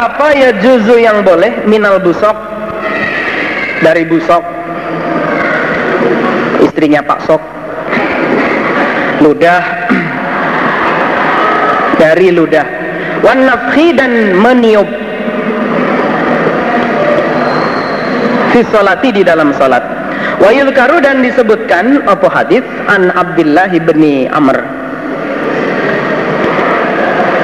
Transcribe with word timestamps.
apa 0.00 0.32
ya 0.32 0.50
juzu 0.56 0.96
yang 0.96 1.20
boleh? 1.20 1.68
Minal 1.68 2.00
busok. 2.00 2.32
Dari 3.84 4.08
busok. 4.08 4.40
Istrinya 6.64 7.04
Pak 7.04 7.20
Sok. 7.28 7.42
Ludah. 9.20 9.62
Dari 12.00 12.32
ludah. 12.32 12.66
Wan 13.20 13.44
dan 13.92 14.12
meniup. 14.40 14.88
Fi 18.50 18.60
salati 18.72 19.14
di 19.14 19.22
dalam 19.22 19.54
salat 19.54 19.84
wa 20.42 20.50
yuzkaru 20.50 20.98
dan 20.98 21.22
disebutkan 21.22 22.02
apa 22.08 22.26
hadis? 22.32 22.64
An 22.90 23.14
Abdullah 23.14 23.70
bin 23.70 24.26
Amr 24.26 24.79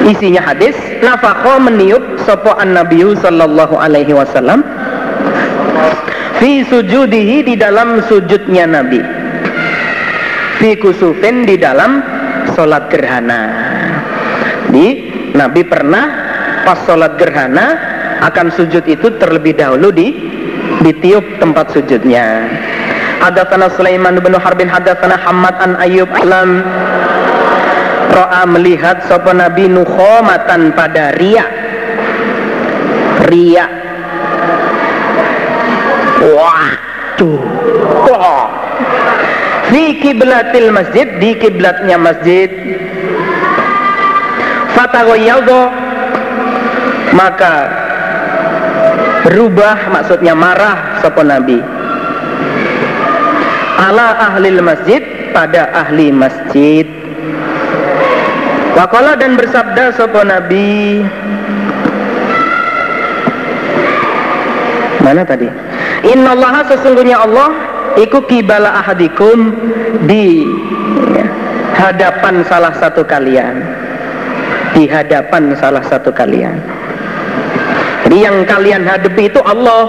isinya 0.07 0.41
hadis 0.41 0.73
nafakho 1.03 1.59
meniup 1.59 2.01
sapa 2.23 2.55
an 2.57 2.79
Nabi 2.79 3.03
sallallahu 3.03 3.75
alaihi 3.75 4.15
wasallam 4.15 4.63
fi 6.39 6.63
sujudihi 6.63 7.43
di 7.43 7.53
dalam 7.59 7.99
sujudnya 8.07 8.65
Nabi. 8.65 9.03
Fi 10.57 10.73
kusufin 10.81 11.45
di 11.45 11.59
dalam 11.59 12.01
sholat 12.57 12.89
gerhana. 12.89 13.43
Di 14.73 14.87
Nabi 15.37 15.61
pernah 15.61 16.05
pas 16.65 16.81
sholat 16.89 17.13
gerhana 17.21 17.77
akan 18.25 18.49
sujud 18.49 18.81
itu 18.89 19.13
terlebih 19.21 19.53
dahulu 19.53 19.93
di 19.93 20.17
ditiup 20.81 21.37
tempat 21.37 21.69
sujudnya. 21.77 22.49
Hadatsana 23.21 23.69
Sulaiman 23.73 24.17
bin 24.21 24.33
Harbin 24.37 24.69
hadatsana 24.69 25.17
Hamad 25.21 25.57
an 25.61 25.73
Ayyub 25.81 26.09
alam 26.09 26.61
Ro'a 28.17 28.49
melihat 28.49 29.05
sapa 29.05 29.29
Nabi 29.29 29.69
nukhomatan 29.69 30.73
pada 30.73 31.13
ria 31.21 31.45
Ria 33.29 33.65
Wah 36.25 36.73
tuh 37.13 37.37
Wah 38.09 38.49
Di 39.69 40.01
kiblatil 40.01 40.73
masjid 40.73 41.05
Di 41.21 41.37
kiblatnya 41.37 42.01
masjid. 42.01 42.49
Fatagoyaldo. 44.73 45.69
Maka 47.13 47.53
Berubah 49.29 49.93
maksudnya 49.93 50.33
marah 50.33 51.05
Sapa 51.05 51.21
Nabi. 51.21 51.61
Ala 53.77 54.33
ahli 54.33 54.57
masjid 54.57 55.05
Pada 55.37 55.69
ahli 55.69 56.09
masjid 56.09 56.96
Wakola 58.77 59.17
dan 59.17 59.33
bersabda 59.33 59.89
Sapa 59.97 60.21
Nabi? 60.21 61.01
Mana 65.01 65.25
tadi? 65.25 65.49
Inna 66.05 66.37
Allah 66.37 66.61
sesungguhnya 66.69 67.17
Allah 67.17 67.49
Iku 67.97 68.21
kibala 68.29 68.77
ahadikum 68.85 69.49
Di 70.05 70.45
hadapan 71.77 72.41
salah 72.49 72.73
satu 72.73 73.05
kalian. 73.05 73.61
Di 74.73 74.89
hadapan 74.89 75.53
salah 75.57 75.85
satu 75.85 76.09
kalian. 76.09 76.57
Jadi 78.05 78.17
yang 78.17 78.41
kalian 78.49 78.81
hadapi 78.81 79.29
itu 79.29 79.41
Allah. 79.45 79.83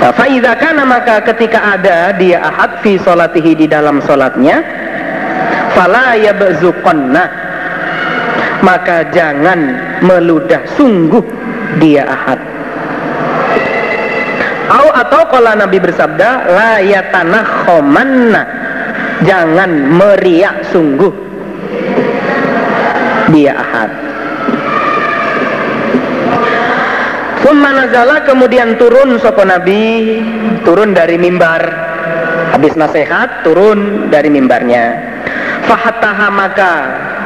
Fa'idha 0.00 0.56
kana 0.56 0.88
maka 0.88 1.20
ketika 1.28 1.76
ada 1.76 2.16
dia 2.16 2.40
ahad 2.40 2.80
fi 2.80 2.96
solatihi 2.96 3.52
di 3.52 3.66
dalam 3.68 4.00
solatnya 4.00 4.64
Fala 5.74 6.18
yabzuqanna. 6.18 7.24
Maka 8.60 9.08
jangan 9.08 9.60
meludah 10.04 10.60
sungguh 10.76 11.24
dia 11.80 12.04
ahad. 12.04 12.40
Au 14.70 14.86
atau 14.94 15.22
kalau 15.32 15.52
Nabi 15.56 15.82
bersabda 15.82 16.30
la 16.46 16.72
yatanakhomanna 16.78 18.42
jangan 19.24 19.70
meriak 19.96 20.62
sungguh 20.70 21.10
dia 23.32 23.56
ahad. 23.56 23.90
Summa 27.40 27.72
kemudian 28.28 28.76
turun 28.76 29.16
sopo 29.18 29.42
Nabi 29.42 29.80
turun 30.62 30.92
dari 30.92 31.16
mimbar. 31.16 31.88
Habis 32.50 32.76
nasihat 32.76 33.46
turun 33.46 34.10
dari 34.12 34.28
mimbarnya 34.28 34.84
fahataha 35.66 36.26
maka 36.32 36.70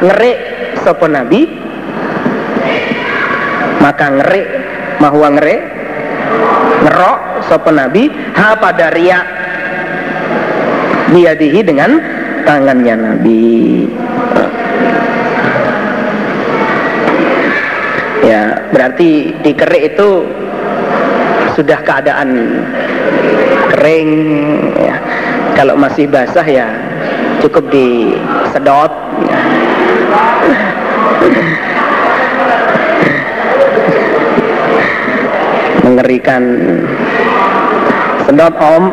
ngerik 0.03 0.39
sopo 0.83 1.07
Nabi. 1.07 1.47
Maka 3.83 4.07
ngerik 4.21 4.47
mahwa 4.99 5.29
ngerik. 5.37 5.63
Ngerok 6.89 7.19
sopo 7.47 7.71
Nabi. 7.71 8.09
Ha 8.35 8.57
pada 8.59 8.91
riak. 8.95 9.27
Diadihi 11.15 11.61
dengan 11.63 11.91
tangannya 12.43 12.95
Nabi. 12.97 13.47
Ya 18.25 18.57
berarti 18.73 19.37
dikerik 19.45 19.95
itu 19.95 20.25
sudah 21.55 21.79
keadaan 21.87 22.65
kering 23.75 24.11
ya. 24.81 24.97
kalau 25.55 25.79
masih 25.79 26.11
basah 26.11 26.43
ya 26.43 26.67
cukup 27.45 27.69
disedot 27.69 28.93
mengerikan. 35.85 36.43
Sedot 38.25 38.55
om. 38.57 38.85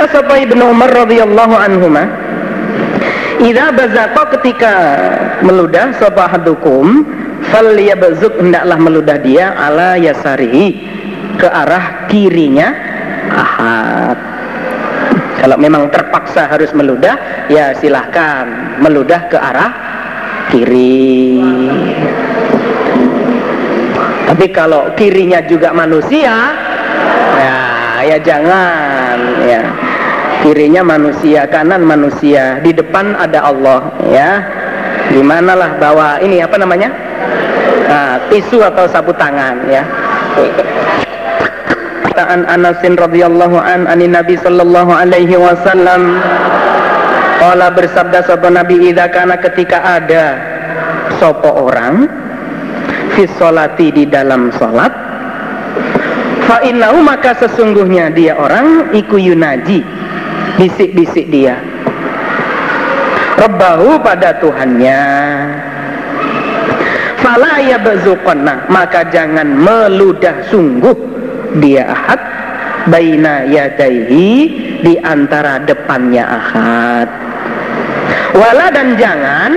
Asapa 0.00 0.34
Ibnu 0.40 0.64
Umar 0.64 0.92
radhiyallahu 0.92 1.54
anhuma 1.56 2.04
Idza 3.40 3.72
bazaqa 3.72 4.36
ketika 4.36 4.72
meludah 5.40 5.96
sapa 5.96 6.28
hadukum 6.28 7.08
falyabzuk 7.48 8.36
hendaklah 8.36 8.76
meludah 8.76 9.16
dia 9.16 9.56
ala 9.56 9.96
yasarihi 9.96 10.76
ke 11.40 11.48
arah 11.48 12.04
kirinya. 12.12 12.68
Ahad 13.30 14.29
kalau 15.40 15.56
memang 15.56 15.88
terpaksa 15.88 16.52
harus 16.52 16.68
meludah 16.76 17.16
ya 17.48 17.72
silahkan 17.72 18.76
meludah 18.76 19.24
ke 19.32 19.40
arah 19.40 19.72
kiri. 20.52 21.40
Tapi 24.28 24.46
kalau 24.52 24.92
kirinya 24.94 25.42
juga 25.48 25.72
manusia 25.72 26.54
ya 27.40 27.58
ya 28.04 28.16
jangan 28.20 29.16
ya. 29.48 29.62
Kirinya 30.40 30.80
manusia 30.80 31.44
kanan 31.48 31.84
manusia 31.84 32.60
di 32.60 32.72
depan 32.72 33.16
ada 33.16 33.44
Allah 33.48 33.80
ya. 34.12 34.30
Gimana 35.08 35.56
lah 35.56 35.70
bawa 35.80 36.20
ini 36.22 36.40
apa 36.40 36.56
namanya? 36.60 36.88
Nah, 37.90 38.22
tisu 38.30 38.62
atau 38.62 38.86
sapu 38.86 39.10
tangan 39.10 39.66
ya 39.66 39.82
an 42.16 42.44
Anasin 42.46 42.96
radhiyallahu 42.98 43.56
an 43.56 43.88
ani 43.88 44.06
Nabi 44.10 44.36
sallallahu 44.36 44.92
alaihi 44.92 45.36
wasallam. 45.36 46.20
Qala 47.40 47.72
bersabda 47.72 48.20
sapa 48.28 48.52
Nabi 48.52 48.92
idza 48.92 49.08
kana 49.08 49.40
ketika 49.40 49.80
ada 49.80 50.36
sopo 51.16 51.68
orang 51.68 52.04
fi 53.16 53.24
solati 53.40 53.88
di 53.88 54.04
dalam 54.04 54.52
salat 54.60 54.92
fa 56.44 56.60
innahu 56.60 57.00
maka 57.00 57.32
sesungguhnya 57.40 58.12
dia 58.12 58.36
orang 58.36 58.92
iku 58.92 59.16
yunaji 59.16 59.80
bisik-bisik 60.60 61.32
dia. 61.32 61.56
Rabbahu 63.40 64.04
pada 64.04 64.36
Tuhannya. 64.36 65.02
Fala 67.24 67.56
yabzuqanna 67.64 68.68
maka 68.68 69.08
jangan 69.08 69.48
meludah 69.48 70.44
sungguh 70.52 71.09
dia 71.58 71.90
ahad 71.90 72.20
baina 72.86 73.44
yadaihi 73.44 74.30
di 74.80 74.94
antara 75.02 75.60
depannya 75.60 76.24
ahad. 76.24 77.08
Wala 78.32 78.70
dan 78.70 78.94
jangan 78.94 79.50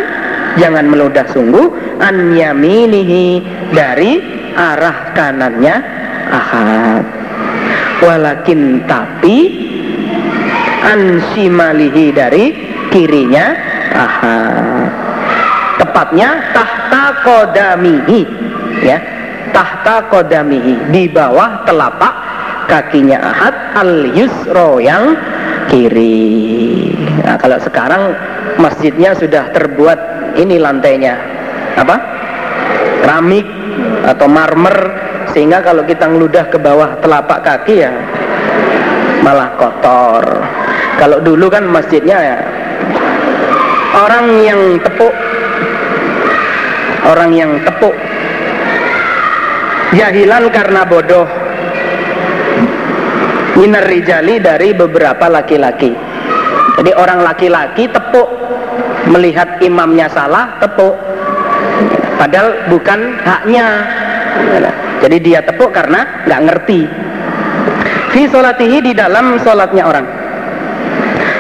jangan 0.58 0.86
meludah 0.90 1.26
sungguh 1.30 1.72
an 2.02 2.34
yaminihi 2.34 3.40
dari 3.72 4.20
arah 4.58 5.14
kanannya 5.14 5.76
ahad. 6.34 7.06
Walakin 8.04 8.84
tapi 8.90 9.38
an 10.84 11.22
shimalihi 11.32 12.12
dari 12.12 12.46
kirinya 12.92 13.56
ahad. 13.94 14.90
Tepatnya 15.80 16.30
tahta 16.54 17.04
kodamihi 17.24 18.22
ya 18.84 19.13
tahta 19.54 20.10
kodamihi 20.10 20.90
di 20.92 21.08
bawah 21.08 21.64
telapak 21.64 22.14
kakinya 22.68 23.22
ahad 23.22 23.56
al 23.78 23.94
yusro 24.12 24.82
yang 24.82 25.14
kiri. 25.70 26.92
Nah, 27.24 27.38
kalau 27.38 27.62
sekarang 27.62 28.18
masjidnya 28.60 29.16
sudah 29.16 29.54
terbuat 29.54 30.00
ini 30.36 30.58
lantainya. 30.60 31.16
Apa? 31.78 31.96
Keramik 33.06 33.48
atau 34.10 34.28
marmer 34.28 34.76
sehingga 35.32 35.64
kalau 35.64 35.86
kita 35.88 36.06
ngeludah 36.10 36.46
ke 36.50 36.58
bawah 36.62 37.00
telapak 37.00 37.42
kaki 37.42 37.86
ya 37.86 37.94
malah 39.24 39.56
kotor. 39.56 40.24
Kalau 41.00 41.24
dulu 41.24 41.50
kan 41.50 41.66
masjidnya 41.68 42.18
ya 42.22 42.38
orang 43.94 44.26
yang 44.42 44.62
tepuk 44.82 45.14
orang 47.04 47.32
yang 47.36 47.52
tepuk 47.62 47.94
jahilan 49.94 50.50
karena 50.50 50.82
bodoh. 50.84 51.28
Minar 53.54 53.86
dari 54.42 54.74
beberapa 54.74 55.30
laki-laki. 55.30 55.94
Jadi 56.82 56.92
orang 56.98 57.22
laki-laki 57.22 57.86
tepuk. 57.86 58.28
Melihat 59.14 59.62
imamnya 59.62 60.10
salah 60.10 60.58
tepuk. 60.58 60.98
Padahal 62.18 62.66
bukan 62.74 63.00
haknya. 63.22 63.66
Jadi 65.06 65.18
dia 65.22 65.46
tepuk 65.46 65.70
karena 65.70 66.26
nggak 66.26 66.42
ngerti. 66.50 66.82
Fi 68.10 68.22
solatihi 68.30 68.78
di 68.82 68.94
dalam 68.98 69.38
solatnya 69.42 69.86
orang. 69.86 70.06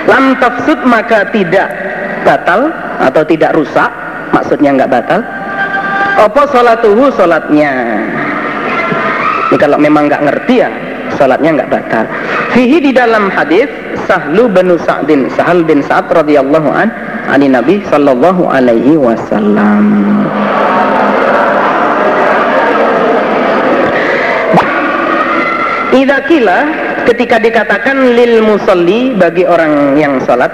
Lam 0.05 0.38
tafsud 0.38 0.85
maka 0.85 1.25
tidak 1.33 1.69
batal 2.21 2.69
atau 3.01 3.23
tidak 3.25 3.57
rusak. 3.57 3.89
Maksudnya 4.29 4.77
nggak 4.77 4.91
batal. 4.91 5.19
Apa 6.13 6.45
solatuhu 6.53 7.09
solatnya 7.17 7.73
ini 9.53 9.61
kalau 9.61 9.77
memang 9.77 10.09
nggak 10.09 10.25
ngerti 10.25 10.65
ya 10.65 10.69
salatnya 11.13 11.61
nggak 11.61 11.69
batal. 11.69 12.09
Fihi 12.57 12.89
di 12.89 12.89
dalam 12.89 13.29
hadis 13.29 13.69
Sahlu 14.09 14.50
bin 14.50 14.73
Sa'din 14.81 15.29
Sahal 15.29 15.61
bin 15.61 15.85
Sa'ad 15.85 16.09
radhiyallahu 16.09 16.73
an 16.73 16.89
ani 17.29 17.53
Nabi 17.53 17.85
sallallahu 17.85 18.50
alaihi 18.50 18.97
wasallam. 18.97 19.85
Idza 25.94 26.17
kila 26.25 26.59
ketika 27.05 27.38
dikatakan 27.38 28.17
lil 28.17 28.41
musalli 28.41 29.13
bagi 29.13 29.45
orang 29.45 30.01
yang 30.01 30.17
salat 30.25 30.50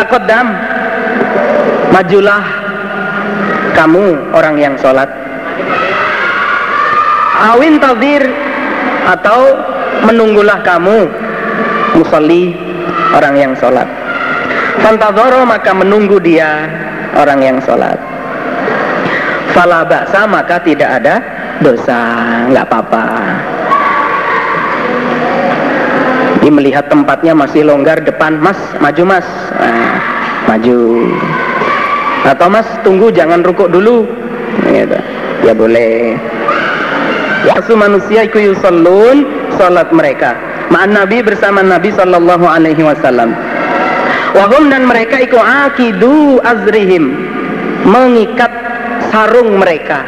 taqaddam 0.00 0.48
majulah 1.92 2.40
kamu 3.76 4.32
orang 4.32 4.56
yang 4.56 4.72
salat 4.80 5.12
awin 7.40 7.80
tadir 7.80 8.28
atau 9.08 9.56
menunggulah 10.04 10.60
kamu 10.60 11.08
musalli 11.96 12.52
orang 13.16 13.34
yang 13.36 13.52
sholat. 13.56 13.88
Fantadoro 14.84 15.44
maka 15.48 15.72
menunggu 15.72 16.20
dia 16.20 16.68
orang 17.16 17.40
yang 17.40 17.58
sholat. 17.64 17.96
Fala 19.56 19.82
baksa 19.82 20.28
maka 20.30 20.62
tidak 20.62 21.02
ada 21.02 21.14
dosa 21.64 21.98
nggak 22.52 22.64
apa-apa. 22.70 23.04
Ini 26.40 26.48
melihat 26.48 26.88
tempatnya 26.88 27.36
masih 27.36 27.68
longgar 27.68 28.00
depan 28.00 28.40
mas 28.40 28.56
maju 28.80 29.04
mas. 29.04 29.28
Nah, 29.60 30.00
maju. 30.48 30.78
Atau 32.24 32.48
mas 32.48 32.68
tunggu 32.80 33.12
jangan 33.12 33.44
rukuk 33.44 33.68
dulu. 33.68 34.08
Gitu. 34.60 34.98
ya 35.40 35.56
boleh 35.56 36.20
Yasu 37.50 37.74
manusia 37.74 38.30
iku 38.30 38.38
yusallun 38.38 39.26
salat 39.58 39.90
mereka. 39.90 40.38
Ma'an 40.70 40.94
Nabi 40.94 41.18
bersama 41.18 41.66
Nabi 41.66 41.90
sallallahu 41.90 42.46
alaihi 42.46 42.86
wasallam. 42.86 43.34
Wahum 44.38 44.70
dan 44.70 44.86
mereka 44.86 45.18
iku 45.18 45.42
akidu 45.42 46.38
azrihim 46.46 47.10
mengikat 47.82 48.54
sarung 49.10 49.58
mereka. 49.58 50.06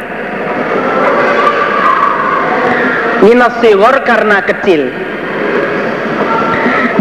Minasiwar 3.27 4.07
karena 4.07 4.39
kecil. 4.47 4.87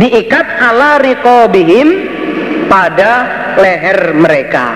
Diikat 0.03 0.47
ala 0.59 0.99
riqabihim 0.99 1.89
pada 2.67 3.13
leher 3.63 4.11
mereka. 4.19 4.75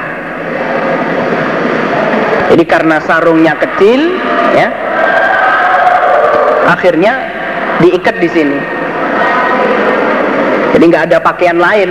Jadi 2.55 2.63
karena 2.63 3.03
sarungnya 3.03 3.59
kecil, 3.59 4.15
ya, 4.55 4.71
akhirnya 6.67 7.15
diikat 7.81 8.17
di 8.19 8.29
sini. 8.29 8.59
Jadi 10.77 10.85
nggak 10.93 11.05
ada 11.13 11.19
pakaian 11.23 11.57
lain. 11.57 11.91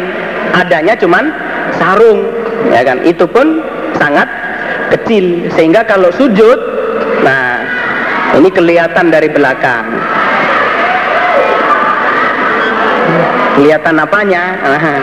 Adanya 0.56 0.94
cuman 0.95 1.33
sarung 1.80 2.30
ya 2.69 2.86
kan? 2.86 3.01
Itu 3.01 3.25
pun 3.25 3.63
sangat 3.98 4.27
kecil. 4.94 5.50
Sehingga 5.56 5.88
kalau 5.88 6.12
sujud 6.13 6.60
nah 7.25 7.63
ini 8.38 8.51
kelihatan 8.51 9.10
dari 9.10 9.31
belakang. 9.31 9.86
Kelihatan 13.56 13.95
apanya? 14.04 14.44
Aha. 14.60 14.98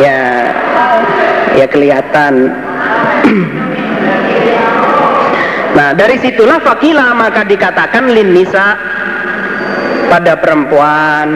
ya 0.00 0.20
ya 1.58 1.66
kelihatan 1.68 2.48
Nah 5.70 5.94
dari 5.94 6.18
situlah 6.18 6.58
fakilah 6.58 7.14
maka 7.14 7.46
dikatakan 7.46 8.10
lin 8.10 8.34
nisa 8.34 8.74
pada 10.10 10.34
perempuan. 10.34 11.28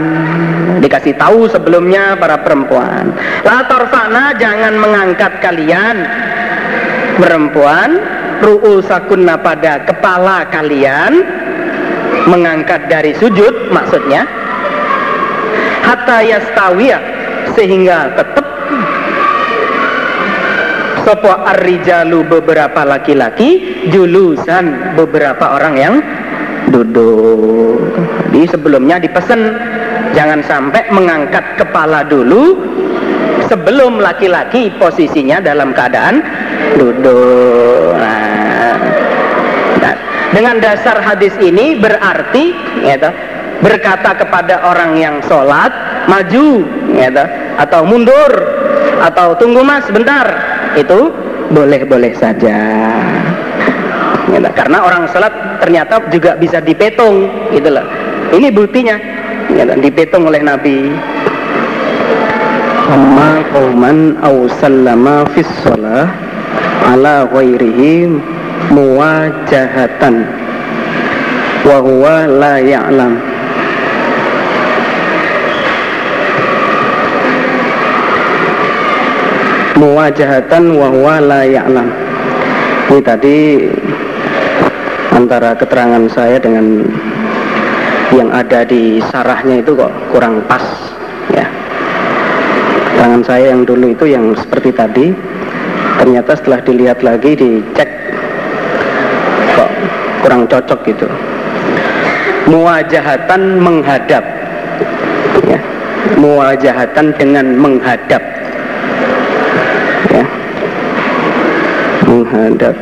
Dikasih 0.82 1.14
tahu 1.14 1.46
sebelumnya 1.46 2.18
para 2.18 2.42
perempuan. 2.42 3.14
La 3.46 3.62
torfana 3.70 4.34
jangan 4.34 4.74
mengangkat 4.74 5.38
kalian. 5.38 6.02
Perempuan 7.14 8.02
ru'usakunna 8.42 9.38
pada 9.38 9.86
kepala 9.86 10.50
kalian. 10.50 11.22
Mengangkat 12.26 12.90
dari 12.90 13.14
sujud 13.14 13.70
maksudnya. 13.70 14.26
Hatta 15.86 16.24
yastawiyah 16.24 17.02
sehingga 17.54 18.10
tetap 18.18 18.46
sopo 21.04 21.28
arrijalu 21.28 22.24
beberapa 22.24 22.82
laki-laki 22.82 23.84
julusan 23.92 24.96
beberapa 24.96 25.60
orang 25.60 25.74
yang 25.76 25.94
duduk. 26.72 27.78
Di 28.32 28.48
sebelumnya 28.48 28.96
dipesan 28.98 29.40
jangan 30.16 30.40
sampai 30.42 30.88
mengangkat 30.90 31.60
kepala 31.60 32.02
dulu 32.08 32.56
sebelum 33.46 34.00
laki-laki 34.00 34.72
posisinya 34.80 35.44
dalam 35.44 35.76
keadaan 35.76 36.24
duduk. 36.80 37.92
Nah, 38.00 38.74
nah, 39.84 39.94
dengan 40.32 40.56
dasar 40.58 41.04
hadis 41.04 41.36
ini 41.38 41.76
berarti 41.76 42.56
gitu, 42.80 43.10
berkata 43.60 44.16
kepada 44.16 44.64
orang 44.64 44.96
yang 44.96 45.20
sholat 45.28 45.70
maju 46.08 46.64
gitu, 46.96 47.24
atau 47.60 47.80
mundur 47.84 48.32
atau 49.04 49.36
tunggu 49.36 49.60
mas 49.60 49.84
sebentar 49.84 50.53
itu 50.78 51.12
boleh-boleh 51.54 52.12
saja. 52.16 52.58
Karena 54.54 54.80
orang 54.86 55.06
sholat 55.10 55.60
ternyata 55.60 56.00
juga 56.10 56.34
bisa 56.38 56.58
dipetung 56.58 57.28
gitu 57.52 57.68
loh. 57.70 57.86
Ini 58.34 58.50
buktinya. 58.50 58.96
Ya, 59.52 59.68
dipetung 59.76 60.24
oleh 60.26 60.40
Nabi. 60.40 60.90
Amma 62.88 63.44
qauman 63.52 64.16
aw 64.24 64.48
sallama 64.60 65.28
fis 65.36 65.48
shalah 65.62 66.08
ala 66.88 67.28
ghairihi 67.28 68.08
muwajahatan. 68.72 70.24
Wa 71.64 71.78
huwa 71.80 72.28
la 72.28 72.54
ya'lam 72.60 73.33
muwajahatan 79.78 80.64
wa 80.78 80.88
huwa 80.90 81.16
la 81.18 81.42
ya'lam. 81.46 81.88
Ini 82.90 83.00
tadi 83.02 83.36
antara 85.14 85.54
keterangan 85.56 86.04
saya 86.10 86.38
dengan 86.38 86.84
yang 88.14 88.30
ada 88.30 88.62
di 88.62 89.02
sarahnya 89.10 89.58
itu 89.58 89.74
kok 89.74 89.90
kurang 90.14 90.44
pas 90.46 90.62
ya. 91.34 91.46
Keterangan 92.94 93.22
saya 93.26 93.44
yang 93.50 93.66
dulu 93.66 93.90
itu 93.90 94.04
yang 94.06 94.30
seperti 94.38 94.70
tadi 94.70 95.06
ternyata 95.98 96.38
setelah 96.38 96.60
dilihat 96.62 96.98
lagi 97.02 97.34
dicek 97.34 97.90
kok 99.58 99.70
kurang 100.22 100.46
cocok 100.46 100.80
gitu. 100.86 101.08
Muwajahatan 102.44 103.58
menghadap 103.58 104.22
ya. 105.48 105.58
Muwajahatan 106.20 107.16
dengan 107.16 107.56
menghadap 107.56 108.33
ya. 110.10 110.24
Menghadap. 112.04 112.74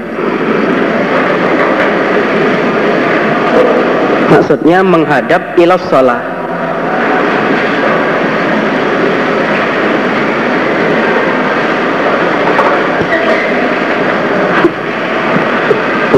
Maksudnya 4.32 4.78
menghadap 4.82 5.42
ilah 5.60 5.80
sholat 5.86 6.32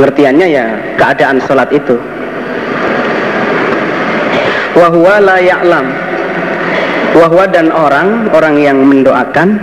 pengertiannya 0.04 0.46
ya 0.52 0.66
keadaan 1.00 1.38
sholat 1.42 1.70
itu. 1.72 1.96
Wahuwa 4.74 5.16
la 5.22 5.38
ya'lam. 5.38 5.86
Wahuwa 7.14 7.46
dan 7.48 7.70
orang 7.70 8.28
orang 8.34 8.54
yang 8.58 8.78
mendoakan. 8.82 9.56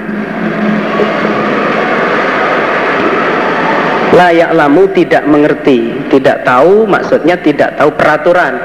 La 4.12 4.30
ya'lamu 4.32 4.92
tidak 4.92 5.24
mengerti 5.28 5.96
tidak 6.12 6.44
tahu 6.44 6.84
maksudnya 6.88 7.40
tidak 7.40 7.76
tahu 7.80 7.90
peraturan. 7.96 8.60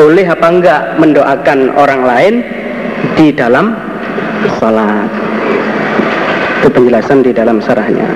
Boleh 0.00 0.24
apa 0.24 0.46
enggak 0.48 0.82
mendoakan 0.96 1.58
orang 1.76 2.02
lain 2.04 2.34
di 3.16 3.32
dalam 3.32 3.76
sholat 4.56 5.10
itu 6.60 6.68
penjelasan 6.68 7.24
di 7.24 7.32
dalam 7.32 7.56
sarahnya 7.64 8.08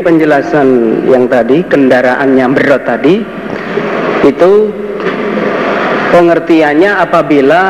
penjelasan 0.00 0.68
yang 1.12 1.28
tadi 1.28 1.60
kendaraannya 1.68 2.46
berot 2.56 2.82
tadi 2.88 3.20
itu 4.24 4.52
pengertiannya 6.12 6.90
apabila 7.04 7.62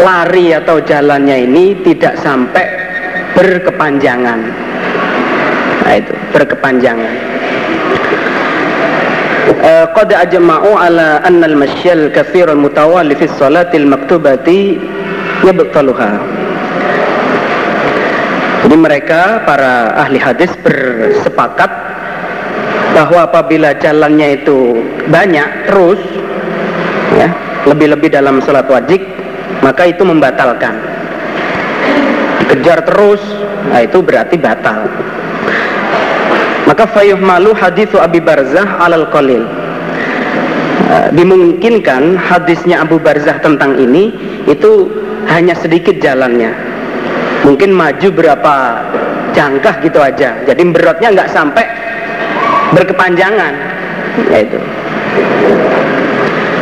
lari 0.00 0.52
atau 0.52 0.80
jalannya 0.82 1.48
ini 1.48 1.64
tidak 1.82 2.20
sampai 2.20 2.66
berkepanjangan. 3.32 4.40
Nah 5.86 5.94
itu 5.96 6.12
berkepanjangan. 6.34 7.14
Eh, 9.46 9.86
qad 9.94 10.10
ajma'u 10.10 10.74
ala 10.74 11.22
anna 11.22 11.46
al-mashyal 11.46 12.10
katsir 12.10 12.50
mutawali 12.54 13.14
fi 13.14 13.30
salatil 13.30 13.86
maktubati 13.86 14.74
yabtaluha. 15.46 16.10
Jadi 18.66 18.76
mereka 18.82 19.46
para 19.46 19.94
ahli 19.94 20.18
hadis 20.18 20.50
bersepakat 20.66 21.70
bahwa 22.98 23.30
apabila 23.30 23.70
jalannya 23.78 24.42
itu 24.42 24.82
banyak 25.06 25.70
terus 25.70 26.02
ya, 27.14 27.28
lebih-lebih 27.68 28.10
dalam 28.10 28.42
sholat 28.42 28.66
wajib 28.66 28.98
maka 29.62 29.86
itu 29.86 30.02
membatalkan. 30.02 30.74
Kejar 32.46 32.86
terus, 32.86 33.22
nah 33.70 33.82
itu 33.82 33.98
berarti 34.02 34.38
batal. 34.38 34.86
Maka 36.66 36.86
fayuh 36.90 37.18
malu 37.18 37.54
hadithu 37.54 37.98
Abi 37.98 38.18
Barzah 38.18 38.82
alal 38.82 39.06
qalil. 39.10 39.42
Uh, 40.86 41.10
dimungkinkan 41.18 42.14
hadisnya 42.14 42.86
Abu 42.86 43.02
Barzah 43.02 43.42
tentang 43.42 43.74
ini 43.74 44.14
itu 44.46 44.86
hanya 45.26 45.58
sedikit 45.58 45.98
jalannya 45.98 46.54
mungkin 47.42 47.74
maju 47.74 48.08
berapa 48.10 48.54
jangkah 49.34 49.74
gitu 49.82 49.98
aja 50.02 50.34
jadi 50.46 50.62
berotnya 50.70 51.08
nggak 51.14 51.30
sampai 51.30 51.66
berkepanjangan 52.74 53.54
yaitu 54.30 54.58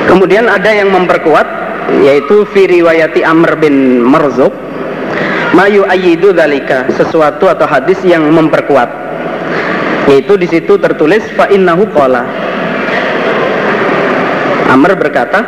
kemudian 0.08 0.48
ada 0.48 0.70
yang 0.70 0.92
memperkuat 0.92 1.46
yaitu 2.00 2.48
fi 2.50 2.64
riwayati 2.68 3.20
Amr 3.20 3.60
bin 3.60 4.00
Marzuk 4.00 4.52
mayu 5.54 5.86
ayidu 5.86 6.34
dalika 6.34 6.90
sesuatu 6.90 7.46
atau 7.46 7.64
hadis 7.64 8.02
yang 8.02 8.26
memperkuat. 8.26 8.90
Yaitu 10.10 10.36
di 10.36 10.44
situ 10.50 10.76
tertulis 10.76 11.24
fa 11.32 11.48
innahu 11.48 11.88
qala. 11.94 12.28
Amr 14.68 14.98
berkata 14.98 15.40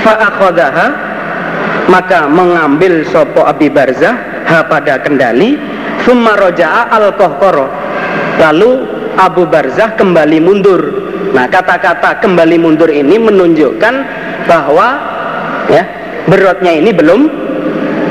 fa 0.00 0.14
akhadaha 0.32 0.86
maka 1.90 2.30
mengambil 2.30 3.04
sopo 3.10 3.44
Abi 3.44 3.68
Barzah 3.68 4.44
ha 4.48 4.64
pada 4.64 5.02
kendali 5.02 5.58
summa 6.06 6.36
roja'a 6.38 6.88
al 6.94 7.16
kohkoro 7.16 7.66
lalu 8.38 8.86
Abu 9.18 9.48
Barzah 9.50 9.98
kembali 9.98 10.38
mundur 10.38 11.07
nah 11.38 11.46
kata-kata 11.46 12.18
kembali 12.18 12.58
mundur 12.58 12.90
ini 12.90 13.14
menunjukkan 13.14 13.94
bahwa 14.50 14.98
ya 15.70 15.86
berotnya 16.26 16.74
ini 16.74 16.90
belum 16.90 17.30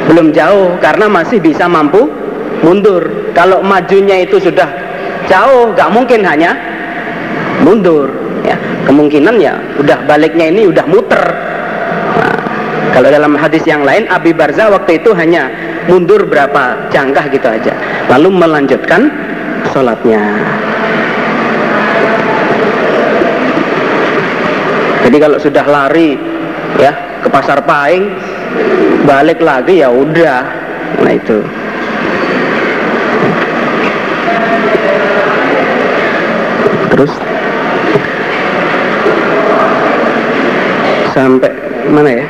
belum 0.08 0.32
jauh 0.32 0.80
karena 0.80 1.12
masih 1.12 1.44
bisa 1.44 1.68
mampu 1.68 2.08
mundur. 2.64 3.04
Kalau 3.36 3.60
majunya 3.60 4.24
itu 4.24 4.40
sudah 4.40 4.66
jauh 5.28 5.76
gak 5.76 5.92
mungkin 5.92 6.24
hanya 6.24 6.56
mundur 7.68 8.08
ya. 8.48 8.56
Kemungkinan 8.88 9.36
ya 9.44 9.60
udah 9.76 10.08
baliknya 10.08 10.48
ini 10.48 10.64
udah 10.72 10.88
muter. 10.88 11.20
Nah, 12.16 12.36
kalau 12.96 13.12
dalam 13.12 13.36
hadis 13.36 13.68
yang 13.68 13.84
lain 13.84 14.08
Abi 14.08 14.32
Barza 14.32 14.72
waktu 14.72 15.04
itu 15.04 15.12
hanya 15.12 15.52
mundur 15.92 16.28
berapa 16.28 16.92
jangkah 16.92 17.26
gitu 17.32 17.48
aja 17.48 17.74
lalu 18.12 18.30
melanjutkan 18.32 19.08
sholatnya 19.72 20.20
jadi 25.08 25.24
kalau 25.24 25.40
sudah 25.40 25.64
lari 25.64 26.20
ya 26.76 26.92
ke 27.24 27.32
pasar 27.32 27.64
paing 27.64 28.12
balik 29.08 29.40
lagi 29.40 29.80
ya 29.80 29.88
udah. 29.88 30.44
Nah 31.00 31.16
itu. 31.16 31.40
Terus? 36.92 37.12
Sampai 41.16 41.56
mana 41.88 42.12
ya? 42.12 42.26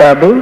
Babu 0.00 0.40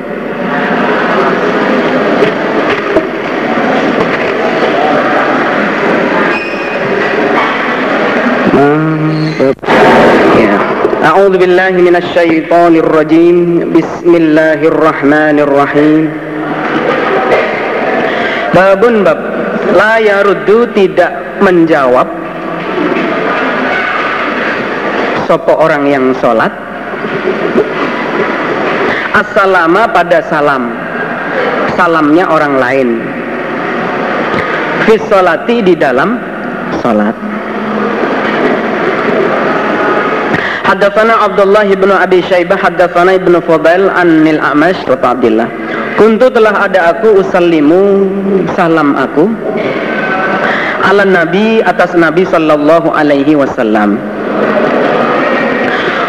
ya. 8.56 8.72
A'udzu 11.12 11.36
billahi 11.38 11.78
minasy 11.78 12.08
syaithanir 12.16 12.88
rajim. 12.88 13.68
Bismillahirrahmanirrahim. 13.76 16.08
Babun 18.56 19.04
bab 19.04 19.20
la 19.76 20.00
yaruddu 20.00 20.72
tidak 20.72 21.12
menjawab 21.44 22.08
sopo 25.28 25.52
orang 25.60 25.84
yang 25.84 26.16
sholat 26.16 26.48
Assalama 29.12 29.84
pada 29.92 30.24
salam 30.28 30.72
Salamnya 31.76 32.32
orang 32.32 32.56
lain 32.56 32.88
Fisolati 34.88 35.60
di 35.60 35.76
dalam 35.76 36.16
salat 40.66 40.82
Haddatsana 40.82 41.14
Abdullah 41.22 41.64
ibn 41.70 41.90
Abi 41.94 42.18
Syaibah 42.26 42.58
haddatsana 42.58 43.14
Ibnu 43.22 43.38
Fudail 43.46 43.86
an 43.86 44.26
Nil 44.26 44.42
Amash 44.42 44.82
wa 44.90 44.98
Abdullah 44.98 45.46
Kuntu 45.94 46.26
telah 46.34 46.66
ada 46.66 46.90
aku 46.90 47.22
usallimu 47.22 48.02
salam 48.58 48.98
aku 48.98 49.30
ala 50.86 51.02
Nabi 51.06 51.62
atas 51.62 51.94
Nabi 51.94 52.26
sallallahu 52.26 52.90
alaihi 52.94 53.38
wasallam 53.38 53.98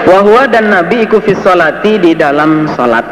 Wahwa 0.07 0.47
dan 0.47 0.71
Nabi 0.71 1.03
iku 1.03 1.19
fi 1.19 1.35
salati 1.35 1.99
di 1.99 2.15
dalam 2.15 2.63
salat. 2.79 3.03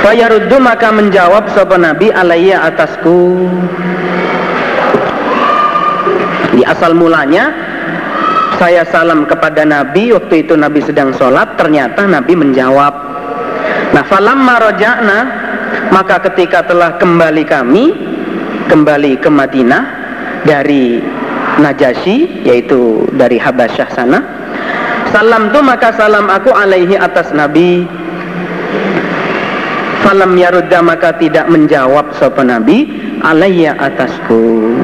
Fayaruddu 0.00 0.56
maka 0.64 0.88
menjawab 0.88 1.52
sapa 1.52 1.76
Nabi 1.76 2.08
alaiya 2.08 2.64
atasku. 2.72 3.44
Di 6.56 6.64
asal 6.64 6.96
mulanya 6.96 7.52
saya 8.58 8.86
salam 8.88 9.26
kepada 9.26 9.66
Nabi. 9.66 10.14
Waktu 10.14 10.46
itu 10.46 10.54
Nabi 10.54 10.80
sedang 10.84 11.14
sholat 11.16 11.58
ternyata 11.58 12.06
Nabi 12.06 12.34
menjawab. 12.38 12.94
Nah 13.94 14.04
falam 14.10 14.42
maroja'na 14.42 15.18
maka 15.94 16.18
ketika 16.30 16.66
telah 16.66 16.98
kembali 16.98 17.44
kami 17.46 17.84
kembali 18.66 19.22
ke 19.22 19.30
Madinah 19.30 19.82
dari 20.42 20.98
Najasyi 21.54 22.42
yaitu 22.42 23.06
dari 23.14 23.38
Habasyah 23.38 23.88
sana 23.94 24.18
salam 25.14 25.54
tu 25.54 25.62
maka 25.62 25.94
salam 25.94 26.26
aku 26.26 26.50
alaihi 26.50 26.98
atas 26.98 27.30
Nabi. 27.30 27.86
Falam 30.04 30.36
yarudda 30.36 30.84
maka 30.84 31.16
tidak 31.16 31.48
menjawab 31.48 32.12
sopa 32.20 32.44
Nabi 32.44 32.84
alaiya 33.24 33.72
atasku 33.80 34.76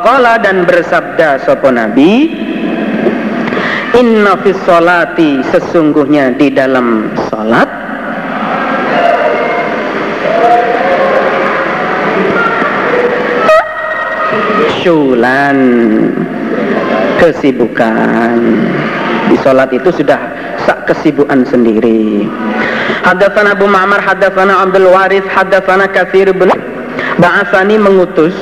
Waqala 0.00 0.40
dan 0.40 0.64
bersabda 0.64 1.44
sopa 1.44 1.68
Nabi 1.68 2.32
Inna 4.00 4.32
fis 4.40 4.56
solati 4.64 5.44
sesungguhnya 5.52 6.40
di 6.40 6.48
dalam 6.48 7.12
salat 7.28 7.68
syulan 14.80 15.58
kesibukan. 17.20 18.40
Di 19.28 19.36
sholat 19.44 19.68
itu 19.68 19.92
sudah 19.92 20.16
sak 20.64 20.88
kesibukan 20.88 21.44
sendiri. 21.44 22.24
Hadatsana 23.04 23.52
Abu 23.52 23.68
Ma'mar 23.68 24.00
hadatsana 24.00 24.64
Abdul 24.64 24.88
Waris 24.88 25.28
hadatsana 25.28 25.92
Katsir 25.92 26.32
bin 26.32 26.48
Ba'asani 27.20 27.76
mengutus 27.76 28.32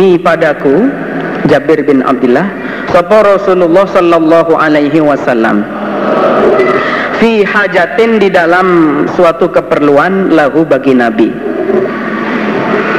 ni 0.00 0.16
padaku 0.16 0.88
Jabir 1.44 1.84
bin 1.84 2.00
Abdullah 2.00 2.48
sapa 2.88 3.20
Rasulullah 3.20 3.84
sallallahu 3.84 4.56
alaihi 4.56 4.96
wasallam 5.04 5.60
fi 7.20 7.44
hajatin 7.44 8.16
di 8.16 8.32
dalam 8.32 9.04
suatu 9.12 9.52
keperluan 9.52 10.32
lahu 10.32 10.64
bagi 10.64 10.96
Nabi 10.96 11.28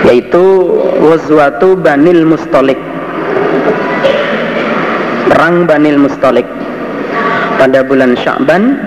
yaitu 0.05 0.70
wazwatu 1.01 1.74
Banil 1.74 2.22
Mustalik 2.22 2.77
perang 5.34 5.65
Banil 5.65 5.98
Mustalik 5.98 6.46
pada 7.58 7.81
bulan 7.81 8.13
Sya'ban 8.17 8.77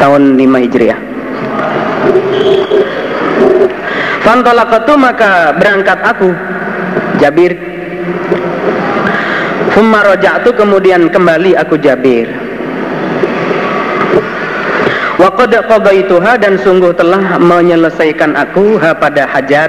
tahun 0.00 0.36
5 0.36 0.64
Hijriah. 0.68 1.00
Fantolakatu 4.20 5.00
maka 5.00 5.56
berangkat 5.56 5.96
aku 6.04 6.28
Jabir 7.20 7.52
Fumma 9.70 10.02
roja'tu 10.02 10.50
kemudian 10.56 11.12
kembali 11.12 11.54
aku 11.54 11.78
Jabir 11.78 12.50
Wa 15.20 15.28
qad 15.36 15.52
qadaituha 15.52 16.40
dan 16.40 16.56
sungguh 16.56 16.96
telah 16.96 17.36
menyelesaikan 17.36 18.32
aku 18.40 18.80
ha 18.80 18.96
pada 18.96 19.28
hajat. 19.28 19.68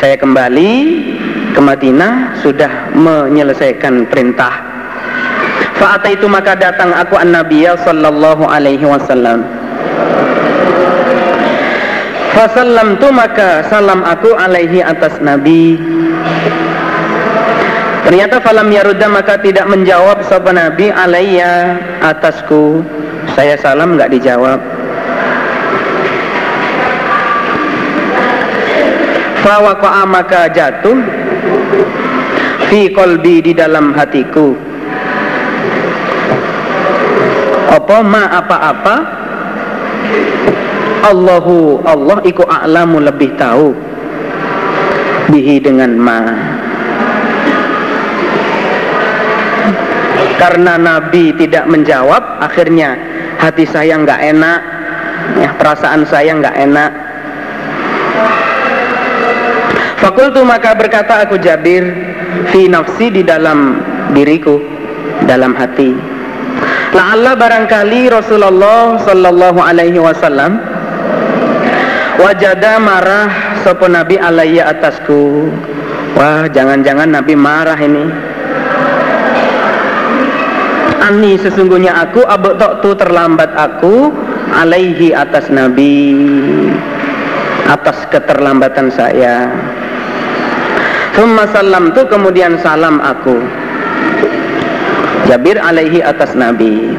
Saya 0.00 0.16
kembali 0.16 0.72
ke 1.52 1.60
Madinah 1.60 2.40
sudah 2.40 2.88
menyelesaikan 2.96 4.08
perintah. 4.08 4.64
Fa 5.76 6.00
itu 6.08 6.24
maka 6.24 6.56
datang 6.56 6.88
aku 6.96 7.20
an 7.20 7.36
Nabiya 7.36 7.76
sallallahu 7.84 8.48
alaihi 8.48 8.88
wasallam. 8.88 9.44
Fa 12.30 12.46
tu 12.50 13.08
maka 13.10 13.66
salam 13.66 14.06
aku 14.06 14.32
alaihi 14.38 14.80
atas 14.80 15.18
Nabi. 15.18 15.76
Ternyata 18.06 18.42
falam 18.42 18.72
yarudda 18.72 19.06
maka 19.06 19.38
tidak 19.38 19.66
menjawab 19.70 20.24
sapa 20.26 20.50
Nabi 20.50 20.90
alaiya 20.90 21.78
atasku. 22.00 22.82
Saya 23.34 23.54
salam 23.60 23.94
nggak 23.94 24.10
dijawab. 24.14 24.58
Fawaqa'a 29.40 30.04
maka 30.04 30.52
jatuh 30.52 31.00
Fi 32.70 32.86
kolbi 32.94 33.42
di 33.42 33.50
dalam 33.50 33.90
hatiku. 33.90 34.54
Apa 37.70 37.98
ma 38.02 38.30
apa-apa 38.30 38.96
Allahu 41.00 41.80
Allah 41.84 42.18
iku 42.24 42.44
a'lamu 42.44 43.00
lebih 43.00 43.32
tahu. 43.40 43.72
Bihi 45.30 45.62
dengan 45.62 45.96
ma. 45.96 46.20
Karena 50.40 50.80
Nabi 50.80 51.36
tidak 51.36 51.68
menjawab 51.68 52.40
Akhirnya 52.40 52.96
hati 53.36 53.68
saya 53.68 54.00
nggak 54.00 54.20
enak 54.32 54.60
ya 55.36 55.50
perasaan 55.56 56.02
saya 56.08 56.32
nggak 56.34 56.56
enak. 56.56 56.90
Fakultu 60.00 60.40
maka 60.48 60.72
berkata 60.72 61.28
aku 61.28 61.36
Jabir 61.36 61.84
fi 62.48 62.66
nafsi 62.72 63.12
di 63.12 63.20
dalam 63.20 63.84
diriku 64.16 64.56
dalam 65.28 65.52
hati. 65.52 65.92
La'alla 66.90 67.36
barangkali 67.36 68.10
Rasulullah 68.10 68.98
sallallahu 68.98 69.60
alaihi 69.60 70.00
wasallam 70.00 70.58
wajada 72.20 72.76
marah 72.76 73.28
sopo 73.64 73.88
Nabi 73.88 74.20
alaiya 74.20 74.68
atasku 74.76 75.48
Wah 76.14 76.44
jangan-jangan 76.52 77.08
Nabi 77.08 77.34
marah 77.34 77.80
ini 77.80 78.04
Ani 81.00 81.40
sesungguhnya 81.40 81.96
aku 81.96 82.22
tu 82.84 82.90
terlambat 82.92 83.56
aku 83.56 84.12
alaihi 84.52 85.16
atas 85.16 85.48
Nabi 85.48 86.20
atas 87.70 88.02
keterlambatan 88.10 88.90
saya. 88.90 89.46
Thumma 91.14 91.46
salam 91.54 91.94
tu 91.94 92.02
kemudian 92.10 92.58
salam 92.58 92.98
aku. 92.98 93.38
Jabir 95.30 95.56
alaihi 95.62 96.02
atas 96.02 96.34
Nabi. 96.34 96.98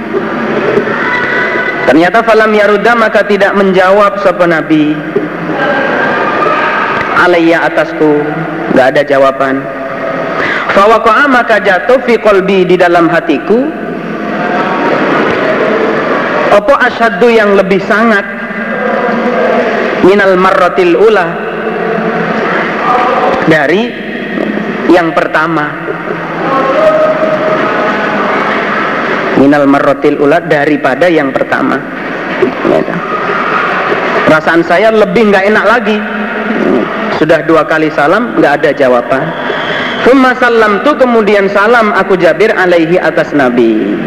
Ternyata 1.92 2.24
falam 2.24 2.56
yaruda 2.56 2.96
maka 2.96 3.20
tidak 3.28 3.52
menjawab 3.52 4.16
sapa 4.24 4.48
Nabi. 4.48 4.96
Alaiya 7.20 7.68
atasku, 7.68 8.24
nggak 8.72 8.96
ada 8.96 9.04
jawaban. 9.04 9.60
Fawaqa'a 10.72 11.28
maka 11.28 11.60
jatuh 11.60 12.00
fi 12.08 12.16
qalbi 12.16 12.64
di 12.64 12.80
dalam 12.80 13.12
hatiku 13.12 13.68
apa 16.56 16.74
asyaddu 16.88 17.28
yang 17.28 17.60
lebih 17.60 17.84
sangat 17.84 18.24
minal 20.08 20.40
marratil 20.40 20.96
ula 20.96 21.28
dari 23.52 23.92
yang 24.88 25.12
pertama 25.12 25.91
minal 29.42 29.66
marratil 29.66 30.22
ula 30.22 30.38
daripada 30.46 31.10
yang 31.10 31.34
pertama. 31.34 31.82
Perasaan 34.30 34.62
saya 34.62 34.94
lebih 34.94 35.34
nggak 35.34 35.50
enak 35.50 35.66
lagi. 35.66 35.98
Sudah 37.18 37.42
dua 37.50 37.66
kali 37.66 37.90
salam 37.90 38.38
nggak 38.38 38.54
ada 38.62 38.70
jawaban. 38.78 39.26
Thumma 40.06 40.38
salam 40.38 40.86
tu 40.86 40.94
kemudian 40.94 41.50
salam 41.50 41.90
aku 41.98 42.14
Jabir 42.22 42.54
alaihi 42.54 43.02
atas 43.02 43.34
Nabi. 43.34 43.98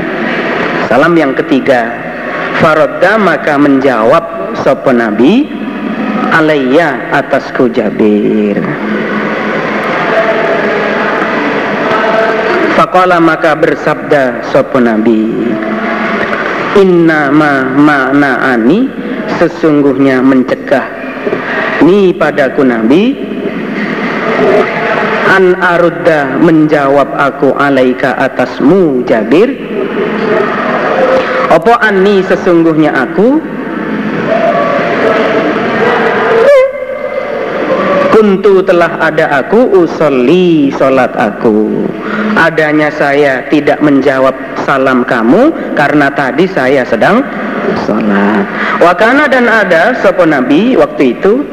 Salam 0.86 1.18
yang 1.18 1.34
ketiga. 1.34 1.90
Farodda 2.62 3.18
maka 3.18 3.58
menjawab 3.58 4.54
sopo 4.62 4.94
Nabi 4.94 5.42
Alaiya 6.34 7.14
atasku 7.14 7.70
Jabir 7.70 8.58
Fakola 12.94 13.18
maka 13.18 13.58
bersabda 13.58 14.46
sopo 14.54 14.78
Nabi 14.78 15.26
Inna 16.78 17.26
ma 17.34 18.30
ani 18.54 18.86
Sesungguhnya 19.34 20.22
mencegah 20.22 20.86
Ni 21.82 22.14
padaku 22.14 22.62
Nabi 22.62 23.18
An 25.26 25.58
arudda 25.58 26.38
menjawab 26.38 27.10
aku 27.18 27.58
alaika 27.58 28.14
atasmu 28.14 29.02
Jabir. 29.02 29.50
Apa 31.50 31.82
anni 31.82 32.22
sesungguhnya 32.22 32.94
aku 32.94 33.42
Kuntu 38.24 38.64
telah 38.64 39.04
ada 39.04 39.44
aku 39.44 39.84
usolli 39.84 40.72
solat 40.72 41.12
aku 41.12 41.84
Adanya 42.40 42.88
saya 42.88 43.44
tidak 43.52 43.84
menjawab 43.84 44.32
salam 44.64 45.04
kamu 45.04 45.52
Karena 45.76 46.08
tadi 46.08 46.48
saya 46.48 46.88
sedang 46.88 47.20
sholat 47.84 48.48
Wakana 48.80 49.28
dan 49.28 49.44
ada 49.44 49.92
sopo 50.00 50.24
nabi 50.24 50.72
waktu 50.72 51.12
itu 51.12 51.44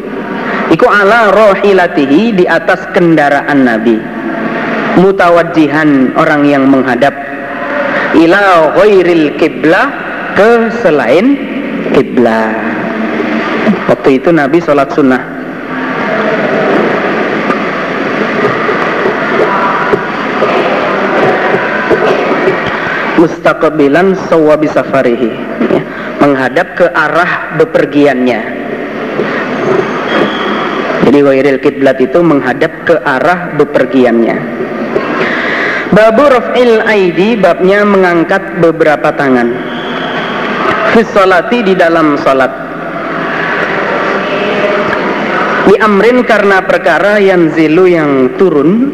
Iku 0.72 0.88
ala 0.88 1.36
rohilatihi 1.36 2.40
di 2.40 2.48
atas 2.48 2.88
kendaraan 2.96 3.68
nabi 3.68 4.00
Mutawajihan 4.96 6.16
orang 6.16 6.48
yang 6.48 6.72
menghadap 6.72 7.12
ila 8.16 8.80
ghairil 8.80 9.36
kiblah 9.36 9.92
ke 10.40 10.72
selain 10.80 11.36
kiblah. 11.96 12.52
Waktu 13.88 14.20
itu 14.20 14.36
Nabi 14.36 14.60
sholat 14.60 14.92
sunnah. 14.92 15.41
Mustaqbilan 23.22 24.18
sawabi 24.26 24.66
safarihi 24.66 25.30
ya, 25.70 25.82
menghadap 26.18 26.74
ke 26.74 26.90
arah 26.90 27.54
bepergiannya. 27.62 28.40
Jadi 31.06 31.20
wairil 31.22 31.62
kiblat 31.62 32.02
itu 32.02 32.18
menghadap 32.26 32.74
ke 32.82 32.98
arah 32.98 33.54
bepergiannya. 33.62 34.38
Babu 35.94 36.24
raf'il 36.24 36.82
aidi 36.88 37.38
babnya 37.38 37.86
mengangkat 37.86 38.58
beberapa 38.58 39.14
tangan. 39.14 39.54
Fisolati 40.98 41.62
di 41.62 41.74
dalam 41.78 42.18
salat. 42.26 42.50
Di 45.70 45.78
amrin 45.78 46.26
karena 46.26 46.66
perkara 46.66 47.22
yang 47.22 47.54
zilu 47.54 47.86
yang 47.86 48.34
turun 48.42 48.90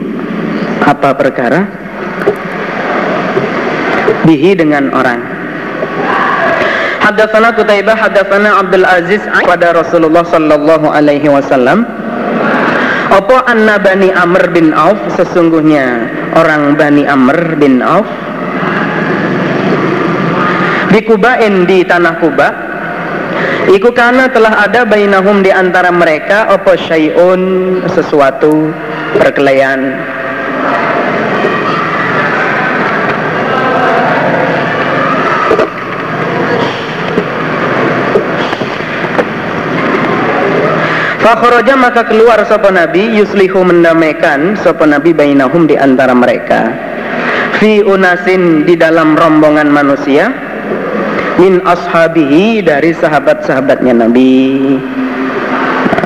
apa 0.84 1.16
perkara 1.16 1.87
bihi 4.26 4.58
dengan 4.58 4.92
orang. 4.92 5.20
Hadatsana 7.08 7.56
Qutaibah 7.56 7.96
hadatsana 7.96 8.60
Abdul 8.60 8.84
Aziz 8.84 9.24
pada 9.48 9.72
Rasulullah 9.72 10.28
sallallahu 10.28 10.92
alaihi 10.92 11.32
wasallam. 11.32 11.88
Apa 13.08 13.48
anna 13.48 13.80
Bani 13.80 14.12
Amr 14.12 14.52
bin 14.52 14.76
Auf? 14.76 15.00
Sesungguhnya 15.16 16.12
orang 16.36 16.76
Bani 16.76 17.08
Amr 17.08 17.56
bin 17.56 17.80
Auf. 17.80 18.04
Di 20.92 21.00
Kubain 21.08 21.64
di 21.64 21.88
tanah 21.88 22.20
Kuba. 22.20 22.50
Iku 23.72 23.92
karena 23.92 24.32
telah 24.32 24.64
ada 24.64 24.88
bainahum 24.88 25.44
di 25.44 25.52
antara 25.52 25.92
mereka 25.92 26.48
apa 26.48 26.76
syai'un 26.76 27.84
sesuatu 27.92 28.72
perkelahian 29.20 29.92
Fakhoroja 41.28 41.76
maka 41.76 42.08
keluar 42.08 42.40
sopo 42.48 42.72
nabi 42.72 43.20
yuslihu 43.20 43.60
mendamaikan 43.60 44.56
sopo 44.64 44.88
nabi 44.88 45.12
bainahum 45.12 45.68
di 45.68 45.76
antara 45.76 46.16
mereka. 46.16 46.72
Fi 47.60 47.84
unasin 47.84 48.64
di 48.64 48.80
dalam 48.80 49.12
rombongan 49.12 49.68
manusia 49.68 50.32
min 51.36 51.60
ashabihi 51.68 52.64
dari 52.64 52.96
sahabat-sahabatnya 52.96 54.08
nabi. 54.08 54.80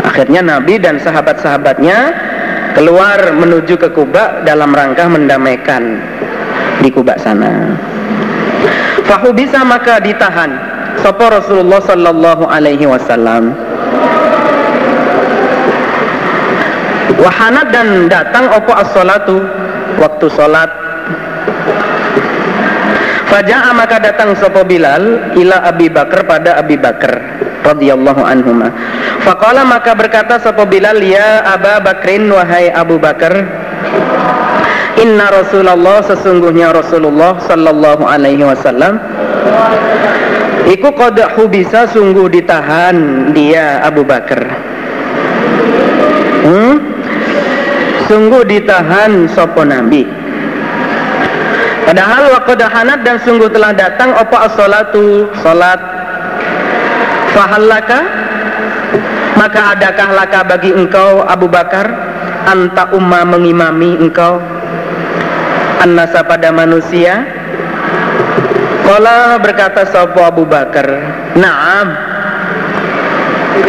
Akhirnya 0.02 0.42
nabi 0.42 0.82
dan 0.82 0.98
sahabat-sahabatnya 0.98 1.98
keluar 2.74 3.22
menuju 3.38 3.78
ke 3.78 3.94
Kuba 3.94 4.42
dalam 4.42 4.74
rangka 4.74 5.06
mendamaikan 5.06 6.02
di 6.82 6.90
Kuba 6.90 7.22
sana. 7.22 7.78
Fahu 9.06 9.30
bisa 9.38 9.62
maka 9.62 10.02
ditahan 10.02 10.50
sopo 11.06 11.30
Rasulullah 11.30 11.78
sallallahu 11.78 12.50
alaihi 12.50 12.90
wasallam 12.90 13.71
Wahanat 17.20 17.68
dan 17.74 18.08
datang 18.08 18.48
opo 18.54 18.72
as-salatu 18.72 19.44
waktu 20.00 20.26
salat. 20.32 20.70
Faja'a 23.32 23.72
maka 23.72 24.04
datang 24.04 24.36
sopo 24.36 24.68
Bilal 24.68 25.36
ila 25.40 25.64
Abi 25.64 25.88
Bakar 25.88 26.28
pada 26.28 26.60
Abi 26.60 26.76
Bakar 26.76 27.40
radhiyallahu 27.64 28.22
anhuma. 28.28 28.68
Faqala 29.24 29.64
maka 29.64 29.96
berkata 29.96 30.36
sopo 30.44 30.68
Bilal 30.68 31.00
ya 31.00 31.40
Aba 31.48 31.80
Bakrin 31.80 32.28
wahai 32.28 32.68
Abu 32.76 33.00
Bakar 33.00 33.32
Inna 35.00 35.32
Rasulullah 35.32 36.04
sesungguhnya 36.04 36.76
Rasulullah 36.76 37.40
sallallahu 37.40 38.04
alaihi 38.04 38.44
wasallam 38.44 39.00
Iku 40.68 40.94
qad 40.94 41.18
hubisa 41.36 41.90
sungguh 41.90 42.30
ditahan 42.30 43.32
dia 43.34 43.82
Abu 43.82 44.06
Bakar. 44.06 44.46
Hmm? 46.46 46.76
Sungguh 48.12 48.44
ditahan 48.44 49.32
sopo 49.32 49.64
nabi. 49.64 50.04
Padahal 51.88 52.36
waqadahanat 52.36 53.08
dan 53.08 53.16
sungguh 53.24 53.48
telah 53.48 53.72
datang 53.72 54.12
apa 54.12 54.52
as-salatu? 54.52 55.32
Salat. 55.40 55.80
Fahallaka? 57.32 58.00
Maka 59.40 59.80
adakah 59.80 60.10
laka 60.12 60.40
bagi 60.44 60.76
engkau 60.76 61.24
Abu 61.24 61.48
Bakar? 61.48 61.88
Anta 62.52 62.92
umma 62.92 63.24
mengimami 63.24 63.96
engkau. 63.96 64.44
Annasa 65.80 66.28
pada 66.28 66.52
manusia. 66.52 67.24
Kala 68.84 69.40
berkata 69.40 69.88
sopo 69.88 70.20
Abu 70.20 70.44
Bakar 70.44 70.84
Naam. 71.40 71.96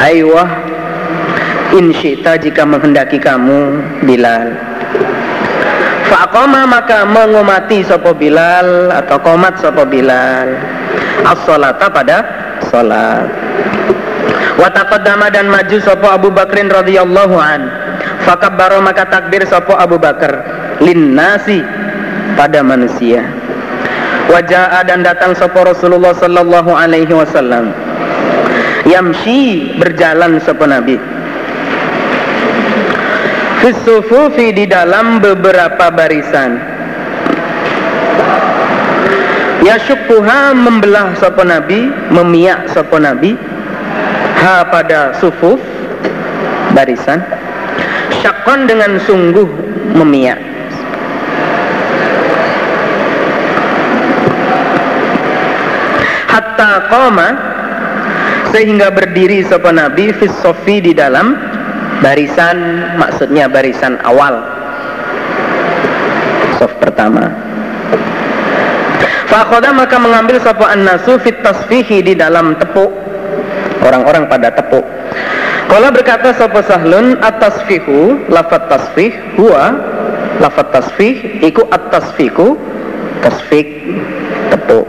Aywah 0.03 0.72
insyita 1.73 2.37
jika 2.37 2.69
menghendaki 2.69 3.17
kamu 3.17 3.81
Bilal. 4.05 4.53
Fa'aqama 6.13 6.69
maka 6.69 7.09
mengumati 7.09 7.81
sopo 7.81 8.13
Bilal 8.13 8.93
atau 8.93 9.17
komat 9.25 9.57
sopo 9.65 9.89
Bilal. 9.89 10.53
As-salata 11.25 11.89
pada 11.89 12.19
salat. 12.69 13.29
Wataqaddama 14.61 15.33
dan 15.33 15.49
maju 15.49 15.77
sopo 15.81 16.13
Abu 16.13 16.29
Bakrin 16.29 16.69
radhiyallahu 16.69 17.37
an. 17.41 17.73
Fakabbaro 18.29 18.85
maka 18.85 19.09
takbir 19.09 19.49
sopo 19.49 19.73
Abu 19.73 19.97
Bakar. 19.97 20.45
Linnasi 20.85 21.65
pada 22.37 22.61
manusia. 22.61 23.25
Wajah 24.29 24.85
dan 24.85 25.03
datang 25.03 25.33
sopo 25.33 25.65
Rasulullah 25.65 26.13
sallallahu 26.13 26.71
alaihi 26.77 27.11
wasallam. 27.11 27.73
Yamshi 28.85 29.73
berjalan 29.81 30.43
sopo 30.43 30.69
Nabi 30.69 31.22
Fisufufi 33.63 34.51
di 34.51 34.67
dalam 34.67 35.23
beberapa 35.23 35.87
barisan. 35.95 36.59
Yashukuha 39.63 40.51
membelah 40.51 41.15
sopo 41.23 41.47
nabi 41.47 41.87
Memiak 42.11 42.75
sopo 42.75 42.99
nabi. 42.99 43.39
Ha 44.43 44.67
pada 44.67 45.15
sufuf 45.15 45.63
Barisan. 46.75 47.23
Syakon 48.19 48.67
dengan 48.67 48.99
sungguh 48.99 49.47
memiak. 49.95 50.43
Hatta 56.27 56.91
koma 56.91 57.29
Sehingga 58.51 58.91
berdiri 58.91 59.47
sopo 59.47 59.71
nabi 59.71 60.11
Fisofi 60.11 60.83
di 60.83 60.91
dalam 60.99 61.53
barisan 62.03 62.57
maksudnya 62.99 63.47
barisan 63.47 63.97
awal. 64.03 64.43
Soft 66.59 66.77
pertama. 66.83 67.31
Fakhoda 69.31 69.73
maka 69.73 69.97
mengambil 69.97 70.37
sapa 70.45 70.69
an-nasu 70.77 71.17
fit 71.23 71.41
tasfihi 71.41 72.05
di 72.05 72.13
dalam 72.13 72.53
tepuk. 72.61 72.93
Orang-orang 73.81 74.29
pada 74.29 74.53
tepuk. 74.53 74.85
Kala 75.73 75.89
berkata 75.89 76.37
sapa 76.37 76.61
sahlun 76.69 77.17
at-tasfihu 77.25 78.29
lafat 78.29 78.69
tasfih 78.69 79.11
huwa 79.41 79.73
lafat 80.37 80.69
tasfih 80.69 81.41
iku 81.41 81.65
at-tasfiku 81.73 82.61
tasfik 83.25 83.67
tepuk. 84.53 84.85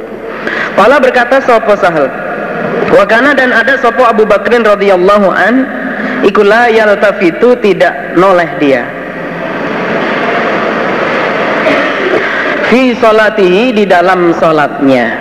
Kala 0.75 0.99
berkata 0.99 1.39
sapa 1.39 1.73
sahal 1.79 2.11
Wakana 2.93 3.33
dan 3.33 3.49
ada 3.49 3.73
sapa 3.81 4.11
Abu 4.13 4.21
Bakrin 4.27 4.61
radhiyallahu 4.61 5.33
an 5.33 5.65
ikulah 6.23 6.71
yaltafitu 6.71 7.53
tidak 7.59 8.15
noleh 8.15 8.49
dia. 8.57 8.83
Fi 12.71 12.95
solatihi 12.97 13.75
di 13.75 13.83
dalam 13.85 14.33
solatnya. 14.39 15.13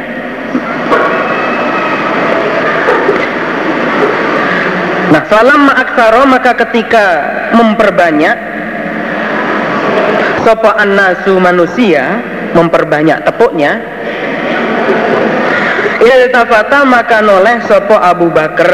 Nah 5.12 5.22
salam 5.28 5.68
ma'aksaro 5.68 6.24
maka 6.24 6.56
ketika 6.56 7.04
memperbanyak 7.52 8.32
sopa 10.40 10.80
nasu 10.88 11.36
manusia 11.36 12.24
memperbanyak 12.56 13.20
tepuknya 13.20 13.78
iltafata 16.02 16.82
maka 16.88 17.22
noleh 17.22 17.62
sopo 17.68 17.94
Abu 17.94 18.32
Bakar 18.32 18.72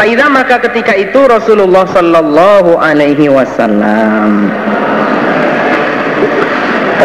Faidah 0.00 0.32
maka 0.32 0.56
ketika 0.64 0.96
itu 0.96 1.28
Rasulullah 1.28 1.84
Sallallahu 1.84 2.80
Alaihi 2.80 3.28
Wasallam 3.28 4.48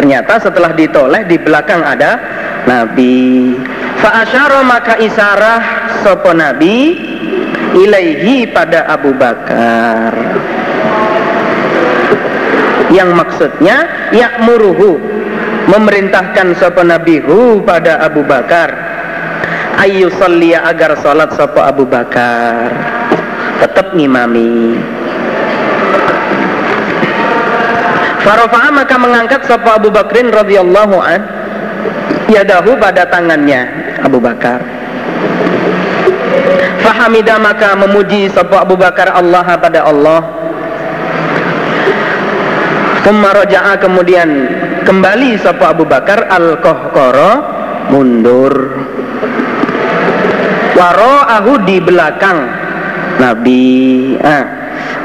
Ternyata 0.00 0.40
setelah 0.40 0.72
ditoleh 0.72 1.28
di 1.28 1.36
belakang 1.36 1.84
ada 1.84 2.16
Nabi. 2.64 3.52
Fa'asyara 4.00 4.64
maka 4.64 4.96
isarah 4.96 5.60
sopo 6.00 6.32
Nabi 6.32 6.96
ilaihi 7.76 8.48
pada 8.48 8.88
Abu 8.88 9.12
Bakar. 9.12 10.12
Yang 12.92 13.10
maksudnya 13.12 13.76
yakmuruhu 14.16 15.00
memerintahkan 15.68 16.56
sopo 16.60 16.80
Nabi 16.80 17.20
hu 17.20 17.60
pada 17.60 18.00
Abu 18.04 18.24
Bakar 18.24 18.85
ayu 19.82 20.08
salliya 20.16 20.64
agar 20.68 20.96
salat 21.00 21.32
sapa 21.36 21.68
Abu 21.68 21.84
Bakar 21.84 22.72
tetap 23.60 23.92
ngimami 23.92 24.80
Farofa'a 28.26 28.74
maka 28.74 28.94
mengangkat 28.98 29.46
sapa 29.46 29.78
Abu 29.78 29.92
Bakrin 29.92 30.34
radhiyallahu 30.34 30.96
an 30.98 31.20
yadahu 32.26 32.74
pada 32.80 33.06
tangannya 33.06 33.70
Abu 34.02 34.18
Bakar 34.18 34.76
Fahamida 36.86 37.34
maka 37.42 37.74
memuji 37.74 38.30
sapa 38.30 38.62
Abu 38.62 38.78
Bakar 38.78 39.10
Allah 39.10 39.42
pada 39.58 39.90
Allah. 39.90 40.22
Thumma 43.02 43.34
kemudian 43.78 44.28
kembali 44.86 45.34
sapa 45.42 45.74
Abu 45.74 45.82
Bakar 45.82 46.30
al-Qahqara 46.30 47.30
mundur. 47.90 48.54
Wara'ahu 50.76 51.64
di 51.64 51.80
belakang 51.80 52.38
Nabi. 53.16 53.64
Ah, 54.20 54.44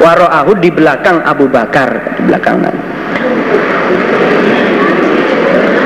wara'ahu 0.04 0.60
di 0.60 0.68
belakang 0.68 1.24
Abu 1.24 1.48
Bakar, 1.48 2.20
di 2.20 2.22
belakang 2.28 2.60
Nabi. 2.60 2.84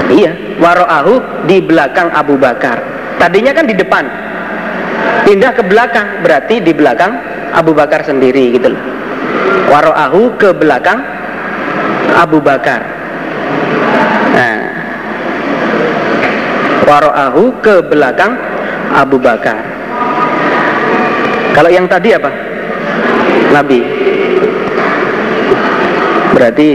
Iya, 0.09 0.31
wara'ahu 0.57 1.45
di 1.45 1.61
belakang 1.61 2.09
Abu 2.09 2.33
Bakar. 2.33 2.81
Tadinya 3.21 3.53
kan 3.53 3.69
di 3.69 3.77
depan. 3.77 4.05
Pindah 5.21 5.53
ke 5.53 5.61
belakang, 5.69 6.25
berarti 6.25 6.65
di 6.65 6.73
belakang 6.73 7.13
Abu 7.53 7.77
Bakar 7.77 8.01
sendiri 8.01 8.57
gitu 8.57 8.73
loh. 8.73 8.83
Wara'ahu 9.69 10.33
ke 10.41 10.49
belakang 10.57 10.97
Abu 12.17 12.41
Bakar. 12.41 12.81
Nah, 14.33 14.57
wara'ahu 16.89 17.43
ke 17.61 17.85
belakang 17.85 18.33
Abu 18.95 19.21
Bakar. 19.21 19.74
Kalau 21.55 21.71
yang 21.71 21.87
tadi 21.87 22.11
apa? 22.11 22.27
Nabi. 23.55 23.79
Berarti 26.35 26.69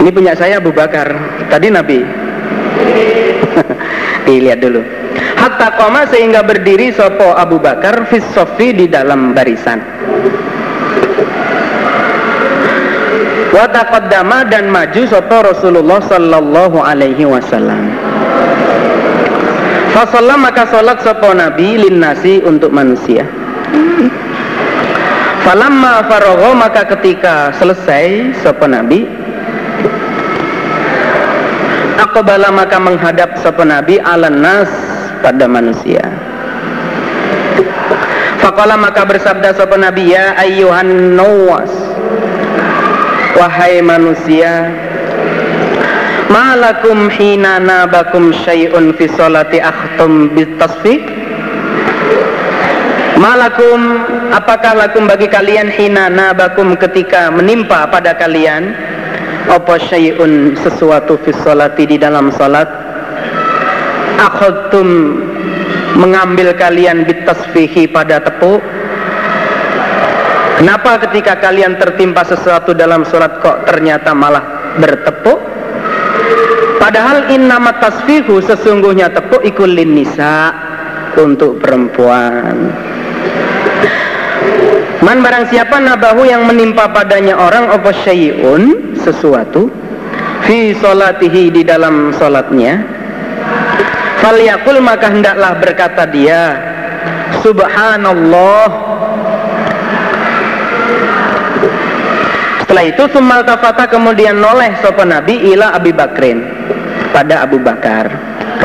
ini 0.00 0.10
punya 0.10 0.32
saya 0.32 0.56
Abu 0.56 0.72
Bakar. 0.72 1.12
Tadi 1.52 1.68
Nabi. 1.68 2.00
Dilihat 4.26 4.64
dulu. 4.64 4.80
Hatta 5.36 5.76
koma 5.76 6.08
sehingga 6.08 6.40
berdiri 6.40 6.88
sopo 6.96 7.36
Abu 7.36 7.60
Bakar 7.60 8.08
fis 8.08 8.24
di 8.56 8.88
dalam 8.88 9.36
barisan. 9.36 9.84
Wa 13.52 13.68
taqaddama 13.68 14.48
dan 14.48 14.72
maju 14.72 15.02
sopo 15.04 15.36
Rasulullah 15.44 16.00
sallallahu 16.00 16.80
alaihi 16.80 17.28
wasallam. 17.28 18.01
Fasallam 19.92 20.40
maka 20.48 20.64
sholat 20.72 21.04
sopo 21.04 21.36
Nabi 21.36 21.76
linnasi 21.76 22.40
untuk 22.48 22.72
manusia. 22.72 23.28
Falamma 25.44 26.06
faragha 26.08 26.50
maka 26.56 26.82
ketika 26.96 27.52
selesai 27.60 28.32
sopo 28.40 28.64
Nabi 28.64 29.04
Aqbala 32.02 32.48
maka 32.50 32.80
menghadap 32.82 33.36
sopo 33.44 33.62
Nabi 33.62 34.00
ala 34.00 34.32
nas 34.32 34.70
pada 35.20 35.44
manusia. 35.46 36.02
Faqala 38.42 38.74
maka 38.74 39.06
bersabda 39.06 39.54
sopo 39.54 39.78
Nabi 39.78 40.10
ya 40.10 40.34
ayyuhan 40.34 41.14
nawas 41.14 41.70
wahai 43.38 43.78
manusia 43.84 44.66
Malakum 46.32 47.12
hina 47.12 47.60
nabakum 47.60 48.32
syai'un 48.32 48.96
fi 48.96 49.04
sholati 49.04 49.60
akhtum 49.60 50.32
bitasfik 50.32 51.04
Malakum 53.20 54.00
apakah 54.32 54.80
lakum 54.80 55.04
bagi 55.04 55.28
kalian 55.28 55.68
hina 55.68 56.08
nabakum 56.08 56.72
ketika 56.80 57.28
menimpa 57.28 57.84
pada 57.92 58.16
kalian? 58.16 58.72
Apa 59.52 59.76
syai'un 59.76 60.56
sesuatu 60.56 61.20
fi 61.20 61.36
sholati 61.36 61.84
di 61.84 62.00
dalam 62.00 62.32
salat 62.32 62.66
akhtum 64.16 65.20
mengambil 66.00 66.56
kalian 66.56 67.04
bitasfihi 67.04 67.92
pada 67.92 68.24
tepuk? 68.24 68.64
Kenapa 70.56 70.96
ketika 71.04 71.36
kalian 71.42 71.76
tertimpa 71.76 72.24
sesuatu 72.24 72.72
dalam 72.72 73.04
sholat 73.04 73.36
kok 73.44 73.68
ternyata 73.68 74.16
malah 74.16 74.72
bertepuk? 74.80 75.51
Padahal 76.82 77.30
innama 77.30 77.78
tasfihu 77.78 78.42
sesungguhnya 78.42 79.14
tepuk 79.14 79.46
ikulin 79.46 80.02
nisa 80.02 80.50
untuk 81.14 81.62
perempuan. 81.62 82.74
Man 84.98 85.22
barang 85.22 85.46
siapa 85.54 85.78
nabahu 85.78 86.26
yang 86.26 86.42
menimpa 86.42 86.90
padanya 86.90 87.38
orang 87.38 87.70
apa 87.70 87.94
syai'un 88.02 88.94
sesuatu 88.98 89.70
fi 90.42 90.74
solatihi 90.74 91.54
di 91.54 91.62
dalam 91.62 92.10
solatnya 92.18 92.82
falyakul 94.18 94.78
maka 94.82 95.10
hendaklah 95.10 95.58
berkata 95.58 96.06
dia 96.06 96.54
subhanallah 97.42 98.66
setelah 102.72 102.88
itu 102.88 103.04
sumal 103.12 103.44
tafata 103.44 103.84
kemudian 103.84 104.40
noleh 104.40 104.72
sopan 104.80 105.12
nabi 105.12 105.36
ila 105.52 105.76
Abi 105.76 105.92
Bakrin 105.92 106.40
pada 107.12 107.44
Abu 107.44 107.60
Bakar 107.60 108.08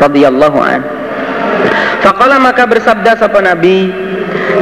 radhiyallahu 0.00 0.56
an. 0.64 0.80
Faqala 2.00 2.40
maka 2.40 2.64
bersabda 2.64 3.20
sapa 3.20 3.44
Nabi, 3.44 3.92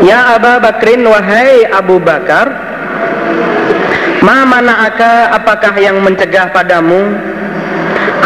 "Ya 0.03 0.35
Abu 0.35 0.51
Bakrin 0.51 1.07
wahai 1.07 1.63
Abu 1.63 2.03
Bakar, 2.03 2.51
ma 4.27 4.43
mana'aka 4.43 5.31
apakah 5.39 5.79
yang 5.79 6.03
mencegah 6.03 6.51
padamu 6.51 7.15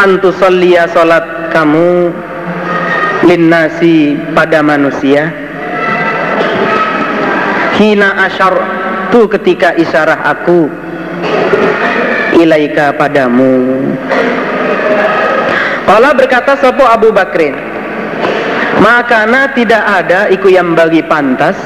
antusalliya 0.00 0.88
salat 0.88 1.52
kamu 1.52 2.16
linnasi 3.28 4.16
pada 4.32 4.64
manusia?" 4.64 5.28
Hina 7.76 8.24
asyar 8.24 8.56
tu 9.12 9.28
ketika 9.28 9.76
isyarah 9.76 10.24
aku 10.24 10.88
ilaika 12.40 12.96
padamu. 12.96 13.84
Kala 15.90 16.14
berkata 16.14 16.54
sopo 16.54 16.86
Abu 16.86 17.10
Bakrin 17.10 17.50
Makana 18.78 19.50
tidak 19.58 19.82
ada 19.82 20.30
iku 20.30 20.46
yang 20.46 20.78
bagi 20.78 21.02
pantas 21.02 21.58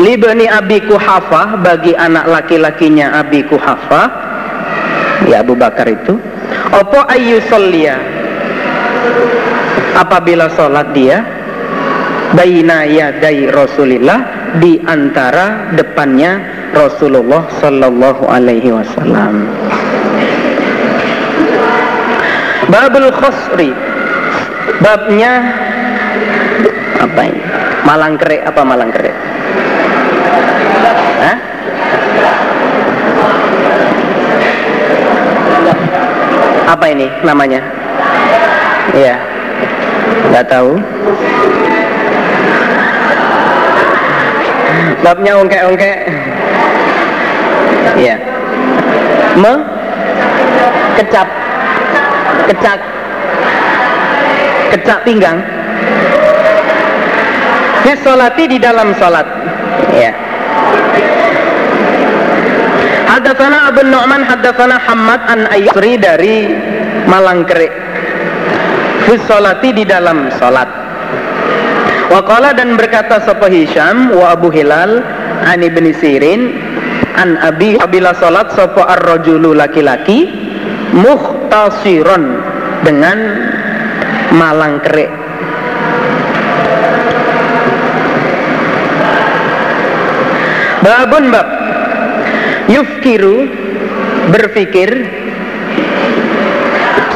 Libni 0.00 0.48
Abi 0.48 0.80
Kuhafah 0.80 1.60
bagi 1.60 1.92
anak 1.92 2.24
laki-lakinya 2.24 3.20
Abi 3.20 3.44
Kuhafah 3.44 4.08
Ya 5.28 5.44
Abu 5.44 5.52
Bakar 5.52 5.92
itu 5.92 6.16
Opo 6.72 7.04
ayu 7.04 7.44
solia 7.52 8.00
Apabila 9.92 10.48
sholat 10.56 10.96
dia 10.96 11.20
Baina 12.32 12.88
yadai 12.88 13.52
Rasulillah 13.52 14.20
Di 14.56 14.80
antara 14.88 15.68
depannya 15.76 16.55
Rasulullah 16.76 17.48
Sallallahu 17.56 18.28
Alaihi 18.28 18.68
Wasallam 18.68 19.48
Babul 22.68 23.08
khosri 23.16 23.72
Babnya 24.84 25.32
Apa 27.00 27.20
ini? 27.24 27.40
Malang 27.86 28.18
kerek 28.20 28.42
apa 28.44 28.60
malang 28.66 28.90
kerek? 28.92 29.14
Hah? 31.22 31.36
Apa 36.66 36.84
ini 36.92 37.06
namanya? 37.24 37.62
Iya 38.92 39.16
Gak 40.34 40.52
tahu 40.52 40.76
Babnya 45.00 45.38
ongkek-ongkek 45.38 45.98
Iya. 47.96 48.16
Me? 49.40 49.52
Kecap. 51.00 51.28
Kecak. 52.52 52.78
Kecak 54.76 54.98
pinggang. 55.04 55.38
Di 57.86 57.94
solati 58.02 58.44
di 58.50 58.58
dalam 58.58 58.90
solat. 58.98 59.26
Ya 59.94 60.10
Hadatsana 63.06 63.70
Abu 63.70 63.86
Nu'man 63.86 64.26
hadatsana 64.26 64.76
Hamad 64.82 65.22
an 65.30 65.40
Ayyusri 65.48 65.96
dari 65.96 66.50
Malangkeri 67.06 67.70
fi 69.06 69.14
solati 69.24 69.70
di 69.70 69.86
dalam 69.86 70.26
solat. 70.34 70.66
Waqala 72.10 72.50
dan 72.52 72.74
berkata 72.74 73.22
sapa 73.22 73.46
Hisham 73.46 74.10
wa 74.10 74.34
Abu 74.34 74.50
Hilal 74.50 75.00
an 75.46 75.62
Ibnu 75.62 75.94
Sirin 75.94 76.58
an 77.16 77.40
Abi 77.40 77.80
abila 77.80 78.12
salat 78.12 78.52
sapa 78.52 78.84
ar-rajulu 78.84 79.56
laki-laki 79.56 80.28
muhtasiron 80.92 82.40
dengan 82.84 83.18
malang 84.36 84.78
kerik. 84.84 85.10
Babun 90.84 91.34
bab. 91.34 91.48
Yufkiru 92.66 93.46
berpikir 94.34 94.90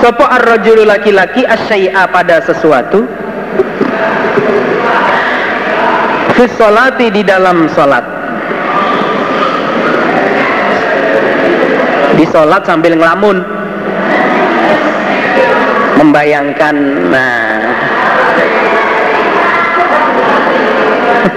Sopo 0.01 0.25
ar-rajulu 0.25 0.89
laki-laki 0.89 1.45
asyai'a 1.45 2.09
pada 2.09 2.41
sesuatu? 2.41 3.05
Fis 6.41 6.57
di 7.13 7.21
dalam 7.21 7.69
sholat 7.69 8.20
Di 12.21 12.29
sholat 12.29 12.69
sambil 12.69 13.01
ngelamun. 13.01 13.41
Membayangkan 15.97 16.77
Nah. 17.09 17.65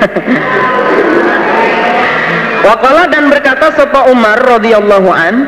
Wakala 2.67 3.07
dan 3.07 3.31
berkata 3.31 3.71
Sopa 3.79 4.11
Umar 4.11 4.43
radhiyallahu 4.43 5.07
an. 5.07 5.47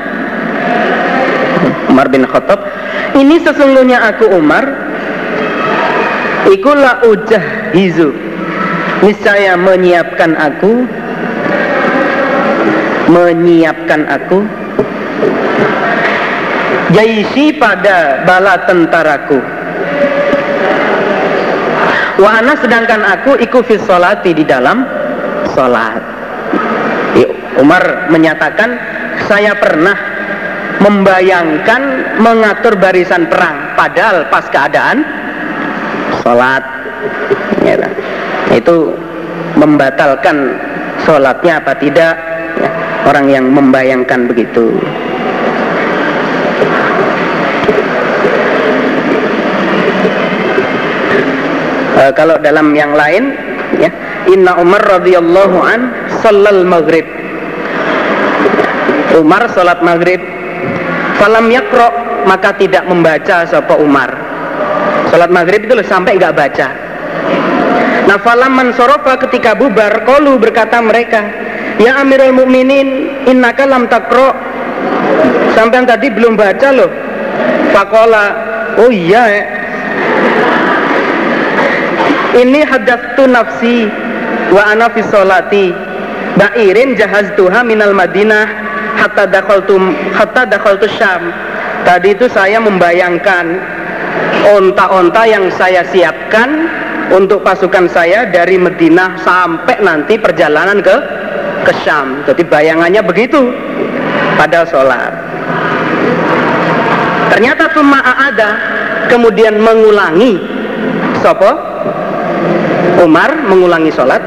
Umar 1.91 2.08
bin 2.08 2.24
Khattab 2.24 2.71
Ini 3.19 3.36
sesungguhnya 3.43 4.08
aku 4.15 4.39
Umar. 4.39 4.63
Ikulah 6.48 7.04
ujah 7.12 7.76
hizu. 7.76 8.15
Niscaya 9.04 9.60
menyiapkan 9.60 10.32
aku. 10.39 10.88
Menyiapkan 13.12 14.08
aku 14.08 14.64
Jaisi 16.93 17.56
pada 17.58 18.21
bala 18.28 18.62
tentaraku. 18.69 19.39
Wahana 22.21 22.56
sedangkan 22.62 23.02
aku 23.04 23.36
ikut 23.41 23.63
fis 23.67 23.84
di 24.24 24.43
dalam 24.48 24.88
sholat 25.52 26.15
Umar 27.56 28.12
menyatakan 28.12 28.76
saya 29.32 29.56
pernah 29.56 29.95
membayangkan 30.84 31.82
mengatur 32.19 32.76
barisan 32.76 33.32
perang 33.32 33.76
padahal 33.80 34.28
pas 34.28 34.43
keadaan 34.52 35.08
sholat 36.19 36.63
ya, 37.63 37.80
itu 38.52 38.91
membatalkan 39.56 40.60
sholatnya 41.08 41.63
apa 41.63 41.74
tidak? 41.80 42.13
Ya, 42.60 42.71
orang 43.08 43.28
yang 43.32 43.45
membayangkan 43.52 44.28
begitu 44.28 44.76
uh, 51.96 52.12
kalau 52.12 52.36
dalam 52.40 52.76
yang 52.76 52.94
lain 52.94 53.34
ya 53.80 53.90
Inna 54.30 54.58
Umar 54.58 54.82
radhiyallahu 55.00 55.58
an 55.62 55.80
sallal 56.22 56.66
maghrib. 56.66 57.06
Umar 59.16 59.48
sholat 59.54 59.80
maghrib. 59.80 60.20
Falam 61.16 61.48
yakro 61.48 61.88
maka 62.28 62.52
tidak 62.58 62.84
membaca 62.90 63.48
sapa 63.48 63.80
Umar. 63.80 64.12
Sholat 65.14 65.32
maghrib 65.32 65.64
itu 65.64 65.74
sampai 65.86 66.20
nggak 66.20 66.36
baca. 66.36 66.68
Nah 68.06 68.22
falam 68.22 68.54
mansorofa 68.54 69.18
ketika 69.26 69.58
bubar 69.58 70.06
Kolu 70.06 70.38
berkata 70.38 70.78
mereka 70.78 71.26
Ya 71.82 71.98
Amirul 71.98 72.38
Mukminin 72.38 73.10
innaka 73.26 73.66
lam 73.66 73.90
takro 73.90 74.30
Sampai 75.58 75.90
tadi 75.90 76.14
belum 76.14 76.38
baca 76.38 76.70
loh. 76.70 76.92
Fakola 77.74 78.26
Oh 78.78 78.92
iya 78.94 79.24
eh. 79.32 79.44
Ini 82.36 82.62
hadaftu 82.67 83.24
nafsi 83.32 83.88
Wa 84.52 84.76
ana 84.76 84.91
fi 84.91 85.00
sholati 85.08 85.71
Ba'irin 86.36 87.00
jahaztuha 87.00 87.63
minal 87.63 87.95
madinah 87.95 88.65
hatta 88.95 89.28
dakhaltum 89.28 89.95
hatta 90.15 90.48
dakhaltu 90.48 90.88
Syam. 90.95 91.32
Tadi 91.88 92.15
itu 92.17 92.26
saya 92.32 92.58
membayangkan 92.58 93.60
onta-onta 94.56 95.24
yang 95.28 95.52
saya 95.54 95.86
siapkan 95.86 96.67
untuk 97.13 97.45
pasukan 97.45 97.86
saya 97.86 98.26
dari 98.34 98.58
Madinah 98.58 99.21
sampai 99.21 99.78
nanti 99.86 100.17
perjalanan 100.17 100.82
ke 100.82 100.95
ke 101.63 101.71
Syam. 101.86 102.26
Jadi 102.26 102.41
bayangannya 102.48 103.06
begitu 103.06 103.54
pada 104.36 104.65
sholat. 104.65 105.13
Ternyata 107.30 107.67
cuma 107.76 108.00
ada 108.02 108.50
kemudian 109.12 109.60
mengulangi 109.60 110.39
sopo 111.19 111.75
Umar 113.04 113.44
mengulangi 113.48 113.92
sholat 113.92 114.22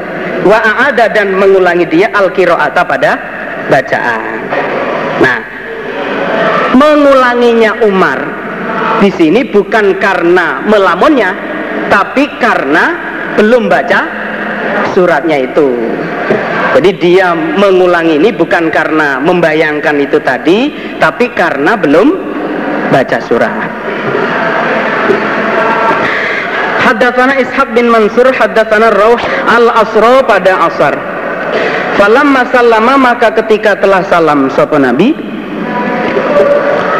wa 0.45 0.59
ada 0.61 1.09
dan 1.09 1.35
mengulangi 1.35 1.89
dia 1.89 2.13
al 2.13 2.29
kiroata 2.31 2.85
pada 2.85 3.11
bacaan. 3.69 4.39
Nah, 5.19 5.39
mengulanginya 6.75 7.81
Umar 7.85 8.19
di 8.99 9.09
sini 9.15 9.47
bukan 9.47 9.97
karena 9.97 10.63
melamunnya, 10.67 11.31
tapi 11.87 12.27
karena 12.37 12.95
belum 13.39 13.71
baca 13.71 13.99
suratnya 14.91 15.49
itu. 15.49 15.69
Jadi 16.69 16.91
dia 17.01 17.33
mengulangi 17.33 18.21
ini 18.21 18.29
bukan 18.29 18.69
karena 18.69 19.17
membayangkan 19.17 19.97
itu 19.97 20.21
tadi, 20.21 20.69
tapi 21.01 21.33
karena 21.33 21.73
belum 21.73 22.07
baca 22.93 23.17
surat. 23.25 23.88
Haddatsana 26.89 27.37
Ishaq 27.37 27.77
bin 27.77 27.93
Mansur 27.93 28.33
haddatsana 28.33 28.89
Rauh 28.89 29.21
al-Asra 29.45 30.25
pada 30.25 30.57
asar. 30.65 30.97
Falam 32.01 32.33
masallama 32.33 32.97
maka 32.97 33.29
ketika 33.37 33.77
telah 33.77 34.01
salam 34.09 34.49
sapa 34.49 34.81
Nabi? 34.81 35.13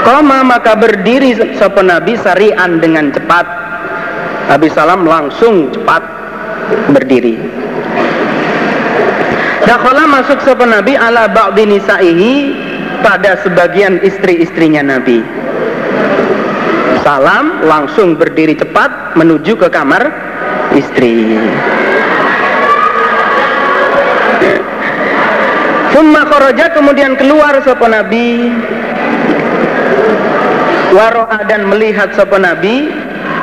Koma 0.05 0.45
maka 0.45 0.77
berdiri 0.77 1.33
sapa 1.57 1.81
Nabi 1.81 2.13
sarian 2.21 2.77
dengan 2.77 3.09
cepat. 3.09 3.49
Nabi 4.53 4.69
salam 4.69 5.09
langsung 5.09 5.73
cepat 5.73 6.05
berdiri. 6.93 7.41
Dakhala 9.65 10.05
masuk 10.05 10.37
sapa 10.45 10.69
Nabi 10.69 11.01
ala 11.01 11.25
ba'di 11.33 11.65
nisaihi 11.65 12.33
pada 13.01 13.41
sebagian 13.41 14.05
istri-istrinya 14.05 14.85
Nabi 14.85 15.25
Salam 17.03 17.63
langsung 17.63 18.19
berdiri 18.19 18.59
cepat 18.59 19.15
menuju 19.15 19.55
ke 19.55 19.67
kamar 19.71 20.11
istri. 20.75 21.39
Summa 25.95 26.21
kharaja 26.27 26.71
kemudian 26.75 27.15
keluar 27.15 27.55
sapa 27.63 27.87
Nabi. 27.87 28.51
Waro'a 30.89 31.45
dan 31.45 31.69
melihat 31.69 32.11
sapa 32.17 32.41
Nabi 32.41 32.89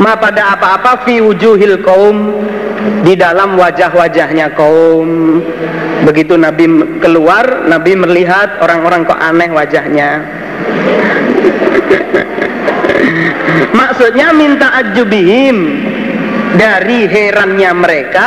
ma 0.03 0.19
pada 0.19 0.59
apa-apa 0.59 1.07
fi 1.07 1.23
wujuhil 1.23 1.81
kaum 1.81 2.43
di 3.07 3.17
dalam 3.17 3.57
wajah-wajahnya 3.57 4.53
kaum. 4.53 5.41
Begitu 6.05 6.37
Nabi 6.37 6.69
keluar 7.01 7.67
Nabi 7.67 7.93
melihat 7.97 8.61
orang-orang 8.61 9.09
kok 9.09 9.19
aneh 9.19 9.49
wajahnya 9.51 10.23
maksudnya 13.73 14.33
minta 14.33 14.73
ajubihim 14.83 15.57
dari 16.57 17.05
herannya 17.07 17.71
mereka 17.77 18.27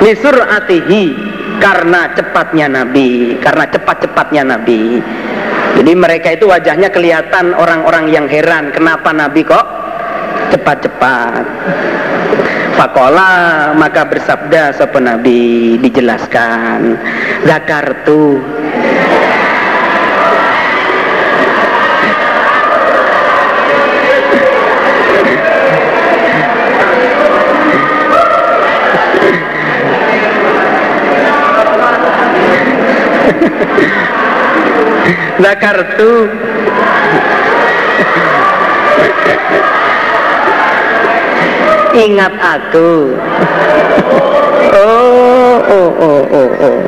lisur 0.00 0.34
atihi 0.34 1.12
karena 1.60 2.08
cepatnya 2.16 2.66
Nabi, 2.72 3.36
karena 3.38 3.68
cepat-cepatnya 3.68 4.42
Nabi. 4.48 4.98
Jadi 5.76 5.92
mereka 5.94 6.34
itu 6.34 6.48
wajahnya 6.48 6.88
kelihatan 6.90 7.52
orang-orang 7.54 8.10
yang 8.10 8.26
heran, 8.26 8.72
kenapa 8.72 9.12
Nabi 9.12 9.44
kok 9.44 9.66
cepat-cepat. 10.50 11.44
Fakola 12.80 13.70
maka 13.76 14.08
bersabda 14.08 14.72
sapa 14.72 14.96
Nabi 15.04 15.76
dijelaskan 15.84 16.96
Zakartu 17.44 18.40
Zakartu 35.40 36.28
Ingat 41.90 42.32
aku. 42.38 43.18
Oh 44.72 45.58
oh 45.58 45.90
oh 45.98 46.22
oh 46.30 46.50
oh. 46.54 46.78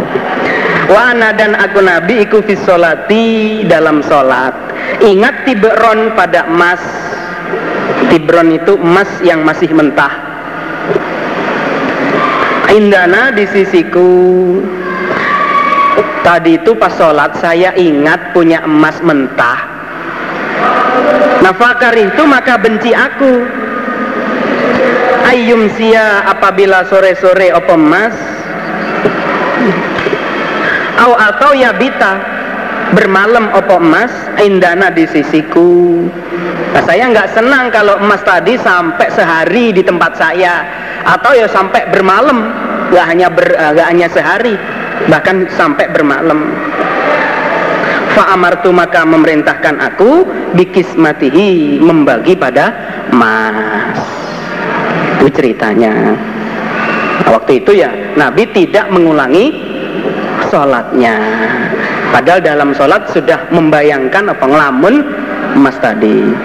Wana 0.86 1.34
dan 1.34 1.58
aku 1.58 1.82
Nabi 1.82 2.22
iku 2.22 2.38
fisolati 2.38 3.66
dalam 3.66 3.98
sholat. 4.06 4.54
Ingat 5.02 5.42
tibron 5.42 6.14
pada 6.14 6.46
emas. 6.46 6.78
Tibron 8.14 8.54
itu 8.54 8.78
emas 8.78 9.10
yang 9.26 9.42
masih 9.42 9.74
mentah. 9.74 10.12
Indana 12.70 13.34
di 13.34 13.44
sisiku 13.50 14.08
Tadi 16.22 16.54
itu 16.54 16.78
pas 16.78 16.94
sholat 16.94 17.34
saya 17.42 17.74
ingat 17.74 18.30
punya 18.30 18.62
emas 18.62 19.02
mentah. 19.02 19.58
Nafakar 21.42 21.98
itu 21.98 22.22
maka 22.22 22.54
benci 22.62 22.94
aku. 22.94 23.42
Ayyum 25.26 25.66
sia 25.74 26.22
apabila 26.30 26.86
sore-sore 26.86 27.50
opo 27.50 27.74
emas? 27.74 28.14
Au 31.02 31.18
atau 31.18 31.58
ya 31.58 31.74
bita 31.74 32.22
bermalam 32.94 33.50
opo 33.50 33.82
emas? 33.82 34.14
Indana 34.38 34.94
di 34.94 35.02
sisiku. 35.10 36.06
Nah, 36.72 36.82
saya 36.86 37.10
nggak 37.10 37.34
senang 37.34 37.74
kalau 37.74 37.98
emas 37.98 38.22
tadi 38.22 38.54
sampai 38.62 39.10
sehari 39.10 39.74
di 39.74 39.82
tempat 39.82 40.14
saya. 40.14 40.62
Atau 41.02 41.34
ya 41.34 41.50
sampai 41.50 41.90
bermalam. 41.90 42.46
Nggak 42.94 43.06
hanya 43.10 43.26
ber, 43.26 43.46
nggak 43.74 43.88
hanya 43.90 44.06
sehari 44.06 44.54
bahkan 45.10 45.48
sampai 45.56 45.90
bermalam 45.90 46.52
Fa'amartu 48.12 48.68
maka 48.68 49.08
memerintahkan 49.08 49.80
aku 49.80 50.28
bikismatihi 50.52 51.80
membagi 51.80 52.36
pada 52.36 52.68
emas. 53.08 53.96
Itu 55.16 55.32
ceritanya. 55.32 56.12
Waktu 57.24 57.64
itu 57.64 57.80
ya 57.80 57.88
Nabi 58.20 58.44
tidak 58.52 58.92
mengulangi 58.92 59.56
sholatnya. 60.52 61.16
Padahal 62.12 62.44
dalam 62.44 62.76
sholat 62.76 63.08
sudah 63.16 63.48
membayangkan 63.48 64.28
apa 64.28 64.44
ngelamun 64.44 64.94
emas 65.56 65.80
tadi. 65.80 66.36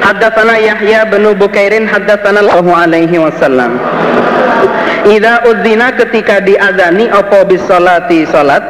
Haddatsana 0.00 0.56
Yahya 0.56 1.04
bin 1.12 1.28
Bukairin 1.36 1.84
haddatsana 1.84 2.40
Allahu 2.40 2.72
alaihi 2.72 3.20
wasallam. 3.20 3.76
Idza 5.06 5.46
udzina 5.46 5.94
ketika 5.94 6.42
diazani 6.42 7.06
apa 7.06 7.46
bis 7.46 7.62
salati 7.62 8.26
salat 8.26 8.62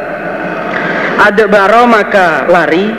adbaro 1.17 1.89
maka 1.89 2.45
lari. 2.49 2.93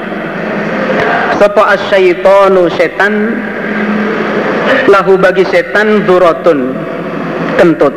Sapa 1.37 1.77
asyaitonu 1.77 2.65
setan? 2.73 3.37
Lahu 4.89 5.21
bagi 5.21 5.45
setan 5.45 6.07
durotun 6.09 6.73
kentut. 7.61 7.93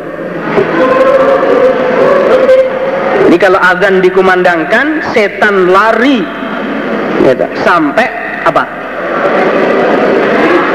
Ini 3.31 3.37
kalau 3.41 3.57
azan 3.57 4.03
dikumandangkan 4.03 5.01
setan 5.15 5.73
lari. 5.73 6.21
Gitu. 7.21 7.45
sampai 7.61 8.07
apa? 8.45 8.65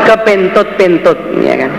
Kepentut-pentut 0.06 1.18
ya 1.42 1.54
kan 1.66 1.70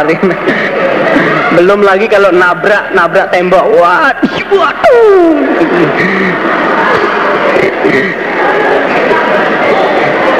lari. 0.00 0.16
Belum 1.50 1.80
lagi 1.82 2.06
kalau 2.08 2.30
nabrak 2.32 2.94
nabrak 2.94 3.28
tembok. 3.34 3.64
Waduh 3.74 5.36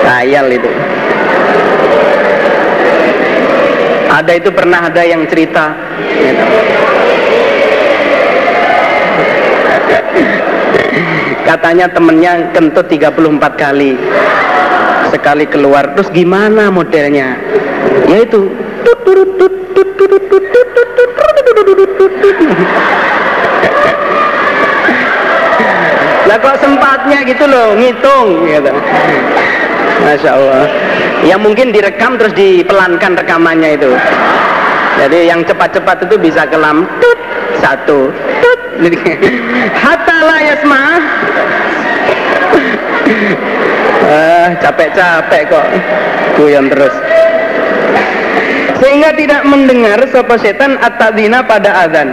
Kayal 0.07 0.47
itu. 0.53 0.70
Ada 4.11 4.33
itu 4.37 4.51
pernah 4.51 4.91
ada 4.91 5.03
yang 5.07 5.22
cerita. 5.31 5.70
Katanya 11.47 11.86
temennya 11.91 12.53
kentut 12.55 12.86
34 12.86 13.38
kali. 13.57 13.99
Sekali 15.11 15.45
keluar 15.51 15.91
terus 15.95 16.09
gimana 16.14 16.70
modelnya? 16.70 17.34
Yaitu 18.07 18.47
lah 26.30 26.38
kok 26.38 26.57
sempatnya 26.62 27.26
gitu 27.26 27.43
loh 27.51 27.74
ngitung 27.74 28.47
gitu 28.47 28.70
Masya 30.01 30.30
Allah. 30.30 30.64
Ya 31.20 31.36
mungkin 31.36 31.74
direkam 31.74 32.16
terus 32.16 32.32
dipelankan 32.32 33.18
rekamannya 33.20 33.76
itu. 33.76 33.93
Jadi 34.97 35.28
yang 35.28 35.45
cepat-cepat 35.45 36.09
itu 36.09 36.16
bisa 36.16 36.49
kelam. 36.49 36.88
tut 37.01 37.20
satu. 37.70 38.10
Hatta 39.82 40.16
la 40.26 40.38
yasma. 40.42 40.82
Ah 44.10 44.48
capek-capek 44.62 45.42
kok. 45.46 45.66
Guyon 46.34 46.66
terus. 46.66 46.94
Sehingga 48.80 49.12
tidak 49.14 49.42
mendengar 49.46 50.00
sopo 50.10 50.34
setan 50.40 50.80
atadina 50.80 51.44
pada 51.44 51.86
azan. 51.86 52.08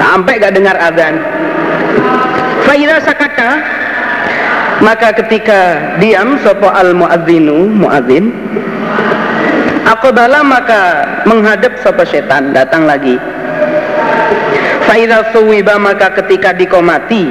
Sampai 0.00 0.40
gak 0.40 0.56
dengar 0.56 0.74
azan. 0.80 1.20
Faida 2.64 2.98
sakata 3.04 3.62
maka 4.80 5.08
ketika 5.22 5.60
diam 6.02 6.36
sopo 6.40 6.68
al 6.68 6.92
muadzinu 6.92 7.68
muadzin 7.68 8.45
Aqbala 10.06 10.38
maka 10.46 10.82
menghadap 11.26 11.82
sopo 11.82 12.06
setan 12.06 12.54
datang 12.54 12.86
lagi 12.86 13.18
Faida 14.86 15.34
suwiba 15.34 15.82
maka 15.82 16.14
ketika 16.14 16.54
dikomati 16.54 17.26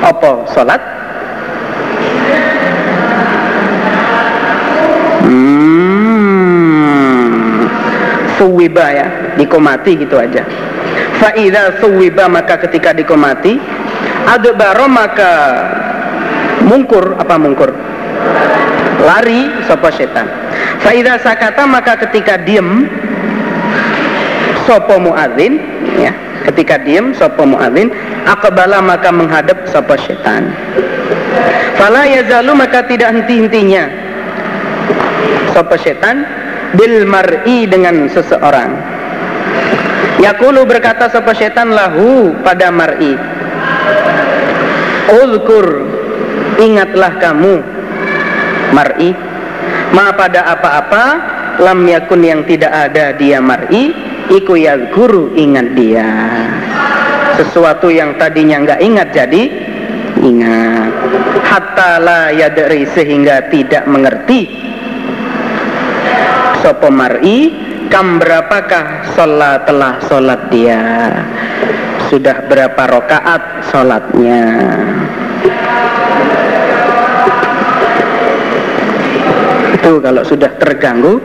Opo 0.00 0.48
sholat 0.48 0.80
Hmm, 6.02 7.68
suwiba 8.40 8.90
ya, 8.90 9.06
dikomati 9.38 10.02
gitu 10.02 10.18
aja. 10.18 10.42
Faida 11.22 11.78
suwiba 11.78 12.26
maka 12.26 12.58
ketika 12.58 12.90
dikomati, 12.90 13.54
adbaro 14.26 14.90
maka 14.90 15.30
mungkur 16.66 17.14
apa 17.22 17.38
mungkur? 17.38 17.70
Lari 19.02 19.50
sopo 19.66 19.90
setan. 19.90 20.30
Faida 20.78 21.18
sakata 21.18 21.66
maka 21.66 21.98
ketika 22.06 22.38
diem 22.38 22.86
sopo 24.62 25.02
muadzin 25.02 25.58
ya 25.98 26.14
ketika 26.46 26.78
diem 26.78 27.10
sopo 27.10 27.42
muadzin 27.42 27.90
akbala 28.26 28.78
maka 28.78 29.10
menghadap 29.10 29.66
sopo 29.66 29.98
setan. 29.98 30.54
Fala 31.74 32.06
yazalu 32.06 32.54
maka 32.54 32.86
tidak 32.86 33.10
henti-hentinya 33.10 33.90
sopo 35.50 35.74
setan 35.82 36.22
bil 36.78 37.02
mar'i 37.04 37.66
dengan 37.66 38.06
seseorang. 38.06 38.70
Yakulu 40.22 40.62
berkata 40.62 41.10
sopo 41.10 41.34
setan 41.34 41.74
lahu 41.74 42.38
pada 42.46 42.70
mar'i. 42.70 43.18
Uzkur 45.12 45.66
ingatlah 46.62 47.18
kamu 47.18 47.71
mar'i. 48.72 49.12
Ma 49.92 50.10
pada 50.16 50.48
apa-apa 50.56 51.04
lam 51.60 51.84
yakun 51.84 52.24
yang 52.24 52.42
tidak 52.48 52.72
ada 52.72 53.12
dia 53.14 53.38
mar'i 53.38 53.92
iku 54.32 54.56
guru 54.90 55.36
ingat 55.36 55.76
dia. 55.76 56.08
Sesuatu 57.36 57.92
yang 57.92 58.16
tadinya 58.16 58.64
nggak 58.64 58.80
ingat 58.80 59.08
jadi 59.12 59.42
ingat. 60.20 60.90
Hatta 61.44 62.00
la 62.00 62.20
yadri 62.32 62.88
sehingga 62.96 63.52
tidak 63.52 63.84
mengerti. 63.84 64.48
Sopo 66.64 66.88
mar'i 66.88 67.52
kam 67.92 68.16
berapakah 68.16 69.12
sholat 69.12 69.68
telah 69.68 70.00
sholat 70.08 70.40
dia? 70.48 70.80
Sudah 72.08 72.44
berapa 72.44 72.82
rokaat 72.92 73.72
sholatnya 73.72 74.44
itu 79.82 79.98
kalau 79.98 80.22
sudah 80.22 80.46
terganggu 80.62 81.18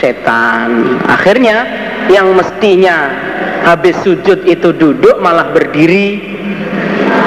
setan. 0.00 0.96
Akhirnya 1.04 1.68
yang 2.08 2.32
mestinya 2.32 3.12
habis 3.60 3.92
sujud 4.00 4.40
itu 4.48 4.72
duduk 4.72 5.20
malah 5.20 5.52
berdiri. 5.52 6.16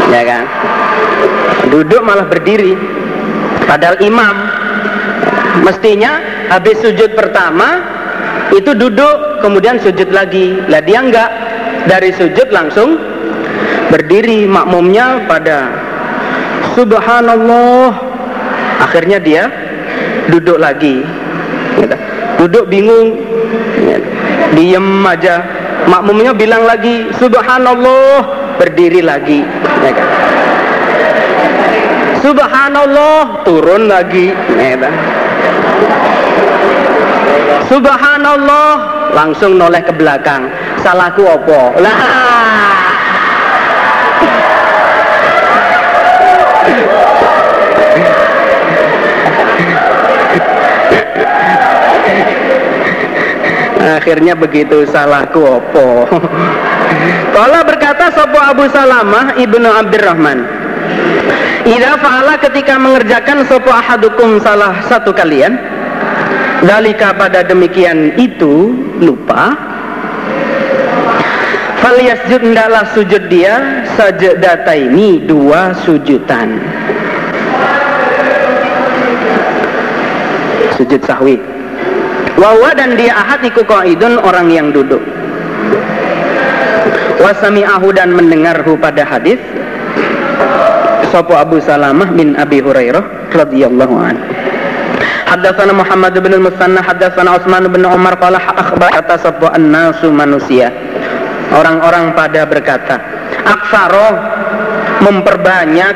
Ya 0.09 0.25
kan? 0.25 0.43
Duduk 1.69 2.01
malah 2.01 2.25
berdiri. 2.25 2.73
Padahal 3.69 4.01
imam 4.01 4.35
mestinya 5.61 6.25
habis 6.49 6.81
sujud 6.81 7.13
pertama 7.13 7.85
itu 8.49 8.73
duduk 8.73 9.45
kemudian 9.45 9.77
sujud 9.77 10.09
lagi. 10.09 10.57
Lah 10.73 10.81
dia 10.81 11.05
enggak 11.05 11.29
dari 11.85 12.09
sujud 12.17 12.49
langsung 12.49 12.97
berdiri. 13.93 14.49
Makmumnya 14.49 15.29
pada 15.29 15.69
subhanallah. 16.73 18.09
Akhirnya 18.81 19.21
dia 19.21 19.66
duduk 20.31 20.57
lagi. 20.59 21.03
Duduk 22.37 22.69
bingung. 22.69 23.17
Diem 24.53 25.05
aja. 25.05 25.43
Makmumnya 25.87 26.33
bilang 26.35 26.67
lagi 26.67 27.07
subhanallah. 27.15 28.21
Berdiri 28.57 29.01
lagi. 29.05 29.45
Subhanallah. 32.21 33.45
Turun 33.47 33.87
lagi. 33.87 34.33
Subhanallah. 37.67 38.69
Langsung 39.15 39.57
noleh 39.57 39.81
ke 39.81 39.93
belakang. 39.95 40.51
Salahku 40.83 41.25
opo? 41.25 41.73
Lah. 41.79 41.95
Akhirnya 53.87 54.35
begitu 54.35 54.83
salahku 54.91 55.39
opo? 55.39 56.03
Kala 57.37 57.61
berkata 57.61 58.09
sopo 58.11 58.39
Abu 58.41 58.65
Salamah 58.73 59.37
ibnu 59.37 59.69
Abdurrahman. 59.69 60.41
Ida 61.67 61.99
fa'ala 61.99 62.39
ketika 62.41 62.79
mengerjakan 62.81 63.45
sopo 63.45 63.69
ahadukum 63.69 64.41
salah 64.41 64.81
satu 64.89 65.13
kalian? 65.13 65.59
Dalika 66.65 67.13
pada 67.13 67.45
demikian 67.45 68.17
itu 68.17 68.73
lupa. 68.97 69.53
Faliyasjud 71.77 72.41
ndalah 72.41 72.89
sujud 72.97 73.29
dia 73.29 73.85
sajadata 73.93 74.73
ini 74.73 75.21
dua 75.21 75.77
sujudan. 75.85 76.57
Sujud 80.73 81.01
sahwi 81.05 81.56
Wawa 82.47 82.71
dan 82.79 82.95
dia 82.95 83.11
ahad 83.11 83.43
iku 83.43 83.59
qaidun 83.67 84.23
orang 84.23 84.47
yang 84.47 84.71
duduk. 84.71 85.03
Wasami'ahu 87.19 87.91
dan 87.91 88.15
mendengarhu 88.15 88.79
pada 88.79 89.03
hadis 89.03 89.35
Sopo 91.11 91.35
Abu 91.35 91.59
Salamah 91.59 92.07
bin 92.15 92.39
Abi 92.39 92.63
Hurairah 92.63 93.35
radhiyallahu 93.35 93.95
anhu. 93.99 94.23
Haddatsana 95.27 95.75
Muhammad 95.75 96.15
bin 96.23 96.39
Al-Musanna 96.39 96.79
haddatsana 96.87 97.35
Utsman 97.35 97.67
bin 97.67 97.83
Umar 97.83 98.15
qala 98.15 98.39
akhbar 98.39 98.95
kata 98.95 99.19
sapa 99.19 99.51
annasu 99.51 100.07
manusia. 100.07 100.71
Orang-orang 101.51 102.15
pada 102.15 102.47
berkata, 102.47 102.95
aksaro 103.43 104.15
memperbanyak 105.03 105.95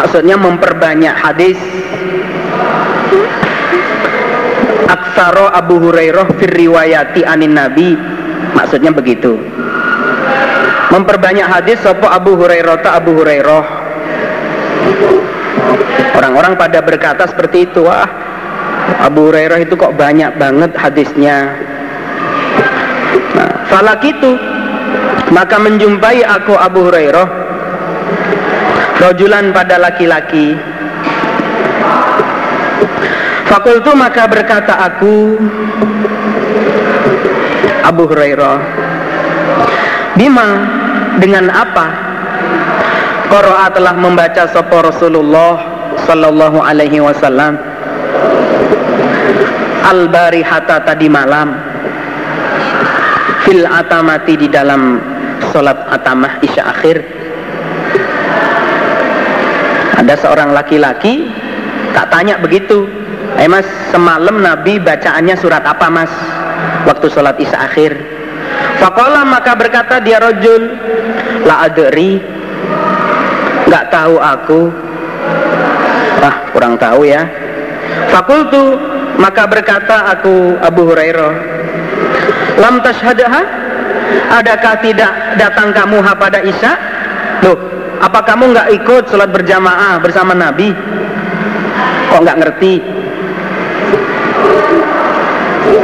maksudnya 0.00 0.40
memperbanyak 0.40 1.12
hadis 1.12 1.60
Aksaro 5.18 5.50
Abu 5.50 5.82
Hurairah 5.82 6.30
fir 6.38 6.54
riwayati 6.54 7.26
anin 7.26 7.58
Nabi. 7.58 7.98
Maksudnya 8.54 8.94
begitu. 8.94 9.34
Memperbanyak 10.94 11.42
hadis 11.42 11.82
sopo 11.82 12.06
Abu 12.06 12.38
Hurairah 12.38 12.78
ta 12.86 13.02
Abu 13.02 13.18
Hurairah. 13.18 13.64
Orang-orang 16.14 16.54
pada 16.54 16.78
berkata 16.86 17.26
seperti 17.26 17.66
itu 17.66 17.82
wah 17.82 18.06
Abu 19.02 19.26
Hurairah 19.34 19.58
itu 19.58 19.74
kok 19.74 19.98
banyak 19.98 20.38
banget 20.38 20.70
hadisnya. 20.78 21.50
Nah, 23.34 23.66
falak 23.74 24.06
itu 24.06 24.38
maka 25.34 25.58
menjumpai 25.58 26.22
aku 26.22 26.54
Abu 26.54 26.86
Hurairah 26.86 27.26
rojulan 29.02 29.50
pada 29.50 29.82
laki-laki 29.82 30.54
Fakultu 33.48 33.96
maka 33.96 34.28
berkata 34.28 34.76
aku 34.76 35.40
Abu 37.80 38.04
Hurairah 38.04 38.60
Bima 40.20 40.48
dengan 41.16 41.48
apa 41.48 41.86
Qara'a 43.28 43.72
telah 43.72 43.96
membaca 43.96 44.44
sopo 44.52 44.84
Rasulullah 44.84 45.78
Sallallahu 46.08 46.64
alaihi 46.64 47.04
wasallam? 47.04 47.60
Al-barihata 49.84 50.80
tadi 50.84 51.08
malam. 51.12 51.52
Fil 53.44 53.68
atamati 53.68 54.36
di 54.36 54.48
dalam 54.48 55.00
Sholat 55.52 55.76
atamah 55.92 56.40
isya 56.40 56.72
akhir. 56.72 57.04
Ada 60.00 60.14
seorang 60.24 60.56
laki-laki 60.56 61.28
Tak 61.92 62.12
tanya 62.12 62.38
begitu 62.38 62.86
Eh 63.38 63.46
mas, 63.46 63.66
semalam 63.94 64.42
Nabi 64.42 64.82
bacaannya 64.82 65.38
surat 65.38 65.62
apa 65.62 65.86
mas? 65.86 66.10
Waktu 66.90 67.06
sholat 67.06 67.38
isya 67.38 67.70
akhir. 67.70 67.94
Fakola 68.82 69.22
maka 69.22 69.54
berkata 69.54 70.02
dia 70.02 70.18
rojul, 70.18 70.74
la 71.46 71.70
adri, 71.70 72.18
nggak 73.70 73.84
tahu 73.94 74.18
aku. 74.18 74.62
Ah 76.18 76.50
kurang 76.50 76.74
tahu 76.82 77.06
ya. 77.06 77.30
Fakultu 78.10 78.74
maka 79.22 79.46
berkata 79.46 80.18
aku 80.18 80.58
Abu 80.58 80.90
Hurairah, 80.90 81.34
lam 82.58 82.82
tashhadaha? 82.82 83.42
Adakah 84.34 84.74
tidak 84.82 85.12
datang 85.38 85.70
kamu 85.70 86.00
pada 86.02 86.42
isya? 86.42 86.74
Loh, 87.44 87.58
apa 88.02 88.18
kamu 88.24 88.50
nggak 88.50 88.68
ikut 88.82 89.04
sholat 89.14 89.30
berjamaah 89.30 90.00
bersama 90.02 90.34
Nabi? 90.34 90.74
Kok 92.08 92.20
nggak 92.24 92.38
ngerti? 92.40 92.97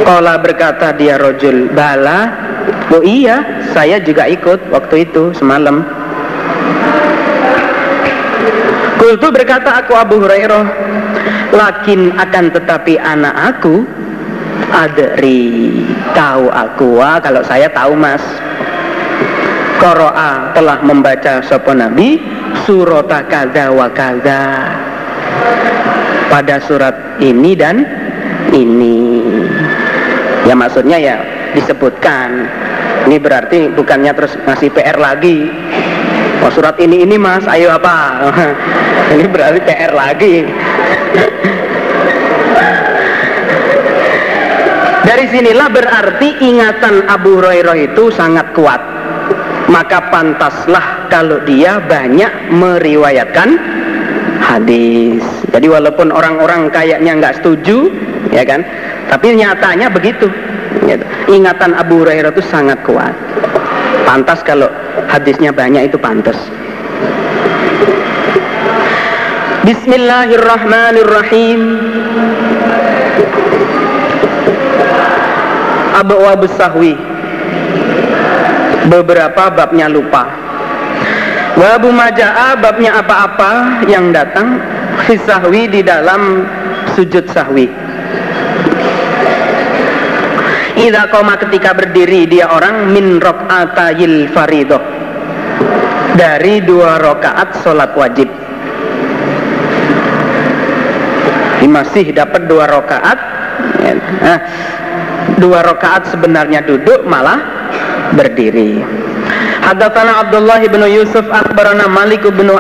Kola 0.05 0.41
berkata 0.41 0.93
dia 0.97 1.20
rojul 1.20 1.72
Bala. 1.72 2.28
Oh 2.93 3.03
iya 3.05 3.64
saya 3.72 4.01
juga 4.01 4.28
ikut 4.28 4.70
waktu 4.72 5.09
itu 5.09 5.32
semalam. 5.37 5.85
Kultu 9.01 9.28
berkata 9.28 9.85
aku 9.85 9.93
Abu 9.93 10.16
Hurairah 10.16 10.64
Lakin 11.53 12.16
akan 12.16 12.45
tetapi 12.57 12.97
anak 12.97 13.35
aku 13.37 13.85
Adri 14.72 15.85
Tahu 16.16 16.49
aku. 16.49 16.87
Wah 16.99 17.20
kalau 17.20 17.45
saya 17.45 17.68
tahu 17.68 17.93
mas. 17.99 18.22
Koro'a 19.82 20.55
telah 20.57 20.80
membaca 20.80 21.45
sopo 21.45 21.74
Nabi 21.76 22.16
Surata 22.64 23.26
kada 23.26 23.68
wa 23.74 23.91
kada 23.93 24.72
Pada 26.30 26.57
surat 26.62 27.20
ini 27.20 27.53
dan 27.53 27.85
ini 28.55 29.13
ya 30.45 30.55
maksudnya 30.57 30.97
ya 31.01 31.16
disebutkan. 31.57 32.49
Ini 33.05 33.20
berarti 33.20 33.68
bukannya 33.72 34.16
terus 34.16 34.32
ngasih 34.49 34.72
PR 34.72 34.97
lagi. 34.97 35.45
Oh 36.40 36.51
surat 36.53 36.80
ini 36.80 37.05
ini 37.05 37.20
mas. 37.20 37.45
Ayo 37.49 37.72
apa? 37.72 38.28
Ini 39.14 39.28
berarti 39.28 39.61
PR 39.61 39.92
lagi. 39.92 40.49
Dari 45.05 45.28
sinilah 45.28 45.68
berarti 45.68 46.40
ingatan 46.40 47.05
Abu 47.12 47.36
Hurairah 47.36 47.76
itu 47.76 48.09
sangat 48.09 48.57
kuat. 48.57 48.80
Maka 49.68 50.09
pantaslah 50.09 51.12
kalau 51.12 51.45
dia 51.45 51.76
banyak 51.84 52.32
meriwayatkan 52.49 53.61
hadis. 54.40 55.20
Jadi 55.53 55.66
walaupun 55.68 56.09
orang-orang 56.09 56.72
kayaknya 56.72 57.20
nggak 57.20 57.40
setuju 57.40 57.92
ya 58.32 58.45
kan 58.49 58.64
tapi 59.14 59.38
nyatanya 59.38 59.86
begitu. 59.94 60.26
Gitu. 60.82 61.06
Ingatan 61.30 61.78
Abu 61.78 62.02
Hurairah 62.02 62.34
itu 62.34 62.42
sangat 62.50 62.82
kuat. 62.82 63.14
Pantas 64.02 64.42
kalau 64.42 64.66
hadisnya 65.06 65.54
banyak 65.54 65.86
itu 65.86 65.94
pantas. 65.94 66.34
Bismillahirrahmanirrahim. 69.62 71.62
Abu 75.94 76.50
Sahwi 76.58 76.98
Beberapa 78.90 79.46
babnya 79.54 79.86
lupa 79.86 80.26
Wabu 81.54 81.94
Maja'a 81.94 82.58
babnya 82.58 82.98
apa-apa 82.98 83.86
yang 83.86 84.10
datang 84.10 84.58
Fisahwi 85.06 85.70
di 85.70 85.86
dalam 85.86 86.50
sujud 86.98 87.30
sahwi 87.30 87.70
Ida 90.74 91.06
koma 91.06 91.38
ketika 91.38 91.70
berdiri 91.70 92.26
dia 92.26 92.50
orang 92.50 92.90
min 92.90 93.22
rok'atayil 93.22 94.26
faridoh 94.34 94.82
dari 96.18 96.62
dua 96.62 96.98
rokaat 96.98 97.62
sholat 97.62 97.94
wajib. 97.94 98.26
Ini 101.62 101.70
masih 101.70 102.10
dapat 102.10 102.50
dua 102.50 102.66
rokaat. 102.68 103.18
Nah, 104.20 104.38
dua 105.38 105.64
rokaat 105.64 106.10
sebenarnya 106.10 106.66
duduk 106.66 107.06
malah 107.06 107.40
berdiri. 108.12 108.82
Hadatsana 109.64 110.28
Abdullah 110.28 110.60
bin 110.60 110.82
Yusuf 110.90 111.24
akhbarana 111.30 111.88
Malik 111.88 112.26
bin. 112.28 112.52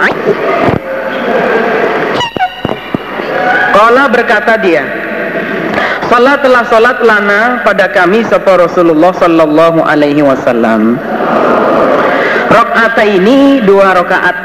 Kala 3.74 4.06
berkata 4.08 4.54
dia, 4.56 5.03
Salat 6.12 6.44
telah 6.44 6.64
salat 6.68 6.98
lana 7.00 7.64
pada 7.64 7.88
kami 7.90 8.22
sapa 8.28 8.60
Rasulullah 8.60 9.12
sallallahu 9.16 9.82
alaihi 9.82 10.20
wasallam. 10.20 11.00
Rakaat 12.52 12.98
ini 13.08 13.64
dua 13.64 13.96
rakaat. 13.98 14.36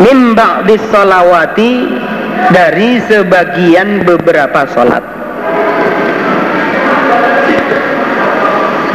Min 0.00 0.36
ba'dis 0.36 0.84
salawati 0.92 1.88
dari 2.52 3.00
sebagian 3.04 4.04
beberapa 4.06 4.68
salat. 4.70 5.02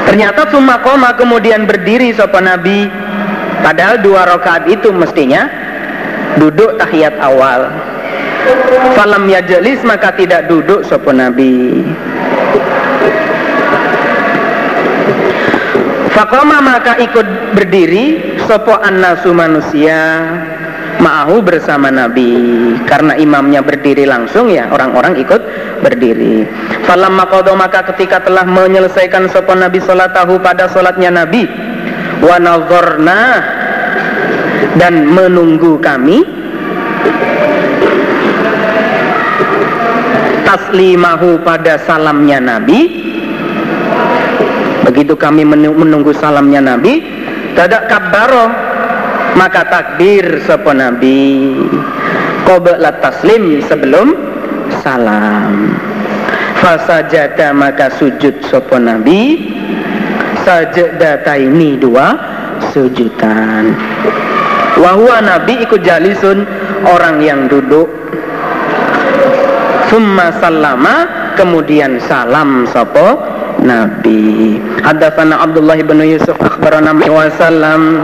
Ternyata 0.07 0.47
cuma 0.51 0.83
koma 0.83 1.15
kemudian 1.15 1.63
berdiri 1.63 2.11
sapa 2.11 2.43
Nabi 2.43 2.91
Padahal 3.61 4.01
dua 4.01 4.25
rakaat 4.25 4.65
itu 4.65 4.89
mestinya 4.89 5.45
duduk 6.41 6.81
tahiyat 6.81 7.13
awal 7.21 7.69
falam 8.97 9.27
yajlis 9.29 9.81
maka 9.83 10.13
tidak 10.15 10.47
duduk 10.49 10.85
sapa 10.85 11.11
nabi. 11.13 11.85
Fakoma 16.11 16.59
maka 16.59 16.99
ikut 16.99 17.55
berdiri 17.55 18.37
sopo 18.43 18.75
annasu 18.77 19.31
manusia 19.31 20.21
ma'ahu 20.99 21.39
bersama 21.41 21.87
Nabi. 21.87 22.75
Karena 22.83 23.15
imamnya 23.15 23.63
berdiri 23.63 24.03
langsung 24.03 24.51
ya 24.51 24.67
orang-orang 24.69 25.17
ikut 25.17 25.41
berdiri. 25.81 26.45
Falam 26.83 27.15
makodo 27.15 27.55
maka 27.55 27.87
ketika 27.95 28.21
telah 28.21 28.43
menyelesaikan 28.43 29.31
sopo 29.31 29.55
Nabi 29.55 29.79
tahu 29.81 30.37
pada 30.43 30.67
solatnya 30.67 31.09
Nabi 31.09 31.47
wa 32.21 32.37
dan 34.77 34.93
menunggu 35.09 35.81
kami 35.81 36.21
taslimahu 40.51 41.39
pada 41.47 41.79
salamnya 41.87 42.43
Nabi 42.43 42.79
Begitu 44.91 45.15
kami 45.15 45.47
menunggu 45.47 46.11
salamnya 46.11 46.59
Nabi, 46.59 46.99
tidak 47.55 47.87
kabaro 47.87 48.49
maka 49.39 49.63
takbir 49.69 50.41
sapa 50.43 50.73
Nabi. 50.73 51.53
Qabla 52.43 52.99
taslim 52.99 53.61
sebelum 53.69 54.17
salam. 54.81 55.77
Fasajada 56.59 57.53
maka 57.53 57.93
sujud 57.93 58.41
sapa 58.49 58.81
Nabi. 58.81 59.53
Sajadata 60.41 61.37
ini 61.37 61.77
dua 61.77 62.17
sujudan. 62.73 63.71
Wahwa 64.81 65.21
Nabi 65.21 65.61
ikut 65.61 65.85
jalisun 65.85 66.43
orang 66.83 67.21
yang 67.21 67.45
duduk. 67.45 67.87
Summa 69.91 70.31
salama 70.39 71.03
kemudian 71.35 71.99
salam 72.07 72.63
sopo 72.71 73.19
Nabi. 73.59 74.55
Hadatsana 74.79 75.43
Abdullah 75.43 75.75
bin 75.83 75.99
Yusuf 76.07 76.39
akhbarana 76.39 76.95
wasallam. 76.95 77.99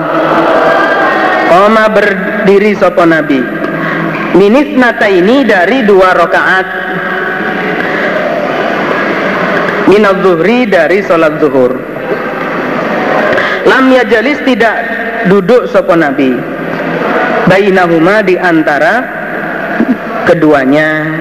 Qama 1.48 1.88
berdiri 1.96 2.76
sapa 2.76 3.08
Nabi. 3.08 3.40
Minis 4.36 4.76
nata 4.76 5.08
ini 5.08 5.48
dari 5.48 5.88
dua 5.88 6.12
rakaat. 6.12 6.68
Minal 9.88 10.20
zuhri 10.20 10.68
dari 10.68 11.00
salat 11.08 11.40
zuhur. 11.40 11.72
Lam 13.64 13.96
yajalis 13.96 14.44
tidak 14.44 14.76
duduk 15.32 15.72
sapa 15.72 15.96
Nabi. 15.96 16.36
Bainahuma 17.48 18.20
di 18.28 18.36
antara 18.36 19.08
keduanya 20.28 21.16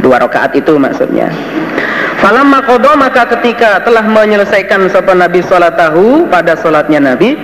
dua 0.00 0.22
rakaat 0.22 0.54
itu 0.54 0.78
maksudnya. 0.78 1.30
Falamma 2.22 2.62
qada 2.62 2.94
maka 2.94 3.26
ketika 3.34 3.82
telah 3.82 4.06
menyelesaikan 4.06 4.86
sopan 4.94 5.18
Nabi 5.18 5.42
tahu 5.74 6.30
pada 6.30 6.54
solatnya 6.54 7.02
Nabi 7.02 7.34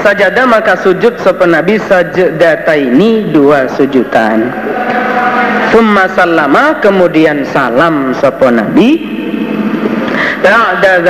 sajada 0.00 0.48
maka 0.48 0.80
sujud 0.80 1.20
sopan 1.20 1.52
Nabi 1.52 1.76
ini 2.72 3.28
dua 3.32 3.68
sujudan. 3.76 4.48
Summa 5.68 6.08
sallama 6.16 6.80
kemudian 6.80 7.44
salam 7.52 8.16
sopan 8.16 8.62
Nabi. 8.62 9.12
Ba'da 10.44 11.00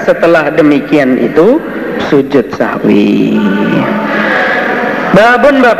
setelah 0.00 0.48
demikian 0.56 1.20
itu 1.20 1.60
sujud 2.08 2.48
sahwi. 2.56 3.36
Babun 5.12 5.60
bab 5.60 5.76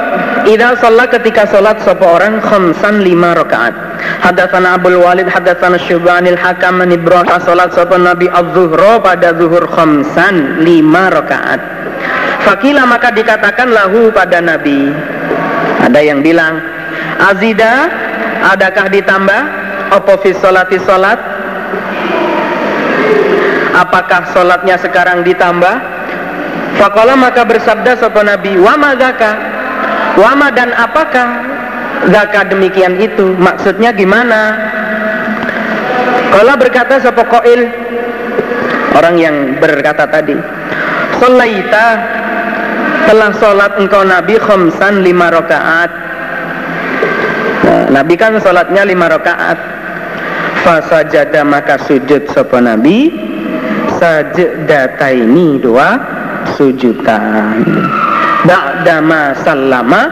Ida 0.48 0.72
sholat 0.80 1.12
ketika 1.12 1.44
sholat 1.48 1.84
orang 2.00 2.40
khamsan 2.40 3.04
lima 3.04 3.36
rakaat. 3.36 3.76
Hadatsana 4.24 4.80
Abdul 4.80 5.04
Walid 5.04 5.28
hadatsana 5.28 5.76
Syubanil 5.84 6.38
Hakam 6.38 6.80
an 6.80 6.94
Ibrahim 6.94 7.28
sholat 7.44 7.76
sapa 7.76 8.00
Nabi 8.00 8.30
az-zuhra 8.32 9.04
pada 9.04 9.36
zuhur 9.36 9.68
khamsan 9.68 10.64
lima 10.64 11.12
rakaat. 11.12 11.60
Fakila 12.48 12.88
maka 12.88 13.12
dikatakan 13.12 13.68
lahu 13.68 14.08
pada 14.08 14.40
Nabi. 14.40 14.88
Ada 15.84 16.00
yang 16.00 16.24
bilang, 16.24 16.60
Azida, 17.20 17.88
adakah 18.52 18.88
ditambah? 18.88 19.42
Apa 19.92 20.12
fi 20.24 20.32
sholati 20.32 20.80
sholat? 20.80 21.20
Apakah 23.76 24.32
sholatnya 24.32 24.80
sekarang 24.80 25.20
ditambah? 25.20 26.00
Fakola 26.80 27.12
maka 27.12 27.44
bersabda 27.44 28.00
sapa 28.00 28.24
Nabi, 28.24 28.56
wa 28.56 28.72
mazaka 28.80 29.59
Wama 30.18 30.50
dan 30.54 30.74
apakah 30.74 31.28
zakat 32.10 32.50
demikian 32.50 32.98
itu? 32.98 33.34
Maksudnya 33.38 33.94
gimana? 33.94 34.58
Kalau 36.30 36.54
berkata 36.58 37.02
sepokoil 37.02 37.70
orang 38.94 39.14
yang 39.18 39.36
berkata 39.58 40.06
tadi, 40.06 40.34
Solaita 41.18 41.86
telah 43.10 43.30
sholat 43.38 43.72
engkau 43.78 44.06
Nabi 44.06 44.38
khomsan 44.38 45.02
lima 45.02 45.34
rakaat. 45.34 45.90
Nah, 47.60 47.84
Nabi 48.00 48.14
kan 48.14 48.38
sholatnya 48.38 48.86
lima 48.86 49.10
rakaat. 49.10 49.58
Fasajada 50.60 51.40
maka 51.40 51.80
sujud 51.80 52.28
sopo 52.36 52.60
Nabi 52.60 53.08
ini 54.00 55.60
dua 55.60 56.00
sujudan 56.56 57.60
ba'dama 58.44 59.36
sallama 59.44 60.02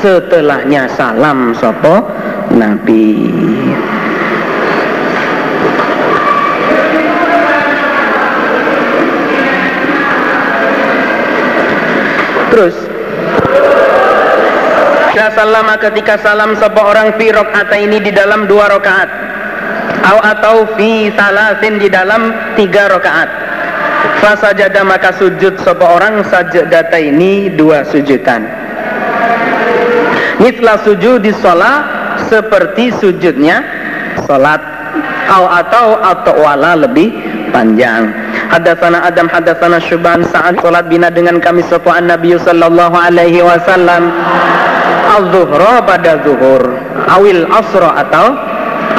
setelahnya 0.00 0.88
salam 0.92 1.56
sopo 1.56 2.04
nabi. 2.52 3.30
Terus. 12.52 12.76
Salama 15.28 15.78
ketika 15.78 16.18
salam 16.18 16.58
seorang 16.58 17.14
fi 17.14 17.30
rakaat 17.30 17.70
ini 17.78 18.02
di 18.02 18.10
dalam 18.10 18.50
dua 18.50 18.66
rakaat. 18.66 19.06
Atau 20.02 20.18
atau 20.18 20.56
fi 20.74 21.14
salasin 21.14 21.78
di 21.78 21.86
dalam 21.86 22.34
tiga 22.58 22.90
rakaat 22.90 23.47
Fasajada 24.18 24.82
maka 24.82 25.14
sujud 25.14 25.62
seorang 25.62 26.26
sajadata 26.26 26.98
ini 26.98 27.54
dua 27.54 27.86
sujudan. 27.86 28.42
Mitla 30.42 30.78
sujud 30.82 31.22
di 31.22 31.30
sholat 31.34 31.82
seperti 32.26 32.94
sujudnya 32.98 33.62
sholat 34.26 34.58
atau 35.28 35.44
atau 35.46 35.86
atau 36.02 36.34
wala 36.42 36.74
lebih 36.74 37.14
panjang. 37.54 38.10
Hadatsana 38.48 39.04
Adam 39.04 39.28
hadatsana 39.28 39.78
Syuban 39.82 40.24
saat 40.24 40.56
sholat 40.64 40.88
bina 40.88 41.12
dengan 41.12 41.36
kami 41.38 41.60
sepuan 41.68 42.08
Nabi 42.08 42.34
sallallahu 42.38 42.96
alaihi 42.96 43.44
wasallam 43.44 44.08
al-zuhra 45.14 45.84
pada 45.84 46.22
zuhur 46.24 46.62
awil 47.12 47.44
asra 47.52 48.02
atau 48.02 48.26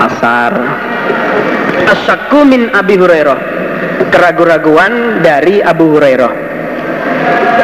asar. 0.05 0.53
Asyakku 1.89 2.45
min 2.45 2.69
Abi 2.77 3.01
Hurairah 3.01 3.48
keraguan-raguan 4.09 5.23
dari 5.23 5.61
Abu 5.61 5.97
Hurairah. 5.97 6.33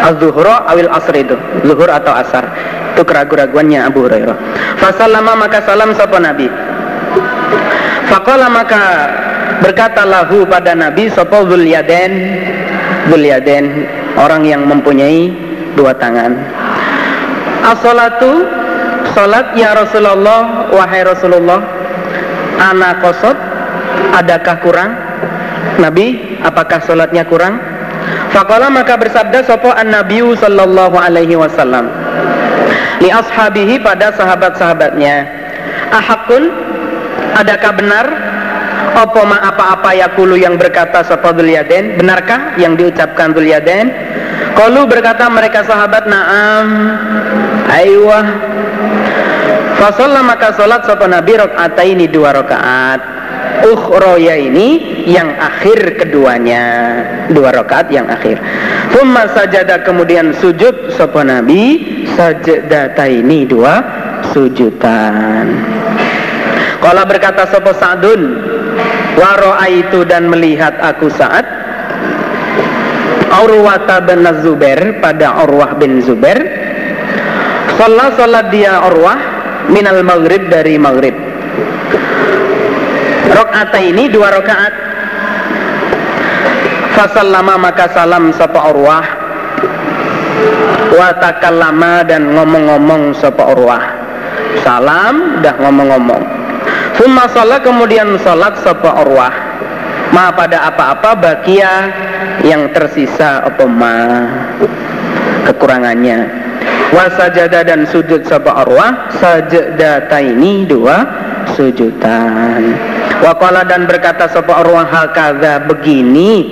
Az-Zuhra 0.06 0.70
awil 0.70 0.90
asr 0.90 1.16
itu. 1.18 1.36
Zuhur 1.66 1.90
atau 1.90 2.14
asar. 2.14 2.46
Itu 2.94 3.04
keraguan-raguannya 3.04 3.80
Abu 3.86 4.06
Hurairah. 4.06 4.38
Fasallama 4.80 5.34
maka 5.36 5.66
salam 5.66 5.92
sapa 5.98 6.22
Nabi. 6.22 6.48
Faqala 8.06 8.48
maka 8.54 8.84
berkata 9.66 10.06
lahu 10.06 10.46
pada 10.46 10.78
Nabi 10.78 11.10
Sapa 11.10 11.42
Zulyaden 11.48 12.12
Zulyaden 13.10 13.88
Orang 14.16 14.48
yang 14.48 14.64
mempunyai 14.64 15.34
dua 15.76 15.92
tangan. 15.98 16.32
As-salatu? 17.66 18.48
Salat 19.12 19.58
ya 19.60 19.76
Rasulullah. 19.76 20.72
Wahai 20.72 21.04
Rasulullah 21.04 21.60
Anak 22.56 23.04
kosot? 23.04 23.36
Adakah 24.16 24.56
kurang 24.64 25.05
Nabi, 25.80 26.40
apakah 26.44 26.80
sholatnya 26.84 27.28
kurang? 27.28 27.60
Fakola 28.32 28.68
maka 28.68 29.00
bersabda 29.00 29.48
sopo 29.48 29.72
an 29.72 29.92
Nabi 29.92 30.20
sallallahu 30.20 30.96
alaihi 31.00 31.40
wasallam 31.40 31.88
li 33.00 33.10
ashabihi 33.12 33.82
pada 33.84 34.12
sahabat-sahabatnya. 34.16 35.16
Ahakun, 35.92 36.52
adakah 37.36 37.72
benar? 37.76 38.06
Apa 38.96 39.22
ma 39.28 39.44
apa-apa 39.44 39.92
yakulu 39.92 40.40
yang 40.40 40.56
berkata 40.56 41.04
sopo 41.04 41.36
Yaden? 41.36 42.00
Benarkah 42.00 42.56
yang 42.56 42.80
diucapkan 42.80 43.36
Yaden? 43.36 43.92
Kalu 44.56 44.88
berkata 44.88 45.28
mereka 45.28 45.68
sahabat 45.68 46.08
naam. 46.08 46.96
Aywah. 47.68 48.26
Fasolah 49.76 50.24
maka 50.24 50.56
solat 50.56 50.88
sopo 50.88 51.04
Nabi 51.12 51.36
ini 51.84 52.08
dua 52.08 52.32
rakaat 52.32 53.25
ukhroya 53.64 54.36
ini 54.36 55.02
yang 55.08 55.32
akhir 55.40 56.02
keduanya. 56.02 56.64
Dua 57.32 57.56
rakaat 57.56 57.88
yang 57.94 58.10
akhir. 58.10 58.42
Thumma 58.92 59.32
sajada 59.32 59.86
kemudian 59.86 60.36
sujud 60.36 60.92
sopo 60.94 61.24
nabi 61.24 61.80
sajadata 62.18 63.06
ini 63.08 63.48
dua 63.48 63.80
sujudan. 64.36 65.46
Kala 66.84 67.08
berkata 67.08 67.50
sopo 67.50 67.74
Sa'dun? 67.74 68.22
Waro 69.16 69.56
itu 69.66 70.04
dan 70.04 70.28
melihat 70.28 70.76
aku 70.84 71.08
saat 71.08 71.48
Urwata 73.32 74.04
bin 74.04 74.22
Zubair 74.44 75.00
pada 75.00 75.44
Urwah 75.48 75.80
bin 75.80 76.04
Zubair. 76.04 76.40
Salat 77.80 78.16
salat 78.20 78.48
dia 78.52 78.80
Urwah 78.86 79.18
minal 79.68 80.04
maghrib 80.06 80.46
dari 80.48 80.78
maghrib 80.78 81.16
Rokata 83.32 83.80
ini 83.82 84.10
dua 84.12 84.34
rakaat. 84.34 84.74
Fasallama 86.96 87.60
maka 87.60 87.92
salam 87.92 88.32
sapa 88.32 88.60
Urwah. 88.72 89.06
Wa 90.96 91.10
takallama 91.20 92.06
dan 92.08 92.32
ngomong-ngomong 92.32 93.16
sapa 93.18 93.44
Urwah. 93.52 93.84
Salam 94.64 95.44
dah 95.44 95.56
ngomong-ngomong. 95.60 96.24
Summa 96.96 97.28
salat 97.36 97.66
kemudian 97.66 98.16
salat 98.24 98.56
sapa 98.64 99.04
Urwah. 99.04 99.34
Ma 100.14 100.32
pada 100.32 100.70
apa-apa 100.72 101.18
bakia 101.18 101.92
yang 102.46 102.72
tersisa 102.72 103.44
apa 103.44 103.66
ma? 103.68 103.98
Kekurangannya. 105.44 106.46
Wasajada 106.94 107.66
dan 107.68 107.84
sujud 107.90 108.24
sapa 108.24 108.56
arwah 108.56 109.10
sajadata 109.20 110.22
ini 110.22 110.64
dua 110.64 111.04
sujudan 111.58 112.95
Wakala 113.26 113.66
dan 113.66 113.90
berkata 113.90 114.30
sapa 114.30 114.62
arwah 114.62 114.86
hakadha 114.86 115.66
begini? 115.66 116.46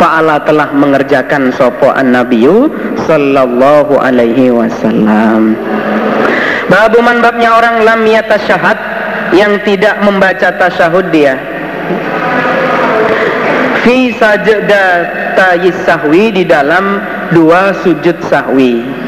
Fa'ala 0.00 0.40
telah 0.48 0.72
mengerjakan 0.72 1.52
sopo 1.52 1.92
an 1.92 2.16
nabiyu 2.16 2.72
sallallahu 3.04 4.00
alaihi 4.00 4.48
wasallam. 4.48 5.60
Babu 6.72 7.04
babnya 7.04 7.52
orang 7.52 7.84
lam 7.84 8.00
yatasyahad 8.08 8.80
yang 9.36 9.60
tidak 9.60 10.00
membaca 10.00 10.56
tasyahud 10.56 11.12
dia. 11.12 11.36
Fi 13.84 14.16
sajdatayis 14.16 15.76
sahwi 15.84 16.32
di 16.32 16.48
dalam 16.48 16.96
dua 17.28 17.76
sujud 17.84 18.16
sahwi 18.24 19.05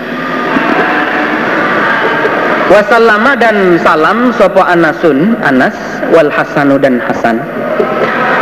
wasallama 2.69 3.33
dan 3.37 3.81
salam 3.81 4.33
sopo 4.37 4.61
anasun 4.61 5.37
anas 5.41 5.75
wal 6.12 6.29
hasanu 6.29 6.77
dan 6.77 7.01
hasan. 7.01 7.41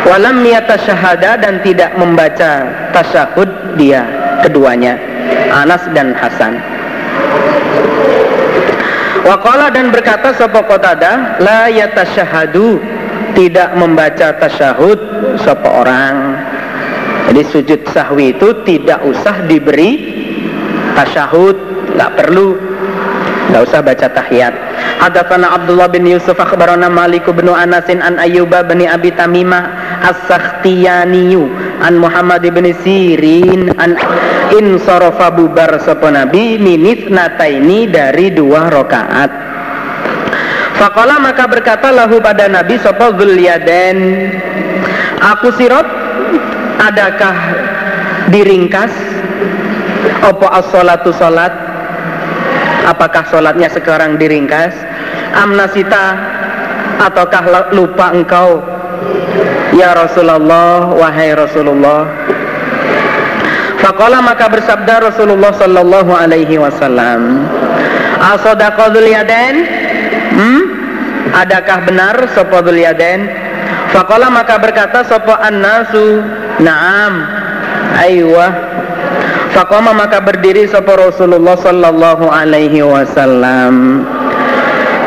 Walam 0.06 0.46
syahada 0.78 1.34
dan 1.34 1.58
tidak 1.66 1.98
membaca 1.98 2.70
tasyahud 2.94 3.50
dia 3.74 4.06
keduanya 4.46 4.94
anas 5.50 5.82
dan 5.98 6.14
hasan. 6.14 6.62
Waqala 9.26 9.74
dan 9.74 9.90
berkata 9.90 10.30
sopo 10.38 10.62
kotada 10.62 11.42
la 11.42 11.66
yatasyahadu 11.66 12.78
tidak 13.34 13.74
membaca 13.74 14.38
tasyahud 14.38 14.98
seseorang. 15.42 16.38
Jadi 17.26 17.42
sujud 17.50 17.80
sahwi 17.90 18.38
itu 18.38 18.62
tidak 18.62 19.02
usah 19.02 19.42
diberi 19.50 20.14
tasyahud, 20.94 21.58
nggak 21.98 22.10
perlu, 22.14 22.75
nggak 23.50 23.62
usah 23.62 23.80
baca 23.82 24.06
tahiyat. 24.10 24.54
Hadatsana 25.02 25.52
Abdullah 25.54 25.88
bin 25.92 26.08
Yusuf 26.08 26.34
akhbarana 26.40 26.88
Malik 26.88 27.28
bin 27.30 27.46
Anasin 27.52 28.00
an 28.00 28.16
Ayyuba 28.16 28.64
bin 28.64 28.86
Abi 28.88 29.12
Tamimah 29.12 30.02
As-Sakhtiyani 30.02 31.36
an 31.84 31.94
Muhammad 32.00 32.42
bin 32.42 32.66
Sirin 32.82 33.70
an 33.76 33.98
in 34.56 34.80
sarafa 34.82 35.30
bubar 35.30 35.78
sapa 35.84 36.08
nabi 36.10 36.56
minit 36.56 37.12
nataini 37.12 37.90
dari 37.90 38.32
dua 38.32 38.72
rakaat. 38.72 39.30
Fakola 40.76 41.16
maka 41.16 41.48
berkata 41.48 41.88
lahu 41.88 42.20
pada 42.20 42.52
Nabi 42.52 42.76
Sopo 42.76 43.16
Zulyaden 43.16 44.28
Aku 45.24 45.48
sirot 45.56 45.88
Adakah 46.76 47.36
diringkas? 48.28 48.92
Opo 50.20 50.44
as-solatu 50.44 51.16
solat 51.16 51.65
Apakah 52.86 53.26
solatnya 53.28 53.66
sekarang 53.68 54.16
diringkas 54.16 54.72
Amnasita 55.34 56.16
Ataukah 57.02 57.74
lupa 57.74 58.14
engkau 58.14 58.62
Ya 59.74 59.92
Rasulullah 59.92 60.88
Wahai 60.94 61.34
Rasulullah 61.34 62.06
Fakola 63.82 64.22
maka 64.22 64.48
bersabda 64.48 65.12
Rasulullah 65.12 65.52
Sallallahu 65.52 66.14
Alaihi 66.14 66.56
Wasallam 66.56 67.44
Asodaqadul 68.22 69.10
yaden 69.10 69.86
Hmm? 70.36 70.62
Adakah 71.32 71.88
benar 71.88 72.16
sapa 72.36 72.60
yaden? 72.68 73.28
Faqala 73.94 74.28
maka 74.28 74.60
berkata 74.60 75.00
sapa 75.08 75.40
annasu, 75.40 76.20
"Na'am." 76.60 77.14
Aywa. 77.96 78.46
Faqama 79.56 79.96
maka 79.96 80.20
berdiri 80.20 80.68
sapa 80.68 81.00
Rasulullah 81.00 81.56
sallallahu 81.56 82.28
alaihi 82.28 82.84
wasallam. 82.84 84.04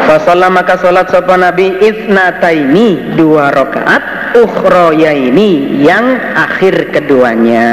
Fasalla 0.10 0.50
maka 0.50 0.74
salat 0.82 1.06
sapa 1.14 1.38
Nabi 1.38 1.78
isnataini 1.78 3.14
dua 3.14 3.54
rakaat 3.54 4.34
ukhroyaini 4.42 5.86
yang 5.86 6.18
akhir 6.34 6.90
keduanya. 6.90 7.70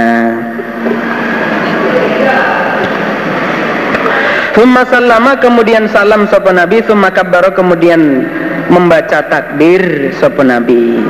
Thumma 4.52 4.84
sallama 4.84 5.40
kemudian 5.40 5.88
salam 5.88 6.28
sapa 6.28 6.52
Nabi 6.52 6.84
Thumma 6.84 7.08
kabbara 7.08 7.56
kemudian 7.56 8.28
membaca 8.68 9.24
takbir 9.32 10.12
sapa 10.20 10.44
Nabi 10.44 11.00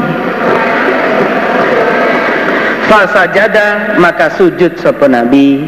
Fasajada 2.86 3.98
maka 3.98 4.30
sujud 4.34 4.78
sapa 4.78 5.10
Nabi. 5.10 5.66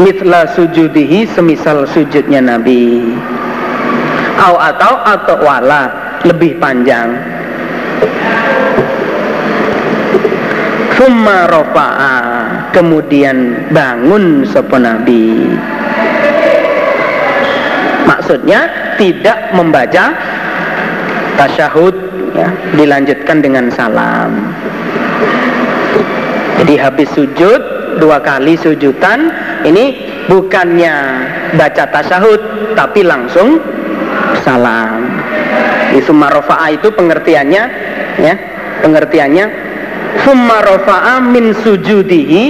Mitla 0.00 0.48
sujudihi 0.52 1.24
semisal 1.28 1.88
sujudnya 1.88 2.44
Nabi. 2.44 3.16
Au 4.36 4.60
atau 4.60 4.94
atau 5.04 5.36
wala 5.40 5.88
lebih 6.24 6.60
panjang. 6.60 7.16
Thumma 10.96 11.44
rofa'a 11.48 12.16
Kemudian 12.76 13.72
bangun 13.72 14.44
sapa 14.44 14.76
Nabi. 14.76 15.48
Maksudnya 18.04 18.68
tidak 19.00 19.56
membaca 19.56 20.12
tasyahud 21.40 21.96
ya, 22.36 22.52
dilanjutkan 22.76 23.40
dengan 23.40 23.72
salam. 23.72 24.52
Jadi 26.56 26.74
habis 26.80 27.08
sujud 27.12 27.60
dua 28.00 28.20
kali 28.20 28.56
sujudan 28.56 29.28
ini 29.64 29.96
bukannya 30.28 30.94
baca 31.56 31.84
tasyahud 31.92 32.40
tapi 32.76 33.04
langsung 33.04 33.60
salam. 34.44 35.20
Itu 35.92 36.12
marofa'a 36.12 36.76
itu 36.76 36.88
pengertiannya 36.92 37.62
ya, 38.20 38.34
pengertiannya 38.84 39.46
summa 40.24 40.64
rofa'a 40.64 41.20
min 41.22 41.52
sujudihi 41.62 42.44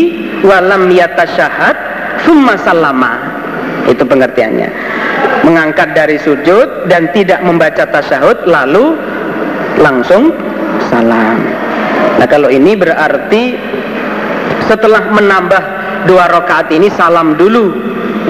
walam 0.47 0.91
yatasyahad 0.91 1.77
summa 2.23 2.59
salama. 2.63 3.15
Itu 3.87 4.03
pengertiannya 4.03 4.69
mengangkat 5.47 5.95
dari 5.95 6.19
sujud 6.19 6.91
dan 6.91 7.07
tidak 7.15 7.39
membaca 7.47 7.87
tasyahud 7.87 8.51
lalu 8.51 8.99
langsung 9.79 10.35
salam. 10.91 11.39
Nah 12.17 12.27
kalau 12.27 12.49
ini 12.51 12.75
berarti 12.75 13.55
setelah 14.67 15.03
menambah 15.11 15.63
dua 16.07 16.31
rakaat 16.31 16.71
ini 16.71 16.91
salam 16.95 17.35
dulu 17.35 17.73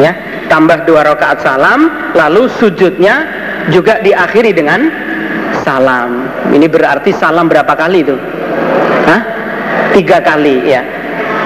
ya 0.01 0.13
tambah 0.49 0.85
dua 0.89 1.05
rakaat 1.05 1.43
salam 1.43 1.91
lalu 2.17 2.49
sujudnya 2.57 3.27
juga 3.73 3.99
diakhiri 4.01 4.55
dengan 4.55 4.89
salam 5.65 6.31
ini 6.55 6.71
berarti 6.71 7.11
salam 7.17 7.51
berapa 7.51 7.73
kali 7.75 8.07
itu 8.07 8.17
Hah? 9.07 9.23
tiga 9.93 10.23
kali 10.23 10.67
ya 10.67 10.83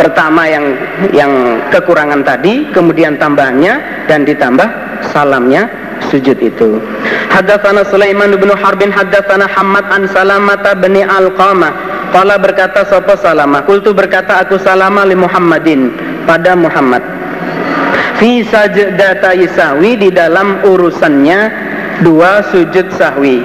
pertama 0.00 0.48
yang 0.48 0.64
yang 1.12 1.32
kekurangan 1.68 2.24
tadi 2.24 2.68
kemudian 2.72 3.20
tambahnya 3.20 3.80
dan 4.08 4.24
ditambah 4.24 4.68
salamnya 5.12 5.68
sujud 6.08 6.40
itu. 6.40 6.80
Hadatsana 7.28 7.84
Sulaiman 7.92 8.32
bin 8.40 8.48
Harbin 8.48 8.88
hadatsana 8.88 9.44
Hamad 9.52 9.86
an 9.92 10.08
Salamata 10.08 10.72
bin 10.80 10.96
Alqamah. 11.04 11.72
Qala 12.10 12.36
berkata 12.42 12.82
sapa 12.86 13.14
Salamah, 13.14 13.62
kultu 13.62 13.94
berkata 13.94 14.42
aku 14.42 14.58
Salamah 14.58 15.06
li 15.06 15.14
Muhammadin 15.14 15.94
pada 16.26 16.58
Muhammad. 16.58 17.02
Fi 18.18 18.44
sajdata 18.44 19.32
sahwi 19.54 19.96
di 19.96 20.10
dalam 20.12 20.60
urusannya 20.66 21.40
dua 22.02 22.44
sujud 22.50 22.90
sahwi. 22.98 23.40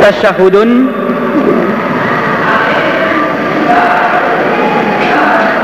Tasyahudun. 0.00 0.70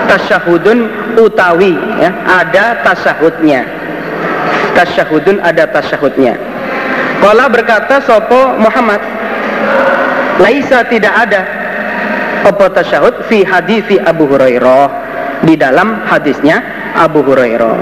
Tasyahudun 0.06 0.78
utawi 1.18 1.74
ya, 1.98 2.14
ada 2.24 2.78
tasahudnya 2.86 3.66
tasyahudun 4.76 5.40
ada 5.40 5.64
tasyahudnya. 5.72 6.36
Kala 7.24 7.48
berkata 7.48 8.04
sopo 8.04 8.60
Muhammad 8.60 9.00
Laisa 10.36 10.84
tidak 10.86 11.14
ada. 11.16 11.42
Apa 12.46 12.70
tasyahud 12.70 13.26
fi 13.26 13.42
hadisi 13.42 13.96
Abu 13.98 14.28
Hurairah? 14.28 15.08
Di 15.44 15.54
dalam 15.56 16.04
hadisnya 16.04 16.60
Abu 16.96 17.24
Hurairah. 17.24 17.76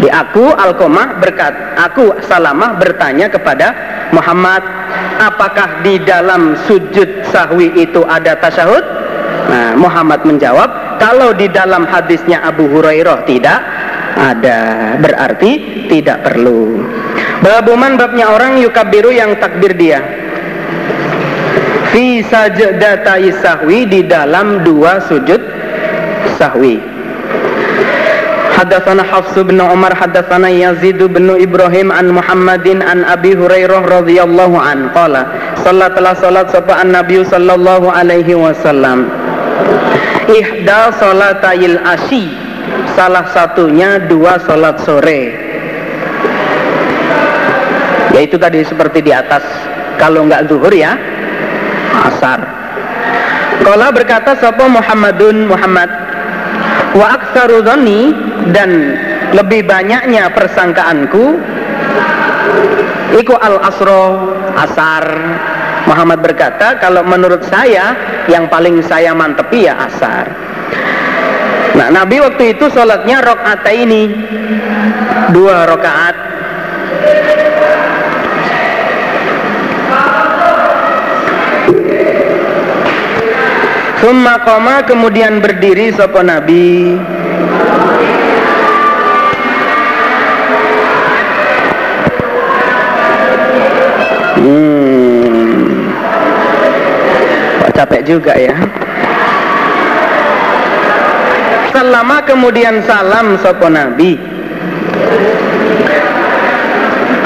Di 0.00 0.08
aku 0.10 0.52
Alkomah 0.52 1.22
berkat 1.22 1.54
Aku 1.78 2.18
Salamah 2.26 2.76
bertanya 2.76 3.30
kepada 3.30 3.72
Muhammad 4.10 4.60
Apakah 5.22 5.86
di 5.86 6.02
dalam 6.02 6.58
sujud 6.66 7.24
sahwi 7.30 7.70
itu 7.78 8.02
ada 8.04 8.34
tasyahud? 8.36 8.84
Nah, 9.48 9.78
Muhammad 9.78 10.26
menjawab 10.26 10.98
Kalau 10.98 11.30
di 11.32 11.46
dalam 11.46 11.86
hadisnya 11.86 12.42
Abu 12.42 12.66
Hurairah 12.66 13.22
tidak 13.24 13.60
ada 14.14 14.58
Berarti 14.98 15.84
tidak 15.90 16.26
perlu. 16.26 16.82
Babuman 17.42 17.94
babnya 17.98 18.30
orang 18.30 18.58
yukabiru 18.62 19.12
yang 19.14 19.36
takbir 19.38 19.74
dia 19.76 20.23
Fi 21.94 22.26
sajdatai 22.26 23.30
sahwi 23.38 23.86
di 23.86 24.02
dalam 24.02 24.66
dua 24.66 24.98
sujud 25.06 25.38
sahwi. 26.34 26.82
Hadatsana 28.58 29.06
Hafs 29.06 29.38
bin 29.38 29.62
Umar 29.62 29.94
hadatsana 29.94 30.50
Yazid 30.50 30.98
bin 30.98 31.30
Ibrahim 31.38 31.94
an 31.94 32.10
Muhammadin 32.10 32.82
an 32.82 33.06
Abi 33.06 33.38
Hurairah 33.38 33.86
radhiyallahu 33.86 34.58
an. 34.58 34.90
Qala 34.90 35.22
salatlah 35.62 36.18
salat 36.18 36.50
sapa 36.50 36.82
an 36.82 36.98
Nabi 36.98 37.22
sallallahu 37.22 37.86
alaihi 37.86 38.34
wasallam. 38.34 39.06
Ihda 40.26 40.98
salatayil 40.98 41.78
asyi 41.78 42.26
salah 42.98 43.30
satunya 43.30 44.02
dua 44.02 44.42
salat 44.42 44.82
sore. 44.82 45.30
Yaitu 48.18 48.34
tadi 48.34 48.66
seperti 48.66 48.98
di 48.98 49.14
atas 49.14 49.46
kalau 49.94 50.26
nggak 50.26 50.50
zuhur 50.50 50.74
ya 50.74 50.98
asar. 52.04 52.40
Kala 53.64 53.88
berkata 53.94 54.36
sapa 54.36 54.68
Muhammadun 54.68 55.48
Muhammad? 55.48 55.88
Wa 56.94 57.06
aktsaru 57.18 57.64
dan 58.54 58.70
lebih 59.34 59.66
banyaknya 59.66 60.30
persangkaanku. 60.30 61.40
Iku 63.18 63.34
al 63.38 63.58
asro 63.62 64.34
asar. 64.58 65.04
Muhammad 65.84 66.24
berkata 66.24 66.80
kalau 66.80 67.04
menurut 67.04 67.44
saya 67.44 67.92
yang 68.24 68.48
paling 68.48 68.80
saya 68.80 69.12
mantepi 69.12 69.68
ya 69.68 69.76
asar. 69.84 70.24
Nah 71.74 71.90
Nabi 71.90 72.22
waktu 72.22 72.56
itu 72.56 72.70
sholatnya 72.70 73.20
rokaat 73.20 73.66
ini. 73.68 74.02
Dua 75.34 75.66
rokaat 75.66 76.33
Summa 84.04 84.36
koma 84.44 84.84
kemudian 84.84 85.40
berdiri 85.40 85.88
sopo 85.88 86.20
Nabi 86.20 86.92
Hmm. 94.44 95.88
capek 97.72 98.04
juga 98.04 98.36
ya. 98.36 98.52
Selama 101.72 102.20
kemudian 102.28 102.84
salam 102.84 103.40
sopo 103.40 103.72
Nabi. 103.72 104.20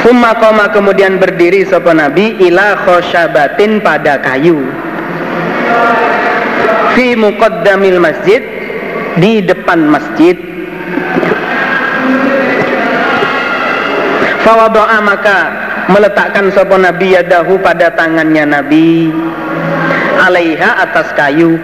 Summa 0.07 0.31
koma 0.39 0.71
kemudian 0.71 1.19
berdiri 1.19 1.67
sopo 1.67 1.91
Nabi 1.91 2.39
ila 2.39 2.79
khosyabatin 2.87 3.83
pada 3.83 4.23
kayu 4.23 4.88
fi 6.99 7.15
muqaddamil 7.15 8.03
masjid 8.03 8.43
di 9.23 9.39
depan 9.39 9.87
masjid. 9.87 10.35
Fawadoa 14.43 14.99
maka 15.07 15.39
meletakkan 15.95 16.51
sopo 16.51 16.75
nabi 16.75 17.15
yadahu 17.15 17.63
pada 17.63 17.95
tangannya 17.95 18.51
nabi. 18.51 19.15
Alaiha 20.19 20.83
atas 20.83 21.15
kayu. 21.15 21.55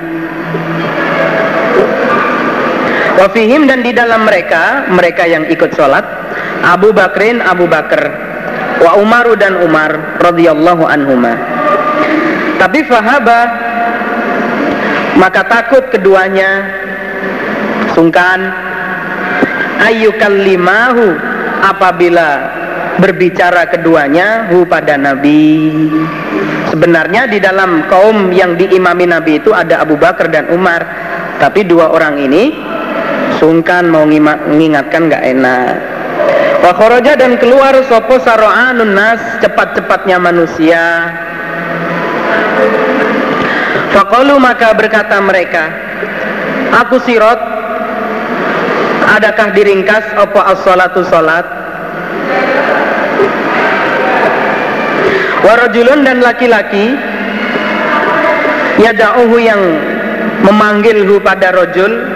Wafihim 3.19 3.67
dan 3.67 3.83
di 3.83 3.91
dalam 3.91 4.23
mereka 4.23 4.87
mereka 4.87 5.27
yang 5.27 5.51
ikut 5.51 5.75
sholat 5.75 6.07
Abu 6.63 6.95
Bakrin 6.95 7.43
Abu 7.43 7.67
Bakar 7.67 8.07
wa 8.79 9.03
Umaru 9.03 9.35
dan 9.35 9.59
Umar 9.59 10.23
radhiyallahu 10.23 10.87
anhuma. 10.87 11.35
Tapi 12.63 12.87
fahaba 12.87 13.64
maka 15.19 15.47
takut 15.47 15.89
keduanya. 15.91 16.83
Sungkan 17.95 18.51
ayyukallimahu 19.87 21.15
apabila 21.63 22.29
berbicara 22.99 23.71
keduanya 23.71 24.51
hu 24.51 24.67
pada 24.67 24.99
Nabi. 24.99 25.79
Sebenarnya 26.75 27.31
di 27.31 27.39
dalam 27.39 27.87
kaum 27.87 28.35
yang 28.35 28.59
diimami 28.59 29.07
Nabi 29.07 29.39
itu 29.39 29.55
ada 29.55 29.83
Abu 29.83 29.95
Bakar 29.95 30.31
dan 30.31 30.51
Umar. 30.51 30.83
Tapi 31.39 31.67
dua 31.67 31.91
orang 31.91 32.19
ini 32.19 32.55
sungkan 33.39 33.91
mau 33.91 34.07
mengingatkan 34.07 35.11
gak 35.11 35.23
enak. 35.23 35.75
Wa 36.65 36.73
dan 37.21 37.37
keluar 37.37 37.77
sopo 37.85 38.17
saro'anun 38.17 38.97
nas 38.97 39.21
cepat-cepatnya 39.45 40.17
manusia 40.17 41.13
Fakalu 43.95 44.35
maka 44.43 44.75
berkata 44.75 45.23
mereka 45.23 45.71
Aku 46.83 46.99
sirot 46.99 47.39
Adakah 49.15 49.55
diringkas 49.55 50.03
apa 50.19 50.41
as-salatu 50.51 51.07
salat? 51.07 51.47
Warajulun 55.47 56.03
dan 56.03 56.19
laki-laki 56.19 56.99
Yada'uhu 58.83 59.39
yang 59.39 59.63
memanggilhu 60.43 61.23
pada 61.23 61.55
rojul 61.55 62.11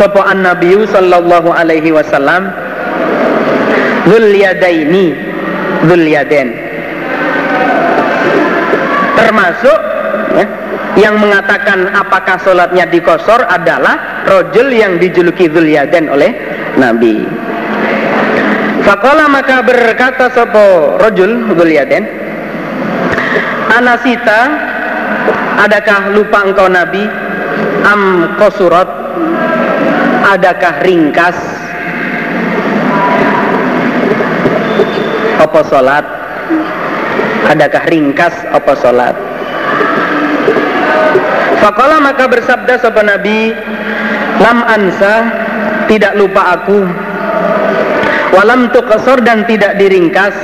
Sopo 0.00 0.24
an 0.24 0.48
nabiyu 0.48 0.88
sallallahu 0.88 1.52
alaihi 1.52 1.92
wasallam 1.92 2.48
Dhul 4.08 4.32
yadaini 4.32 5.12
Dhul 5.84 6.08
yadain 6.08 6.63
termasuk 9.14 9.78
ya, 10.34 10.46
yang 10.94 11.18
mengatakan 11.18 11.90
apakah 11.90 12.38
sholatnya 12.38 12.86
dikosor 12.86 13.42
adalah 13.50 14.24
rojul 14.26 14.70
yang 14.70 14.98
dijuluki 14.98 15.50
Zulyaden 15.50 16.06
oleh 16.10 16.30
Nabi. 16.78 17.26
Fakola 18.84 19.26
maka 19.32 19.64
berkata 19.64 20.28
sopo 20.28 21.00
rojul 21.00 21.56
Zulyaden 21.56 22.04
Anasita 23.72 24.40
Adakah 25.54 26.12
lupa 26.12 26.44
engkau 26.44 26.68
Nabi? 26.68 27.08
Am 27.86 28.34
kosurot 28.36 28.86
Adakah 30.36 30.84
ringkas? 30.84 31.38
Apa 35.40 35.60
sholat 35.64 36.23
adakah 37.48 37.82
ringkas 37.88 38.34
apa 38.50 38.72
salat? 38.78 39.16
Fakola 41.60 41.96
maka 42.02 42.28
bersabda 42.28 42.76
sopan 42.76 43.08
Nabi 43.08 43.56
Lam 44.42 44.66
ansa 44.66 45.14
Tidak 45.84 46.16
lupa 46.16 46.60
aku. 46.60 46.80
Walam 48.34 48.72
tukasor 48.72 49.22
dan 49.22 49.44
tidak 49.44 49.76
diringkas 49.78 50.34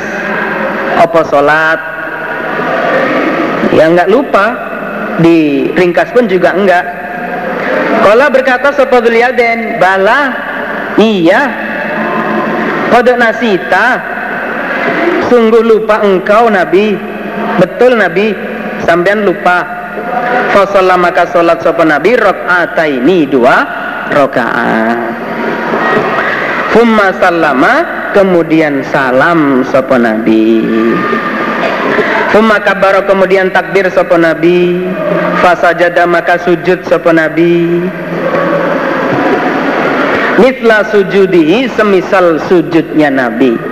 Apa 1.01 1.20
salat. 1.26 1.80
Ya 3.72 3.88
enggak 3.88 4.12
lupa. 4.12 4.46
Diringkas 5.20 6.12
pun 6.12 6.28
juga 6.28 6.53
enggak. 6.53 6.84
Kala 8.05 8.32
berkata 8.32 8.72
sopa 8.72 9.01
Yaden 9.05 9.80
Bala 9.80 10.32
Iya. 11.01 11.42
Kode 12.90 13.14
nasita 13.16 14.03
sungguh 15.31 15.62
lupa 15.62 16.03
engkau 16.03 16.51
Nabi. 16.51 16.99
Betul 17.62 17.97
Nabi. 17.97 18.35
Sampean 18.83 19.22
lupa. 19.22 19.62
Fasolah 20.51 20.99
maka 20.99 21.31
sholat 21.31 21.62
sopan 21.62 21.95
Nabi 21.95 22.18
ini 22.91 23.22
dua 23.26 23.62
rokaat 24.11 24.99
Humma 26.74 27.14
salama 27.22 27.87
kemudian 28.14 28.83
salam 28.91 29.62
sopan 29.70 30.07
Nabi. 30.07 30.66
Humma 32.35 32.62
kabaro 32.62 33.07
kemudian 33.07 33.55
takbir 33.55 33.87
sopan 33.95 34.26
Nabi. 34.26 34.87
Fasajada 35.39 36.07
maka 36.07 36.39
sujud 36.43 36.83
sopan 36.87 37.22
Nabi. 37.22 37.87
Mitla 40.39 40.89
sujudihi 40.89 41.68
semisal 41.74 42.41
sujudnya 42.49 43.12
Nabi 43.12 43.70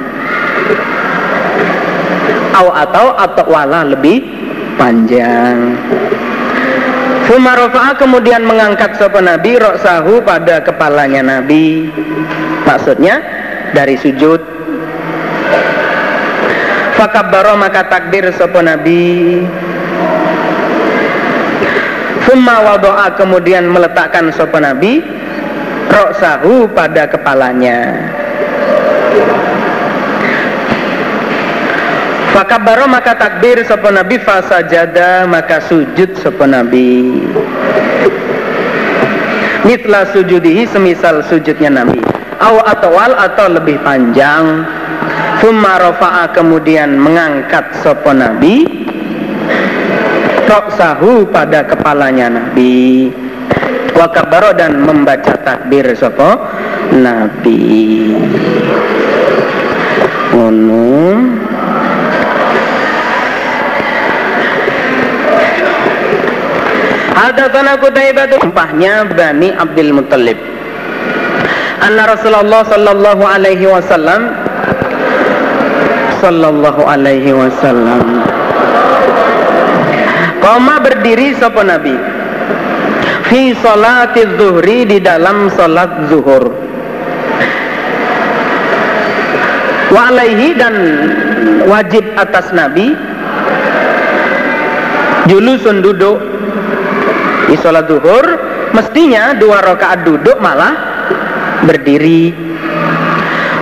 au 2.59 2.69
atau 2.75 3.15
atau 3.15 3.47
wala 3.47 3.87
lebih 3.87 4.27
panjang. 4.75 5.79
Fumarofa'a 7.29 7.93
kemudian 8.01 8.41
mengangkat 8.41 8.97
sopan 8.97 9.29
Nabi 9.29 9.61
Roksahu 9.61 10.25
pada 10.25 10.65
kepalanya 10.65 11.21
Nabi. 11.21 11.93
Maksudnya 12.65 13.21
dari 13.77 14.01
sujud. 14.01 14.41
Fakabbaro 16.97 17.55
maka 17.61 17.85
takbir 17.87 18.33
sopan 18.33 18.73
Nabi. 18.73 19.45
Fumma 22.25 22.65
wadoa 22.65 23.13
kemudian 23.17 23.69
meletakkan 23.69 24.33
sopan 24.33 24.65
Nabi 24.65 25.05
Roksahu 25.89 26.69
pada 26.73 27.09
kepalanya 27.09 28.09
Fakabaro 32.39 32.87
maka 32.87 33.19
takbir 33.19 33.67
sopo 33.67 33.91
nabi 33.91 34.15
fasajada 34.23 35.27
maka 35.27 35.59
sujud 35.59 36.15
sopo 36.23 36.47
nabi. 36.47 37.19
Mitla 39.67 40.07
sujudihi 40.15 40.71
semisal 40.71 41.27
sujudnya 41.27 41.83
nabi. 41.83 41.99
Aw 42.39 42.63
atawal 42.63 43.19
atau 43.19 43.51
lebih 43.51 43.83
panjang. 43.83 44.63
Thumma 45.43 45.83
rofa'a 45.83 46.31
kemudian 46.31 46.95
mengangkat 46.95 47.75
sopo 47.83 48.15
nabi. 48.15 48.87
Sahu 50.79 51.27
pada 51.35 51.67
kepalanya 51.67 52.39
nabi. 52.39 53.11
Wakabaro 53.99 54.55
dan 54.55 54.79
membaca 54.79 55.35
takbir 55.43 55.91
sopo 55.99 56.39
nabi. 56.95 58.15
Unum 60.39 61.48
Hadatsana 67.19 67.75
Qutaibah 67.83 68.31
umpahnya 68.47 69.03
Bani 69.11 69.51
Abdul 69.51 69.91
Muttalib. 69.91 70.39
Anna 71.83 72.07
Rasulullah 72.15 72.63
sallallahu 72.63 73.27
alaihi 73.27 73.67
wasallam 73.67 74.31
sallallahu 76.23 76.83
alaihi 76.87 77.31
wasallam 77.35 78.23
Koma 80.39 80.79
berdiri 80.79 81.35
sapa 81.35 81.67
Nabi? 81.67 81.99
Fi 83.27 83.51
salati 83.59 84.23
zuhri 84.39 84.87
di 84.87 85.03
dalam 85.03 85.51
salat 85.59 85.91
zuhur. 86.07 86.55
Wa 89.91 90.15
alaihi 90.15 90.55
dan 90.55 90.75
wajib 91.67 92.07
atas 92.15 92.55
Nabi 92.55 92.95
julusun 95.29 95.83
duduk 95.85 96.17
di 97.49 97.57
sholat 97.57 97.89
duhur 97.89 98.25
mestinya 98.77 99.33
dua 99.33 99.65
rakaat 99.65 100.05
duduk 100.05 100.37
malah 100.37 100.77
berdiri. 101.65 102.37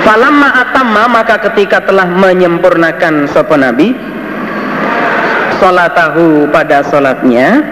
Falamma 0.02 0.66
atamma 0.66 1.06
maka 1.10 1.38
ketika 1.50 1.82
telah 1.82 2.06
menyempurnakan 2.06 3.30
sopan 3.30 3.62
nabi 3.62 3.94
tahu 5.66 6.46
pada 6.52 6.84
sholatnya 6.86 7.64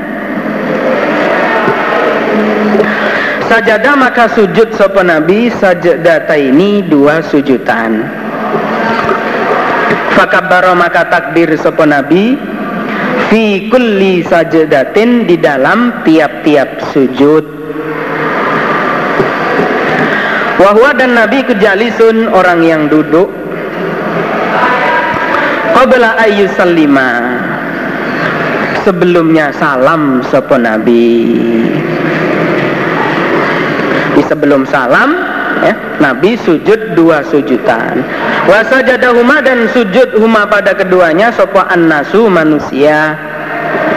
sajadah 3.47 3.95
maka 3.95 4.27
sujud 4.35 4.75
sopan 4.75 5.15
nabi 5.15 5.51
sajadah 5.51 6.27
ini 6.35 6.83
dua 6.87 7.23
sujudan. 7.23 8.03
Fakabaro 10.15 10.75
maka 10.79 11.07
takbir 11.07 11.55
sopan 11.55 11.95
nabi 11.95 12.35
fi 13.35 13.67
kulli 13.67 14.23
sajdatin 14.23 15.27
di 15.27 15.35
dalam 15.35 16.07
tiap-tiap 16.07 16.95
sujud. 16.95 17.43
Wahwa 20.55 20.95
dan 20.95 21.19
Nabi 21.19 21.43
kejalisun 21.43 22.31
orang 22.31 22.63
yang 22.63 22.87
duduk. 22.87 23.27
Qabla 25.75 26.15
ayyusallima 26.23 27.11
Sebelumnya 28.87 29.51
salam 29.51 30.23
sopo 30.31 30.55
Nabi. 30.55 31.35
Di 34.15 34.23
sebelum 34.31 34.63
salam 34.63 35.34
ya, 35.63 35.75
Nabi 36.03 36.35
sujud 36.41 36.99
dua 36.99 37.23
sujudan. 37.29 38.03
Wasajadahuma 38.51 39.45
dan 39.45 39.71
sujud 39.71 40.19
huma 40.19 40.49
pada 40.49 40.75
keduanya 40.75 41.31
sopo 41.31 41.63
annasu 41.63 42.27
manusia 42.27 43.15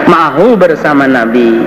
mahu 0.05 0.55
bersama 0.59 1.09
Nabi. 1.09 1.57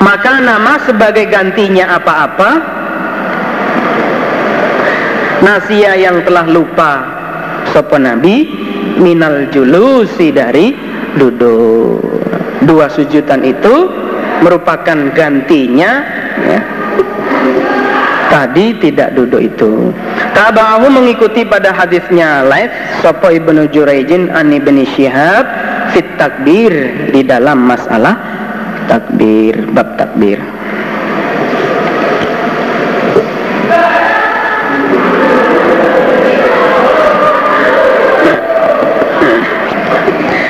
Maka 0.00 0.38
nama 0.38 0.78
sebagai 0.86 1.26
gantinya 1.26 1.98
apa-apa 1.98 2.50
nasia 5.42 5.98
yang 5.98 6.22
telah 6.22 6.46
lupa 6.46 6.92
sopo 7.74 7.98
Nabi 7.98 8.46
minal 9.02 9.50
julusi 9.52 10.32
dari 10.32 10.72
duduk. 11.16 12.00
Dua 12.64 12.88
sujudan 12.88 13.44
itu 13.44 13.90
merupakan 14.40 15.12
gantinya 15.12 16.04
ya, 16.44 16.60
tadi 18.36 18.76
tidak 18.76 19.16
duduk 19.16 19.40
itu. 19.40 19.90
Tabahu 20.36 20.92
mengikuti 20.92 21.48
pada 21.48 21.72
hadisnya. 21.72 22.44
Live 22.44 23.00
Sopo 23.00 23.32
ibnu 23.32 23.64
Jurejin 23.72 24.28
an 24.28 24.52
ibni 24.52 24.84
Syihab 24.84 25.48
fit 25.96 26.06
takbir 26.20 26.72
di 27.16 27.24
dalam 27.24 27.64
masalah 27.64 28.14
takbir 28.84 29.64
bab 29.72 29.96
takbir. 29.96 30.36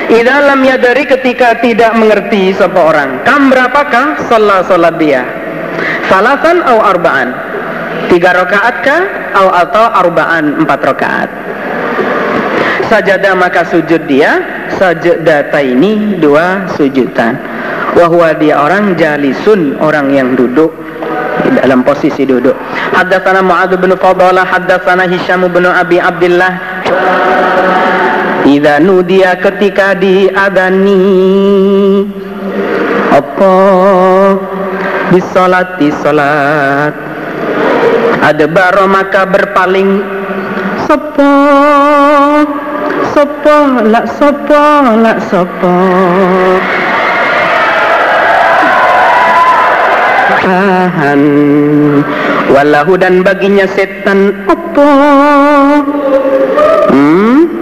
Idalam 0.07 0.63
yadari 0.63 1.03
ketika 1.03 1.59
tidak 1.59 1.91
mengerti 1.99 2.55
seseorang 2.55 3.27
Kam 3.27 3.51
berapakah 3.51 4.15
salat 4.31 4.63
salat 4.63 4.95
dia 4.95 5.36
Salasan 6.07 6.63
atau 6.63 6.79
arba'an? 6.79 7.29
Tiga 8.07 8.31
rakaat 8.31 8.75
kah 8.87 9.01
atau, 9.35 9.47
atau 9.51 9.85
arba'an 9.91 10.63
empat 10.63 10.79
rakaat 10.79 11.29
Sajadah 12.87 13.35
maka 13.35 13.67
sujud 13.67 14.07
dia 14.07 14.39
Sajadah 14.79 15.51
ini 15.59 16.15
dua 16.23 16.71
sujudan 16.79 17.35
Wahwa 17.99 18.31
dia 18.39 18.63
orang 18.63 18.95
jalisun 18.95 19.75
Orang 19.83 20.15
yang 20.15 20.39
duduk 20.39 20.71
dalam 21.55 21.85
posisi 21.85 22.25
duduk. 22.27 22.55
Haddatsana 22.91 23.45
Mu'adz 23.45 23.77
bin 23.79 23.93
Fadalah, 23.95 24.43
haddatsana 24.47 25.07
Hisham 25.07 25.45
bin 25.47 25.63
Abi 25.63 26.01
Abdullah 26.01 26.53
Ida 28.47 28.79
nudia 28.79 29.35
ketika 29.39 29.95
diadani 29.95 31.03
Apa 33.11 33.53
di 35.11 35.89
salat. 36.03 36.93
Ada 38.23 38.45
baro 38.49 38.85
maka 38.89 39.23
berpaling. 39.23 40.03
Sopo 40.87 41.31
Sopo 43.11 43.55
lak 43.87 44.05
sopo 44.13 44.63
lak 45.01 45.17
sopo. 45.25 45.75
Tahan 50.47 51.21
Walahu 52.53 52.93
dan 52.95 53.25
baginya 53.25 53.65
setan. 53.67 54.37
Apa 54.47 54.89
Hmm? 56.93 57.57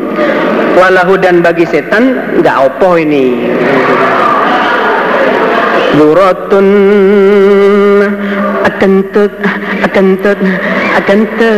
Dan 1.16 1.42
bagi 1.42 1.66
setan 1.66 2.36
nggak 2.44 2.58
opo 2.62 3.00
ini 3.00 3.50
Zuratun 5.96 6.68
akan 8.68 8.94
tut 9.16 9.34
akan 9.88 10.08
tut 10.20 10.40
akan 11.00 11.20
tut 11.40 11.56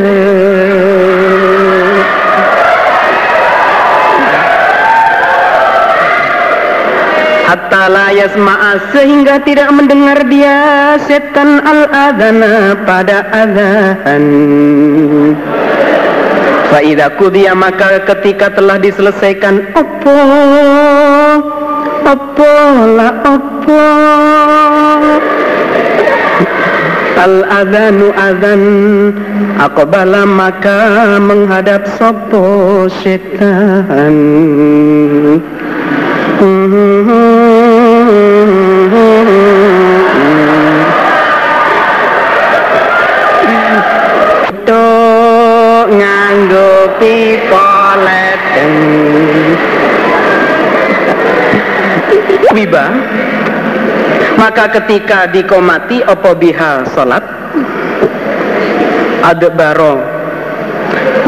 hatta 7.47 7.83
la 7.89 8.07
yasma'a 8.13 8.93
sehingga 8.93 9.41
tidak 9.41 9.73
mendengar 9.73 10.21
dia 10.29 10.93
setan 11.09 11.57
al-adana 11.65 12.77
pada 12.85 13.25
adhan. 13.33 14.25
Fa'idha 16.67 17.07
kudiya 17.15 17.55
maka 17.55 18.03
ketika 18.03 18.51
telah 18.51 18.75
diselesaikan 18.75 19.71
Apa 19.71 20.19
Apa 22.07 22.55
lah 22.87 23.19
apa? 23.19 23.83
Al 27.19 27.35
adanu 27.51 28.15
adzan 28.15 28.63
aqbala 29.59 30.23
maka 30.23 31.19
menghadap 31.19 31.83
sopo 31.99 32.87
setan. 33.03 34.15
Nganggo 45.87 46.99
pipa 46.99 47.66
wiba 52.67 52.85
maka 54.35 54.67
ketika 54.75 55.31
dikomati 55.31 56.03
opo 56.03 56.35
biha 56.35 56.83
salat? 56.91 57.23
Adbaro 59.23 60.03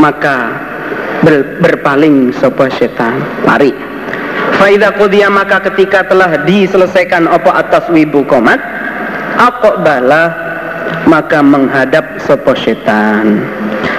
maka 0.03 0.51
ber, 1.23 1.57
berpaling 1.63 2.35
sopo 2.35 2.67
setan 2.69 3.23
lari. 3.47 3.71
Faida 4.59 4.91
kudia 4.93 5.31
maka 5.31 5.63
ketika 5.71 6.03
telah 6.05 6.43
diselesaikan 6.43 7.23
opo 7.31 7.49
atas 7.55 7.87
wibu 7.87 8.27
komat 8.27 8.59
bala 9.79 10.23
maka 11.07 11.39
menghadap 11.39 12.19
sopo 12.19 12.51
setan 12.53 13.41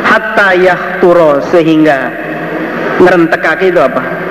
hatta 0.05 0.53
yahturo 0.55 1.41
sehingga 1.49 2.13
ngerentekake 3.01 3.73
itu 3.73 3.81
apa? 3.81 4.30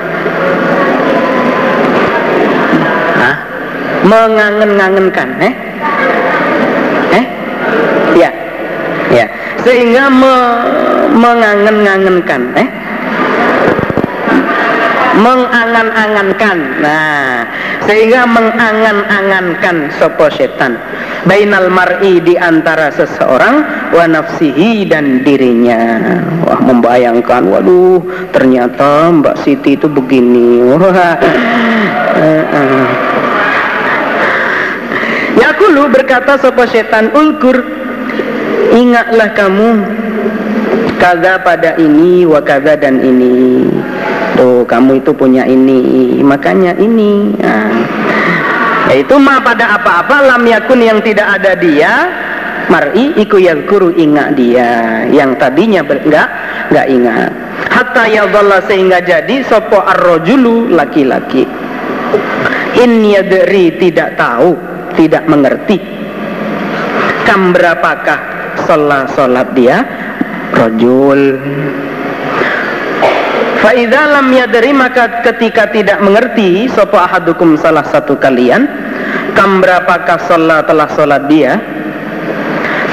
Mengangen-ngangenkan, 4.10 5.30
eh? 5.38 5.53
Eh? 7.14 7.26
Ya. 8.18 8.32
Ya. 9.14 9.26
Sehingga 9.62 10.10
me 10.10 10.36
mengangen-ngangenkan, 11.14 12.41
eh? 12.57 12.70
mengangan-angankan 15.20 16.57
nah 16.80 17.43
sehingga 17.84 18.24
mengangan-angankan 18.24 19.91
sopo 19.99 20.32
setan 20.32 20.80
bainal 21.28 21.68
mar'i 21.68 22.24
di 22.24 22.39
antara 22.39 22.93
seseorang 22.95 23.91
wa 23.91 24.05
nafsihi 24.07 24.88
dan 24.88 25.26
dirinya 25.28 25.99
wah 26.47 26.60
membayangkan 26.64 27.43
waduh 27.51 27.99
ternyata 28.32 29.12
Mbak 29.12 29.36
Siti 29.43 29.76
itu 29.76 29.91
begini 29.91 30.64
wah 30.64 31.16
Ya 32.20 33.29
kulu 35.56 35.88
berkata 35.94 36.36
sopo 36.42 36.68
setan 36.68 37.14
ulkur 37.16 37.62
ingatlah 38.76 39.32
kamu 39.32 39.70
kaza 41.00 41.40
pada 41.40 41.80
ini 41.80 42.28
wa 42.28 42.44
kaza 42.44 42.76
dan 42.76 43.00
ini. 43.00 43.66
Tuh 44.36 44.68
kamu 44.68 45.04
itu 45.04 45.12
punya 45.16 45.48
ini 45.48 46.20
makanya 46.20 46.76
ini. 46.76 47.36
Nah, 47.40 48.96
itu 48.96 49.16
mah 49.16 49.40
pada 49.44 49.80
apa-apa 49.80 50.36
lam 50.36 50.44
yakun 50.48 50.80
yang 50.84 51.00
tidak 51.00 51.40
ada 51.40 51.56
dia 51.56 51.92
mar'i 52.68 53.16
iku 53.20 53.40
guru 53.68 53.96
ingat 53.96 54.36
dia. 54.36 55.04
Yang 55.10 55.40
tadinya 55.40 55.82
enggak 55.84 56.28
enggak 56.72 56.88
ingat. 56.88 57.32
Hatta 57.70 58.04
yadhalla 58.08 58.60
sehingga 58.68 59.00
jadi 59.04 59.44
sopo 59.48 59.80
arrojulu 59.84 60.72
laki-laki. 60.72 61.48
In 62.80 63.04
yadri 63.04 63.76
tidak 63.76 64.16
tahu 64.16 64.79
tidak 64.96 65.26
mengerti. 65.30 65.78
Kam 67.30 67.54
berapakah 67.54 68.20
sholat 68.66 69.10
sholat 69.14 69.48
dia? 69.54 69.86
Rojul. 70.56 71.38
Fa'idha 73.60 74.18
lam 74.18 74.32
yadri 74.32 74.72
maka 74.72 75.20
ketika 75.20 75.68
tidak 75.68 76.00
mengerti 76.00 76.72
Sopo 76.72 76.96
ahadukum 76.96 77.60
salah 77.60 77.84
satu 77.84 78.16
kalian 78.16 78.64
Kam 79.36 79.60
berapakah 79.60 80.16
sholat 80.32 80.64
telah 80.64 80.88
sholat 80.96 81.28
dia? 81.28 81.60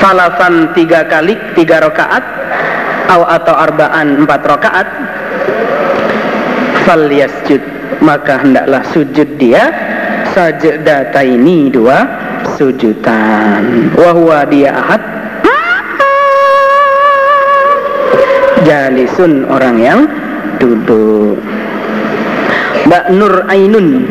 Falasan 0.03 0.74
tiga 0.74 1.07
kali 1.07 1.38
Tiga 1.55 1.86
rakaat 1.86 2.24
Aw 3.07 3.22
atau 3.38 3.55
arbaan 3.55 4.26
empat 4.26 4.42
rakaat. 4.42 4.88
Fal 6.82 7.07
yasjud 7.14 7.62
Maka 8.03 8.42
hendaklah 8.42 8.82
sujud 8.90 9.38
dia 9.38 9.86
Sajdata 10.37 11.24
ini 11.24 11.72
dua 11.72 12.05
Sujudan 12.61 13.89
Wahwa 13.97 14.45
dia 14.45 14.68
ahad. 14.68 15.01
Jalisun 18.68 19.49
orang 19.49 19.80
yang 19.80 20.01
duduk. 20.61 21.41
Mbak 22.84 23.16
Nur 23.16 23.49
Ainun. 23.49 24.05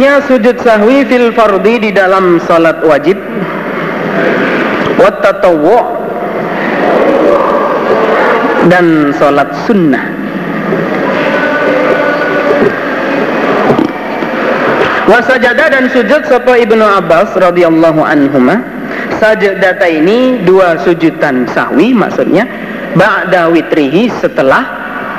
Ya 0.00 0.24
sujud 0.24 0.56
sahwi 0.64 1.04
fil 1.04 1.36
fardi 1.36 1.84
di 1.84 1.90
dalam 1.92 2.40
salat 2.48 2.80
wajib. 2.80 3.20
Wattatawu 4.96 6.00
Dan 8.72 9.12
salat 9.20 9.52
sunnah 9.68 10.17
Wasajada 15.08 15.72
dan 15.72 15.88
sujud 15.88 16.20
sapa 16.28 16.60
Ibnu 16.60 16.84
Abbas 16.84 17.32
radhiyallahu 17.32 18.04
anhuma. 18.04 18.60
Sajadata 19.16 19.88
ini 19.88 20.44
dua 20.44 20.76
sujudan 20.84 21.48
sahwi 21.48 21.96
maksudnya 21.96 22.44
ba'da 22.92 23.48
witrihi 23.48 24.12
setelah 24.20 24.68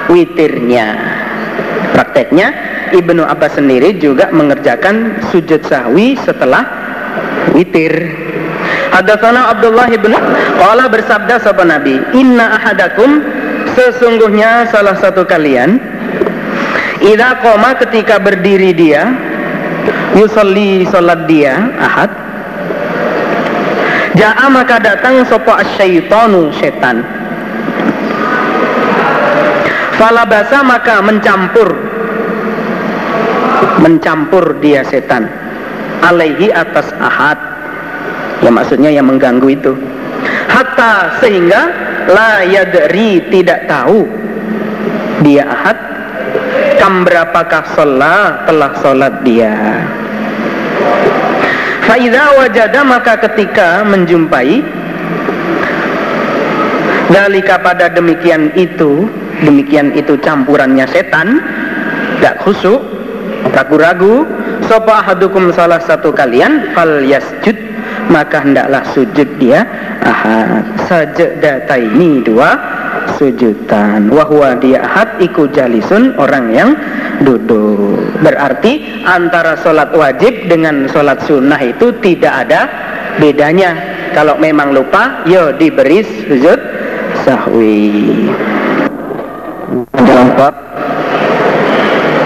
witirnya. 0.06 0.94
Prakteknya 1.98 2.54
Ibnu 2.94 3.26
Abbas 3.26 3.58
sendiri 3.58 3.98
juga 3.98 4.30
mengerjakan 4.30 5.26
sujud 5.34 5.66
sahwi 5.66 6.14
setelah 6.22 6.70
witir. 7.58 8.14
Hadatsana 8.94 9.58
Abdullah 9.58 9.90
bin 9.90 10.14
Qala 10.62 10.86
bersabda 10.86 11.42
sapa 11.42 11.66
Nabi 11.66 11.98
Inna 12.14 12.62
ahadakum 12.62 13.22
sesungguhnya 13.74 14.70
salah 14.70 14.98
satu 14.98 15.26
kalian 15.26 15.78
Ida 17.00 17.38
koma 17.42 17.78
ketika 17.78 18.18
berdiri 18.18 18.74
dia 18.74 19.29
Yusalli 20.18 20.84
salat 20.90 21.30
dia 21.30 21.56
ahad. 21.80 22.12
Ja'a 24.18 24.52
maka 24.52 24.82
datang 24.84 25.24
sopa 25.30 25.64
asyaitonu 25.64 26.52
setan. 26.60 27.06
Falabasa 29.96 30.60
maka 30.66 31.00
mencampur. 31.00 31.70
Mencampur 33.80 34.60
dia 34.60 34.84
setan. 34.84 35.30
Alaihi 36.04 36.52
atas 36.52 36.92
ahad. 37.00 37.38
Ya 38.44 38.52
maksudnya 38.52 38.92
yang 38.92 39.08
mengganggu 39.08 39.48
itu. 39.52 39.76
Hatta 40.50 41.22
sehingga 41.24 41.72
La 42.10 42.42
yadri 42.42 43.22
tidak 43.30 43.70
tahu 43.70 44.10
Dia 45.22 45.46
ahad 45.46 45.89
Kam 46.80 47.04
berapakah 47.04 47.76
sholat? 47.76 48.48
Telah 48.48 48.72
sholat 48.80 49.14
dia. 49.28 49.84
Faidah 51.84 52.40
wajada 52.40 52.82
maka 52.88 53.20
ketika 53.28 53.84
menjumpai 53.84 54.64
Dalika 57.10 57.58
pada 57.58 57.90
demikian 57.90 58.54
itu 58.54 59.10
demikian 59.42 59.98
itu 59.98 60.14
campurannya 60.22 60.86
setan 60.86 61.42
gak 62.22 62.38
khusuk 62.46 62.86
ragu-ragu 63.50 64.30
sopa 64.70 65.02
ahadukum 65.02 65.50
salah 65.50 65.82
satu 65.82 66.14
kalian 66.14 66.70
fal 66.78 67.02
yasjud 67.02 67.58
maka 68.14 68.42
hendaklah 68.46 68.86
sujud 68.94 69.30
dia. 69.42 69.66
Ahad 70.06 71.18
data 71.18 71.76
ini 71.78 72.22
dua 72.26 72.58
sujudan 73.18 74.08
wahwa 74.14 74.56
dia 74.58 74.84
ahad 74.84 75.20
iku 75.20 75.52
jalisun 75.52 76.16
orang 76.16 76.52
yang 76.54 76.70
duduk. 77.24 78.00
Berarti 78.24 79.04
antara 79.04 79.60
sholat 79.60 79.92
wajib 79.92 80.48
dengan 80.48 80.88
sholat 80.88 81.20
sunnah 81.28 81.60
itu 81.60 81.92
tidak 82.00 82.48
ada 82.48 82.62
bedanya. 83.20 83.76
Kalau 84.16 84.40
memang 84.42 84.74
lupa 84.74 85.22
yo 85.30 85.54
diberi 85.54 86.02
sujud 86.02 86.60
sahwi. 87.28 88.32
Dalam 89.94 90.34
bab 90.34 90.56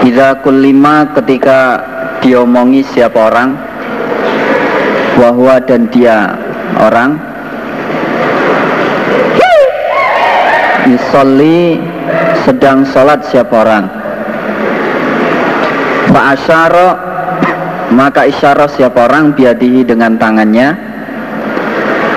Iza 0.04 0.40
kulima 0.40 1.12
ketika 1.16 1.80
diomongi 2.24 2.80
siapa 2.84 3.20
orang 3.28 3.56
Wahwa 5.20 5.60
dan 5.60 5.92
dia 5.92 6.36
orang 6.80 7.33
Yusolli 10.84 11.80
sedang 12.44 12.84
sholat 12.84 13.24
siapa 13.24 13.54
orang? 13.56 13.84
Fa'asyara 16.12 16.88
maka 17.96 18.28
isyarah 18.28 18.68
siapa 18.68 19.08
orang 19.08 19.32
biadihi 19.32 19.86
dengan 19.86 20.20
tangannya? 20.20 20.76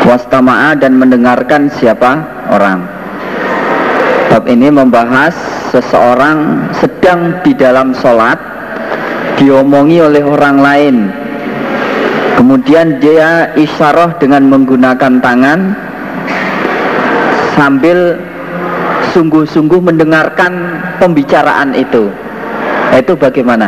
Wastama'a 0.03 0.75
dan 0.79 0.99
mendengarkan 0.99 1.71
siapa 1.71 2.23
orang? 2.51 2.83
Bab 4.27 4.43
ini 4.51 4.67
membahas 4.67 5.35
seseorang 5.71 6.67
sedang 6.75 7.39
di 7.43 7.55
dalam 7.55 7.95
sholat 7.95 8.35
diomongi 9.39 10.03
oleh 10.03 10.23
orang 10.23 10.57
lain. 10.59 10.95
Kemudian 12.35 12.99
dia 12.99 13.55
isyarah 13.55 14.19
dengan 14.19 14.45
menggunakan 14.51 15.13
tangan 15.23 15.59
sambil 17.57 18.21
sungguh-sungguh 19.17 19.81
mendengarkan 19.81 20.77
pembicaraan 21.01 21.73
itu. 21.73 22.13
Itu 22.93 23.17
bagaimana? 23.17 23.65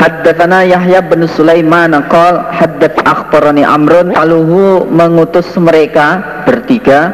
Haddatsana 0.00 0.64
Yahya 0.64 1.04
bin 1.04 1.28
Sulaiman 1.28 1.92
qol 2.08 2.40
haddat 2.56 2.96
akhbarani 3.04 3.68
Amrun. 3.68 4.16
Aluhu 4.16 4.88
mengutus 4.88 5.52
mereka 5.60 6.24
bertiga 6.48 7.12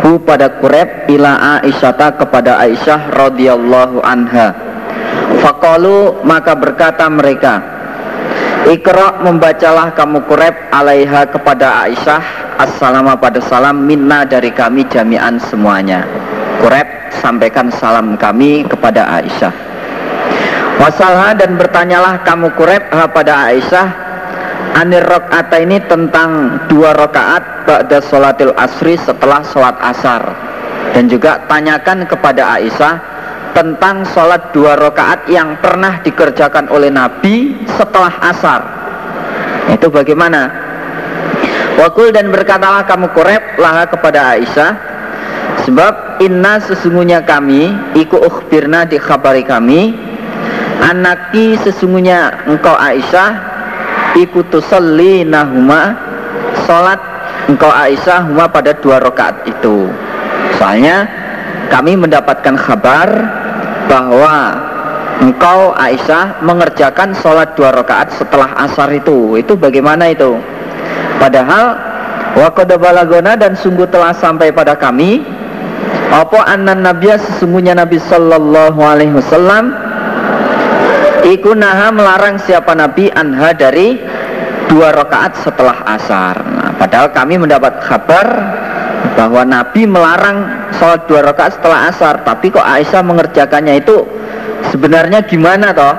hu 0.00 0.16
pada 0.16 0.48
Qureb 0.56 1.12
ila 1.12 1.60
Aisyata 1.60 2.16
kepada 2.16 2.56
Aisyah 2.64 3.12
radhiyallahu 3.12 4.00
anha. 4.00 4.56
Faqalu 5.44 6.24
maka 6.24 6.56
berkata 6.56 7.04
mereka 7.12 7.60
Ikra 8.62 9.20
membacalah 9.20 9.92
kamu 9.92 10.24
Qureb 10.24 10.54
alaiha 10.72 11.28
kepada 11.28 11.84
Aisyah 11.84 12.41
Assalamu 12.60 13.16
pada 13.16 13.40
salam 13.40 13.88
minna 13.88 14.28
dari 14.28 14.52
kami 14.52 14.84
jami'an 14.92 15.40
semuanya. 15.40 16.04
Qureb 16.60 16.84
sampaikan 17.22 17.72
salam 17.72 18.18
kami 18.20 18.66
kepada 18.68 19.08
Aisyah. 19.20 19.54
Wasalha 20.76 21.36
dan 21.38 21.56
bertanyalah 21.56 22.26
kamu 22.26 22.52
kureb 22.58 22.82
pada 22.90 23.48
Aisyah 23.52 23.86
Anir 24.72 25.04
rokaat 25.04 25.52
ini 25.60 25.84
tentang 25.84 26.56
dua 26.64 26.96
rokaat 26.96 27.68
pada 27.68 28.00
sholatil 28.00 28.56
asri 28.56 28.96
setelah 28.96 29.44
sholat 29.44 29.76
asar. 29.84 30.22
Dan 30.96 31.12
juga 31.12 31.44
tanyakan 31.44 32.08
kepada 32.08 32.56
Aisyah 32.56 32.94
tentang 33.52 34.00
sholat 34.08 34.48
dua 34.56 34.80
rokaat 34.80 35.28
yang 35.28 35.60
pernah 35.60 36.00
dikerjakan 36.00 36.72
oleh 36.72 36.88
Nabi 36.88 37.52
setelah 37.68 38.16
asar. 38.32 38.60
Itu 39.68 39.92
bagaimana? 39.92 40.71
Wakul 41.80 42.12
dan 42.12 42.28
berkatalah 42.28 42.84
kamu 42.84 43.12
kureb 43.16 43.42
laha 43.56 43.88
kepada 43.88 44.36
Aisyah 44.36 44.72
Sebab 45.64 46.20
inna 46.20 46.58
sesungguhnya 46.60 47.24
kami 47.24 47.72
Iku 47.96 48.18
ukhbirna 48.18 48.84
di 48.84 48.98
khabari 48.98 49.46
kami 49.46 50.12
anaki 50.82 51.54
sesungguhnya 51.62 52.50
engkau 52.50 52.74
Aisyah 52.74 53.30
ikutusalli 54.18 55.22
nahuma 55.22 55.94
salat 56.66 56.98
engkau 57.46 57.70
Aisyah 57.70 58.26
huma 58.26 58.50
pada 58.50 58.74
dua 58.74 58.98
rakaat 58.98 59.46
itu. 59.46 59.86
Soalnya 60.58 61.06
kami 61.70 61.96
mendapatkan 61.96 62.58
kabar 62.58 63.08
bahwa 63.86 64.34
engkau 65.22 65.72
Aisyah 65.78 66.42
mengerjakan 66.42 67.14
sholat 67.14 67.54
dua 67.54 67.70
rakaat 67.72 68.12
setelah 68.18 68.50
asar 68.58 68.90
itu. 68.92 69.38
Itu 69.38 69.54
bagaimana 69.54 70.10
itu 70.10 70.36
padahal 71.22 71.78
wakoda 72.34 72.74
balagona 72.74 73.38
dan 73.38 73.54
sungguh 73.54 73.86
telah 73.86 74.10
sampai 74.10 74.50
pada 74.50 74.74
kami 74.74 75.22
apa 76.10 76.50
anan 76.50 76.82
nabiya 76.82 77.22
sesungguhnya 77.22 77.78
Nabi 77.78 78.02
Sallallahu 78.02 78.80
Alaihi 78.82 79.14
Wasallam 79.14 79.92
Iku 81.22 81.54
naha 81.54 81.94
melarang 81.94 82.34
siapa 82.42 82.74
Nabi 82.74 83.06
anha 83.14 83.54
dari 83.54 83.94
dua 84.66 84.90
rakaat 84.90 85.38
setelah 85.38 85.86
asar. 85.94 86.34
Nah, 86.42 86.74
padahal 86.74 87.14
kami 87.14 87.38
mendapat 87.38 87.78
kabar 87.78 88.26
bahwa 89.14 89.46
Nabi 89.46 89.86
melarang 89.86 90.66
sholat 90.74 91.06
dua 91.06 91.22
rakaat 91.22 91.62
setelah 91.62 91.94
asar, 91.94 92.26
tapi 92.26 92.50
kok 92.50 92.66
Aisyah 92.66 93.06
mengerjakannya 93.06 93.78
itu 93.78 94.02
sebenarnya 94.74 95.22
gimana 95.22 95.70
toh? 95.70 95.94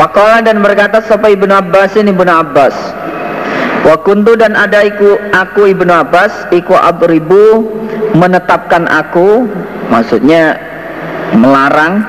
Wakola 0.00 0.40
dan 0.40 0.64
berkata 0.64 1.04
siapa 1.04 1.28
ibnu 1.28 1.52
Abbas 1.52 1.92
ini 2.00 2.08
ibnu 2.08 2.32
Abbas. 2.32 3.01
Wakuntu 3.82 4.38
dan 4.38 4.54
ada 4.54 4.86
iku 4.86 5.18
aku 5.34 5.74
ibnu 5.74 5.90
Abbas 5.90 6.46
iku 6.54 6.78
abribu 6.78 7.66
menetapkan 8.14 8.86
aku, 8.86 9.50
maksudnya 9.90 10.54
melarang. 11.34 12.06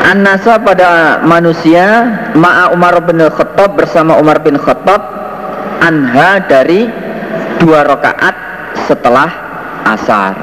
An-nasa 0.00 0.58
pada 0.58 1.22
manusia 1.22 2.02
Ma'a 2.34 2.72
Umar 2.74 2.98
bin 3.04 3.20
Khattab 3.20 3.78
bersama 3.78 4.16
Umar 4.18 4.42
bin 4.42 4.58
Khattab 4.58 4.98
Anha 5.84 6.42
dari 6.50 6.88
dua 7.62 7.84
rakaat 7.86 8.34
setelah 8.88 9.30
asar. 9.86 10.34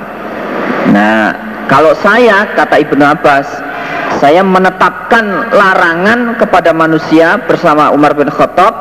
Nah 0.93 1.35
kalau 1.67 1.91
saya 1.99 2.47
kata 2.55 2.79
Ibnu 2.79 3.03
Abbas 3.03 3.66
Saya 4.17 4.41
menetapkan 4.41 5.53
larangan 5.53 6.41
kepada 6.41 6.73
manusia 6.73 7.37
bersama 7.45 7.93
Umar 7.93 8.17
bin 8.17 8.33
Khattab. 8.33 8.73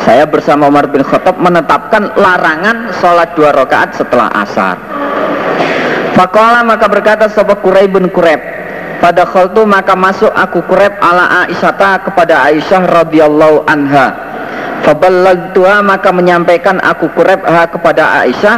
Saya 0.00 0.24
bersama 0.24 0.72
Umar 0.72 0.88
bin 0.88 1.04
Khattab 1.04 1.36
menetapkan 1.36 2.16
larangan 2.16 2.88
sholat 2.96 3.36
dua 3.36 3.52
rakaat 3.52 3.92
setelah 3.92 4.32
asar. 4.40 4.80
Fakola 6.16 6.64
maka 6.64 6.88
berkata 6.88 7.28
sahabat 7.28 7.60
Quraib 7.60 7.92
bin 7.92 8.08
Quraib 8.08 8.40
pada 9.04 9.24
khaltu 9.28 9.64
maka 9.68 9.96
masuk 9.96 10.32
aku 10.32 10.64
kurep 10.68 10.96
ala 11.00 11.44
Aisyata 11.44 12.00
kepada 12.04 12.48
Aisyah 12.48 12.82
radhiyallahu 13.04 13.68
anha. 13.68 14.16
Faballagtuha 14.84 15.84
maka 15.84 16.08
menyampaikan 16.08 16.80
aku 16.80 17.12
kurep 17.12 17.44
ha 17.44 17.68
kepada 17.68 18.24
Aisyah 18.24 18.56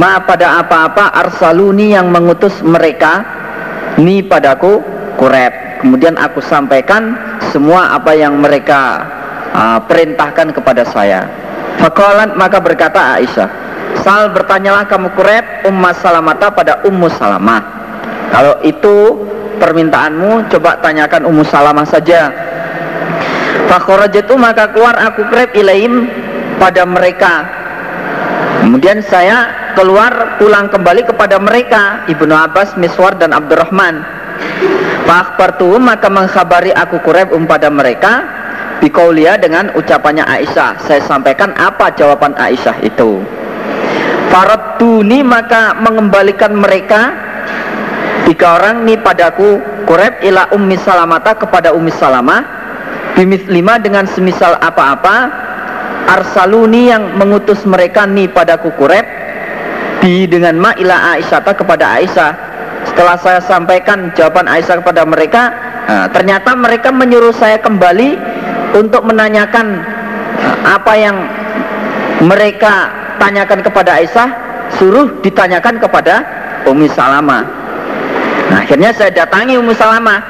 ma 0.00 0.16
pada 0.24 0.64
apa-apa 0.64 1.12
arsaluni 1.12 1.92
yang 1.92 2.08
mengutus 2.08 2.64
mereka 2.64 3.20
ni 4.00 4.24
padaku 4.24 4.80
kurep. 5.16 5.82
Kemudian 5.82 6.14
aku 6.14 6.38
sampaikan 6.38 7.16
semua 7.50 7.96
apa 7.96 8.14
yang 8.14 8.38
mereka 8.38 9.02
uh, 9.52 9.78
perintahkan 9.84 10.54
kepada 10.54 10.86
saya. 10.86 11.26
Fakalan 11.82 12.38
maka 12.38 12.62
berkata 12.62 13.18
Aisyah, 13.18 13.48
Sal 14.00 14.32
bertanyalah 14.32 14.88
kamu 14.88 15.12
kurep 15.12 15.44
Umma 15.68 15.92
Salamata 15.92 16.48
pada 16.54 16.80
Ummu 16.86 17.10
Salamah. 17.12 17.60
Kalau 18.32 18.56
itu 18.64 18.96
permintaanmu 19.60 20.48
coba 20.50 20.80
tanyakan 20.80 21.28
Ummu 21.28 21.44
Salamah 21.46 21.86
saja 21.86 22.32
Fakhrajatu 23.70 24.34
maka 24.34 24.72
keluar 24.74 24.98
aku 24.98 25.22
krep 25.30 25.54
ilaim 25.54 26.10
pada 26.56 26.82
mereka 26.82 27.46
Kemudian 28.62 29.02
saya 29.06 29.50
keluar 29.74 30.38
pulang 30.38 30.70
kembali 30.70 31.02
kepada 31.06 31.38
mereka 31.38 32.06
Ibnu 32.06 32.30
Abbas, 32.30 32.78
Miswar 32.78 33.18
dan 33.18 33.34
Abdurrahman 33.34 34.02
Fakbartu 35.02 35.76
maka 35.82 36.06
mengkhabari 36.06 36.70
aku 36.70 37.02
kureb 37.02 37.34
um 37.34 37.44
pada 37.44 37.66
mereka 37.68 38.42
Bikaulia 38.82 39.38
dengan 39.38 39.70
ucapannya 39.78 40.26
Aisyah. 40.26 40.82
Saya 40.82 40.98
sampaikan 41.06 41.54
apa 41.54 41.94
jawaban 41.94 42.34
Aisyah 42.34 42.82
itu. 42.82 43.22
Faraduni 44.34 45.22
maka 45.22 45.78
mengembalikan 45.78 46.50
mereka. 46.58 47.14
Tiga 48.26 48.58
orang 48.58 48.82
nih 48.82 48.98
padaku 48.98 49.62
Kureb 49.86 50.18
ila 50.26 50.50
ummi 50.50 50.74
salamata 50.82 51.38
kepada 51.38 51.70
ummi 51.70 51.94
salamah. 51.94 52.42
Bimis 53.14 53.46
lima 53.46 53.78
dengan 53.78 54.02
semisal 54.10 54.58
apa-apa. 54.58 55.30
Arsaluni 56.10 56.90
yang 56.90 57.14
mengutus 57.14 57.62
mereka 57.62 58.02
nih 58.02 58.26
padaku 58.34 58.74
Kureb 58.74 59.06
Di 60.02 60.26
dengan 60.26 60.58
ma 60.58 60.74
ila 60.74 61.14
Aisyata 61.14 61.54
kepada 61.54 62.02
Aisyah 62.02 62.51
Setelah 62.88 63.16
saya 63.18 63.40
sampaikan 63.42 64.10
jawaban 64.14 64.50
Aisyah 64.50 64.82
kepada 64.82 65.02
mereka 65.06 65.42
Ternyata 66.12 66.54
mereka 66.54 66.88
menyuruh 66.90 67.34
saya 67.34 67.58
kembali 67.58 68.18
Untuk 68.78 69.06
menanyakan 69.06 69.82
Apa 70.66 70.92
yang 70.98 71.16
mereka 72.22 72.90
tanyakan 73.18 73.62
kepada 73.62 73.98
Aisyah 73.98 74.28
Suruh 74.78 75.20
ditanyakan 75.20 75.78
kepada 75.82 76.14
Umi 76.66 76.86
Salamah 76.90 77.62
Nah, 78.52 78.68
akhirnya 78.68 78.92
saya 78.92 79.08
datangi 79.08 79.56
Ummu 79.56 79.72
Salamah. 79.72 80.20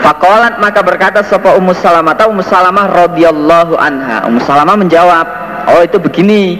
Fakolat 0.00 0.56
maka 0.60 0.80
berkata 0.80 1.20
sapa 1.20 1.52
Ummu 1.60 1.76
Salamah 1.76 2.16
Ummu 2.16 2.40
Salamah 2.40 2.88
radhiyallahu 3.04 3.76
anha. 3.76 4.24
Ummu 4.24 4.40
Salamah 4.40 4.80
menjawab, 4.80 5.26
"Oh, 5.68 5.84
itu 5.84 6.00
begini. 6.00 6.56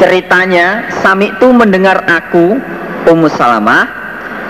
Ceritanya 0.00 0.88
Sami 1.04 1.28
itu 1.28 1.52
mendengar 1.52 2.08
aku 2.08 2.56
Ummu 3.04 3.28
Salamah 3.28 3.84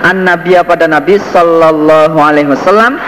an 0.04 0.26
Nabiya 0.26 0.62
pada 0.62 0.86
Nabi 0.86 1.18
sallallahu 1.18 2.18
alaihi 2.18 2.50
wasallam 2.50 2.98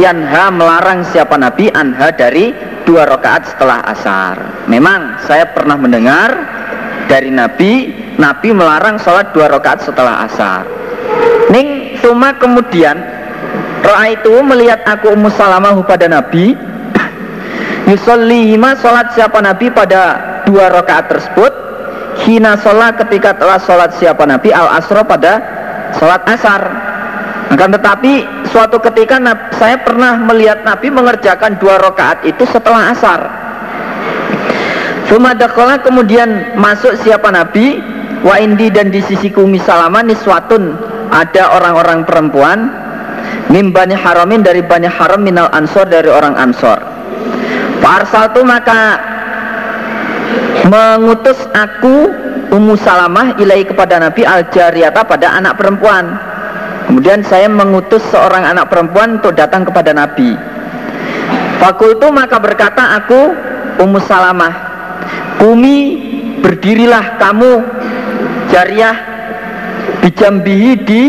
yanha 0.00 0.52
melarang 0.52 1.04
siapa 1.08 1.40
Nabi 1.40 1.72
anha 1.72 2.12
dari 2.12 2.52
dua 2.86 3.08
rakaat 3.08 3.56
setelah 3.56 3.82
asar. 3.90 4.66
Memang 4.70 5.20
saya 5.26 5.50
pernah 5.50 5.74
mendengar 5.74 6.30
dari 7.10 7.32
Nabi, 7.32 7.90
Nabi 8.20 8.48
melarang 8.54 9.00
sholat 9.00 9.34
dua 9.34 9.50
rakaat 9.50 9.82
setelah 9.82 10.26
asar. 10.28 10.62
Ning 11.50 11.98
Suma 12.02 12.34
kemudian 12.36 12.98
Ro'a 13.86 14.10
itu 14.10 14.34
melihat 14.42 14.82
aku 14.82 15.14
Ummu 15.14 15.30
Salamah 15.30 15.78
pada 15.86 16.10
Nabi 16.10 16.58
Yusallihima 17.90 18.74
sholat 18.82 19.14
siapa 19.14 19.38
Nabi 19.38 19.70
pada 19.70 20.42
dua 20.42 20.74
rakaat 20.74 21.06
tersebut 21.06 21.52
Hina 22.26 22.58
sholat 22.58 22.98
ketika 22.98 23.38
telah 23.38 23.62
sholat 23.62 23.94
siapa 23.94 24.26
Nabi 24.26 24.50
al 24.50 24.74
asro 24.74 25.06
pada 25.06 25.55
sholat 25.98 26.22
asar. 26.28 26.62
Akan 27.46 27.70
tetapi 27.72 28.26
suatu 28.50 28.82
ketika 28.82 29.22
saya 29.54 29.78
pernah 29.80 30.18
melihat 30.18 30.66
Nabi 30.66 30.90
mengerjakan 30.90 31.56
dua 31.62 31.78
rakaat 31.78 32.26
itu 32.26 32.42
setelah 32.48 32.90
asar. 32.90 33.20
Sumadakola 35.06 35.78
kemudian 35.78 36.58
masuk 36.58 36.98
siapa 37.00 37.30
Nabi? 37.30 37.78
Wa 38.26 38.42
indi 38.42 38.72
dan 38.74 38.90
di 38.90 39.04
sisiku 39.04 39.44
misalama 39.44 40.00
niswatun 40.00 40.74
Ada 41.12 41.54
orang-orang 41.54 42.02
perempuan 42.02 42.58
Mimbani 43.46 43.94
haramin 43.94 44.42
dari 44.42 44.58
banyak 44.58 44.90
haram 44.90 45.22
minal 45.22 45.46
ansor 45.54 45.86
dari 45.86 46.10
orang 46.10 46.34
ansor. 46.34 46.82
Farsal 47.78 48.34
itu 48.34 48.42
maka 48.42 48.98
mengutus 50.66 51.38
aku 51.54 52.10
Ummu 52.46 52.78
Salamah 52.78 53.34
ilai 53.42 53.66
kepada 53.66 53.98
Nabi 53.98 54.22
al 54.22 54.46
jariyata 54.48 55.02
pada 55.02 55.34
anak 55.34 55.58
perempuan. 55.58 56.14
Kemudian 56.86 57.26
saya 57.26 57.50
mengutus 57.50 58.00
seorang 58.14 58.46
anak 58.46 58.70
perempuan 58.70 59.18
untuk 59.18 59.34
datang 59.34 59.66
kepada 59.66 59.90
Nabi. 59.90 60.38
Fakultu 61.58 62.14
maka 62.14 62.38
berkata 62.38 62.94
aku 63.02 63.34
Ummu 63.82 63.98
Salamah, 64.06 64.54
Kumi 65.42 65.78
berdirilah 66.40 67.18
kamu 67.18 67.66
jariyah 68.54 68.96
bijambihi 70.06 70.72
di 70.86 71.02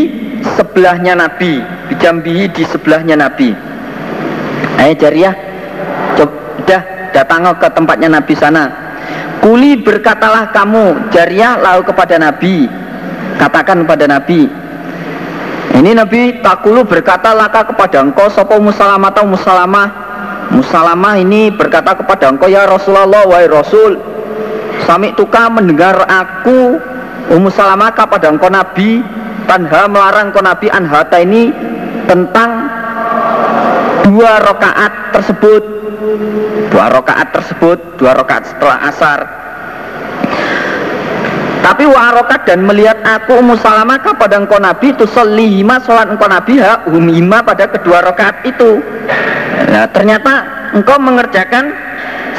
sebelahnya 0.58 1.14
Nabi, 1.14 1.62
bijambihi 1.94 2.50
di 2.50 2.62
sebelahnya 2.66 3.14
Nabi. 3.14 3.54
Ayo 4.82 4.92
jariyah 4.98 5.34
sudah 6.18 6.82
datang 7.14 7.46
ke 7.54 7.68
tempatnya 7.72 8.10
Nabi 8.10 8.34
sana 8.34 8.87
Kuli 9.38 9.80
berkatalah 9.80 10.50
kamu 10.50 11.14
Jariah 11.14 11.56
lalu 11.58 11.82
kepada 11.86 12.18
Nabi. 12.18 12.68
Katakan 13.38 13.86
kepada 13.86 14.10
Nabi 14.10 14.50
Ini 15.78 15.90
Nabi 15.94 16.42
Takulu 16.42 16.82
berkata 16.82 17.30
laka 17.32 17.70
kepada 17.70 18.02
engkau 18.02 18.26
Sopo 18.26 18.58
musalamah 18.58 19.14
atau 19.14 19.24
musalamah? 19.30 19.88
Musalamah 20.50 21.14
ini 21.22 21.54
berkata 21.54 21.94
kepada 21.94 22.34
engkau 22.34 22.50
Ya 22.50 22.66
Rasulullah 22.66 23.22
wahai 23.30 23.46
Rasul 23.46 24.02
Sami 24.82 25.14
tuka 25.14 25.46
mendengar 25.46 26.02
aku 26.10 26.82
Ummu 27.30 27.52
Salamah 27.54 27.94
kepada 27.94 28.26
engkau 28.26 28.50
Nabi 28.50 29.06
Tanha 29.46 29.86
melarang 29.86 30.34
engkau 30.34 30.42
Nabi 30.42 30.66
Anhata 30.74 31.22
ini 31.22 31.54
Tentang 32.10 32.50
Dua 34.08 34.40
rakaat 34.40 35.14
tersebut 35.14 35.62
dua 36.68 36.92
rakaat 36.92 37.28
tersebut 37.34 37.78
dua 38.00 38.12
rakaat 38.16 38.44
setelah 38.48 38.78
asar. 38.88 39.20
Tapi 41.58 41.84
warokat 41.84 42.48
dan 42.48 42.64
melihat 42.64 42.96
aku 43.04 43.44
Ummu 43.44 43.58
Salamah 43.60 44.00
kepada 44.00 44.40
engkau 44.40 44.56
Nabi 44.56 44.94
itu 44.94 45.04
selima 45.10 45.76
sholat 45.82 46.08
engkau 46.08 46.30
Nabi 46.30 46.62
ha 46.62 46.86
umima 46.88 47.44
pada 47.44 47.68
kedua 47.68 48.00
rakaat 48.00 48.46
itu. 48.46 48.80
Nah, 49.68 49.84
ternyata 49.90 50.48
engkau 50.72 50.96
mengerjakan 50.96 51.74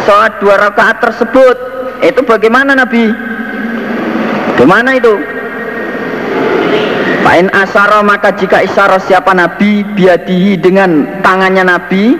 sholat 0.07 0.33
dua 0.41 0.55
rakaat 0.57 0.97
tersebut. 1.03 1.55
Itu 1.99 2.23
bagaimana 2.23 2.79
Nabi? 2.79 3.11
Bagaimana 4.55 4.95
itu? 4.95 5.13
Fa'in 7.19 7.51
asaro 7.51 8.01
maka 8.01 8.31
jika 8.33 8.63
isyara 8.63 8.97
siapa 8.97 9.35
Nabi 9.35 9.83
biadihi 9.93 10.57
dengan 10.57 11.21
tangannya 11.21 11.67
Nabi 11.67 12.15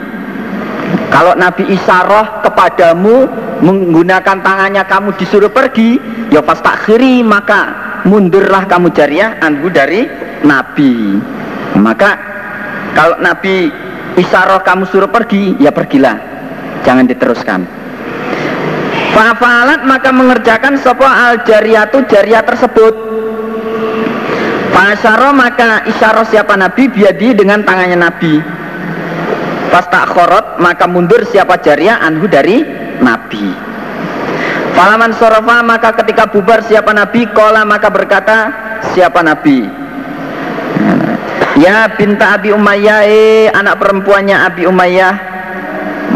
kalau 1.10 1.34
Nabi 1.34 1.74
Isaroh 1.74 2.46
kepadamu 2.46 3.26
menggunakan 3.66 4.46
tangannya 4.46 4.86
kamu 4.86 5.18
disuruh 5.18 5.50
pergi, 5.50 5.98
ya 6.30 6.46
pas 6.46 6.62
takhiri 6.62 7.26
maka 7.26 7.74
mundurlah 8.06 8.70
kamu 8.70 8.94
jariah 8.94 9.42
anhu 9.42 9.74
dari 9.74 10.06
Nabi. 10.46 11.18
Maka 11.82 12.10
kalau 12.94 13.18
Nabi 13.18 13.74
Isaroh 14.22 14.62
kamu 14.62 14.86
suruh 14.86 15.10
pergi, 15.10 15.58
ya 15.58 15.74
pergilah, 15.74 16.18
jangan 16.86 17.10
diteruskan. 17.10 17.66
Fafalat 19.10 19.82
maka 19.90 20.14
mengerjakan 20.14 20.78
sopo 20.78 21.04
al 21.04 21.42
jariyatu 21.42 22.06
jariah 22.06 22.46
tersebut. 22.46 22.94
Fasyaro 24.70 25.34
maka 25.34 25.84
isaroh 25.90 26.24
siapa 26.24 26.54
Nabi 26.56 26.88
biadi 26.88 27.34
dengan 27.36 27.66
tangannya 27.66 28.00
Nabi 28.00 28.59
Pas 29.70 29.86
tak 29.86 30.10
khorot 30.18 30.58
maka 30.58 30.90
mundur 30.90 31.22
siapa 31.30 31.62
jariah 31.62 32.02
anhu 32.02 32.26
dari 32.26 32.66
Nabi. 33.00 33.54
Falaman 34.74 35.14
sorofa 35.14 35.62
maka 35.62 35.94
ketika 36.02 36.26
bubar 36.26 36.66
siapa 36.66 36.90
Nabi 36.90 37.30
Kola 37.38 37.62
maka 37.64 37.94
berkata 37.94 38.38
siapa 38.94 39.22
Nabi? 39.22 39.70
Ya 41.60 41.86
binta 41.94 42.40
Abi 42.40 42.50
Umayyah 42.56 43.02
eh, 43.06 43.46
anak 43.54 43.78
perempuannya 43.78 44.38
Abi 44.42 44.66
Umayyah. 44.66 45.16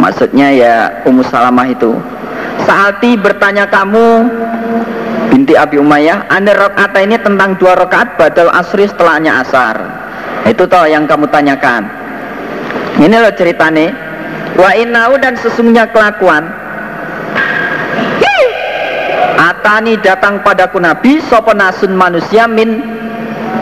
Maksudnya 0.02 0.50
ya 0.50 0.76
Ummu 1.06 1.22
Salamah 1.22 1.70
itu. 1.70 1.94
Saati 2.66 3.20
bertanya 3.20 3.70
kamu 3.70 4.30
binti 5.30 5.54
Abi 5.54 5.78
Umayyah 5.78 6.26
Anda 6.32 6.58
rokaat 6.58 6.96
ini 6.98 7.22
tentang 7.22 7.60
dua 7.62 7.78
rakaat 7.78 8.18
badal 8.18 8.50
asri 8.50 8.90
setelahnya 8.90 9.46
asar. 9.46 9.78
Itu 10.50 10.66
toh 10.66 10.90
yang 10.90 11.06
kamu 11.06 11.30
tanyakan 11.30 12.03
ini 13.02 13.15
loh 13.18 13.34
ceritane. 13.34 13.94
Wa 14.53 14.78
inau 14.78 15.18
dan 15.18 15.34
sesungguhnya 15.34 15.90
kelakuan. 15.90 16.45
Atani 19.34 19.98
datang 19.99 20.45
padaku 20.45 20.78
Nabi 20.78 21.20
Soponasun 21.26 21.98
manusia 21.98 22.45
min 22.45 22.80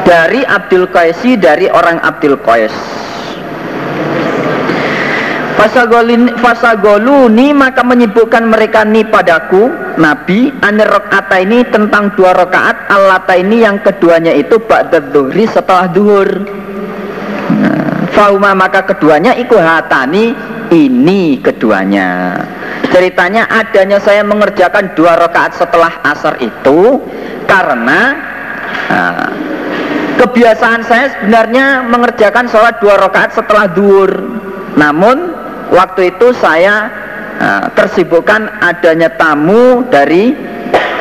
Dari 0.02 0.44
Abdul 0.44 0.90
Qaisi 0.92 1.40
Dari 1.40 1.72
orang 1.72 2.02
Abdul 2.04 2.36
Qais. 2.44 2.74
Fasagoluni 6.42 7.54
maka 7.54 7.86
menyibukkan 7.86 8.50
mereka 8.50 8.82
ni 8.82 9.06
padaku 9.06 9.70
Nabi 10.02 10.50
Anir 10.66 10.90
rokaat 10.90 11.30
ini 11.38 11.62
tentang 11.70 12.18
dua 12.18 12.34
rakaat 12.34 12.90
Alata 12.90 13.38
ini 13.38 13.62
yang 13.62 13.78
keduanya 13.86 14.34
itu 14.34 14.58
Ba'dad 14.58 15.14
duhri 15.14 15.46
setelah 15.46 15.86
duhur 15.86 16.26
Fauma 18.22 18.54
maka 18.54 18.86
keduanya 18.86 19.34
iku 19.34 19.58
hatani 19.58 20.38
ini 20.70 21.42
keduanya. 21.42 22.38
Ceritanya 22.94 23.50
adanya 23.50 23.98
saya 23.98 24.22
mengerjakan 24.22 24.94
dua 24.94 25.18
rakaat 25.18 25.58
setelah 25.58 25.90
asar 26.06 26.38
itu 26.38 27.02
karena 27.50 28.14
uh, 28.94 29.30
kebiasaan 30.22 30.86
saya 30.86 31.18
sebenarnya 31.18 31.82
mengerjakan 31.90 32.46
sholat 32.46 32.78
dua 32.78 33.02
rakaat 33.02 33.34
setelah 33.34 33.66
duhur. 33.74 34.14
Namun 34.78 35.34
waktu 35.74 36.14
itu 36.14 36.30
saya 36.38 36.94
uh, 37.42 37.74
tersibukkan 37.74 38.54
adanya 38.62 39.18
tamu 39.18 39.82
dari 39.90 40.38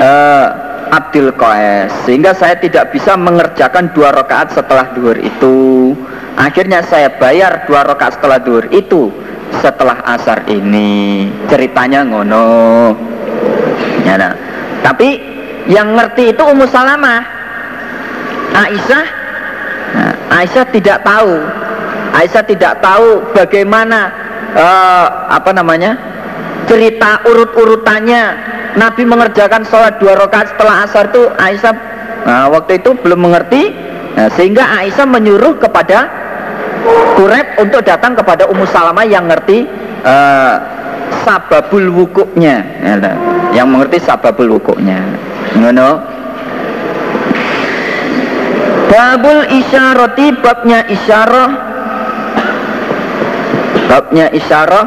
uh, 0.01 0.47
Abdul 0.89 1.37
Qais 1.37 1.93
sehingga 2.09 2.33
saya 2.33 2.57
tidak 2.57 2.97
bisa 2.97 3.13
mengerjakan 3.13 3.93
dua 3.93 4.09
rakaat 4.09 4.57
setelah 4.57 4.89
duhur 4.97 5.21
itu 5.21 5.93
Akhirnya 6.41 6.81
saya 6.89 7.13
bayar 7.21 7.69
dua 7.69 7.85
rakaat 7.85 8.17
setelah 8.17 8.41
duhur 8.41 8.65
itu 8.73 9.13
setelah 9.61 10.01
asar 10.09 10.49
ini 10.49 11.29
ceritanya 11.53 12.01
ngono. 12.01 12.97
Ya, 14.09 14.17
nah. 14.17 14.33
Tapi 14.81 15.21
yang 15.69 15.93
ngerti 15.93 16.33
itu 16.33 16.41
Ummu 16.41 16.65
Salamah. 16.73 17.21
Aisyah 18.51 19.05
nah, 19.95 20.13
Aisyah 20.41 20.65
tidak 20.73 21.05
tahu. 21.05 21.37
Aisyah 22.17 22.45
tidak 22.49 22.73
tahu 22.83 23.21
bagaimana 23.37 24.11
uh, 24.57 25.07
apa 25.31 25.53
namanya 25.55 25.95
cerita 26.67 27.23
urut-urutannya 27.29 28.23
Nabi 28.81 29.03
mengerjakan 29.03 29.67
sholat 29.67 29.99
dua 30.03 30.19
rakaat 30.19 30.57
setelah 30.57 30.89
asar 30.89 31.11
itu 31.13 31.23
Aisyah 31.39 31.75
nah, 32.27 32.47
waktu 32.51 32.83
itu 32.83 32.97
belum 32.99 33.31
mengerti 33.31 33.71
nah, 34.19 34.27
sehingga 34.35 34.67
Aisyah 34.83 35.07
menyuruh 35.07 35.59
kepada 35.63 36.20
Kurep 37.17 37.61
untuk 37.61 37.85
datang 37.85 38.17
kepada 38.17 38.49
Ummu 38.49 38.65
Salamah 38.65 39.05
yang 39.05 39.29
ngerti 39.29 39.69
uh, 40.05 40.55
sababul 41.23 41.93
wukuknya. 41.93 42.65
Ya, 42.81 42.95
yang 43.53 43.69
mengerti 43.69 44.01
sababul 44.01 44.57
wukuknya. 44.57 45.05
Ngono. 45.61 46.01
Babul 48.91 49.41
isyarati 49.53 50.27
babnya 50.41 50.89
isyarah. 50.89 51.51
Babnya 53.87 54.27
isyarah. 54.33 54.87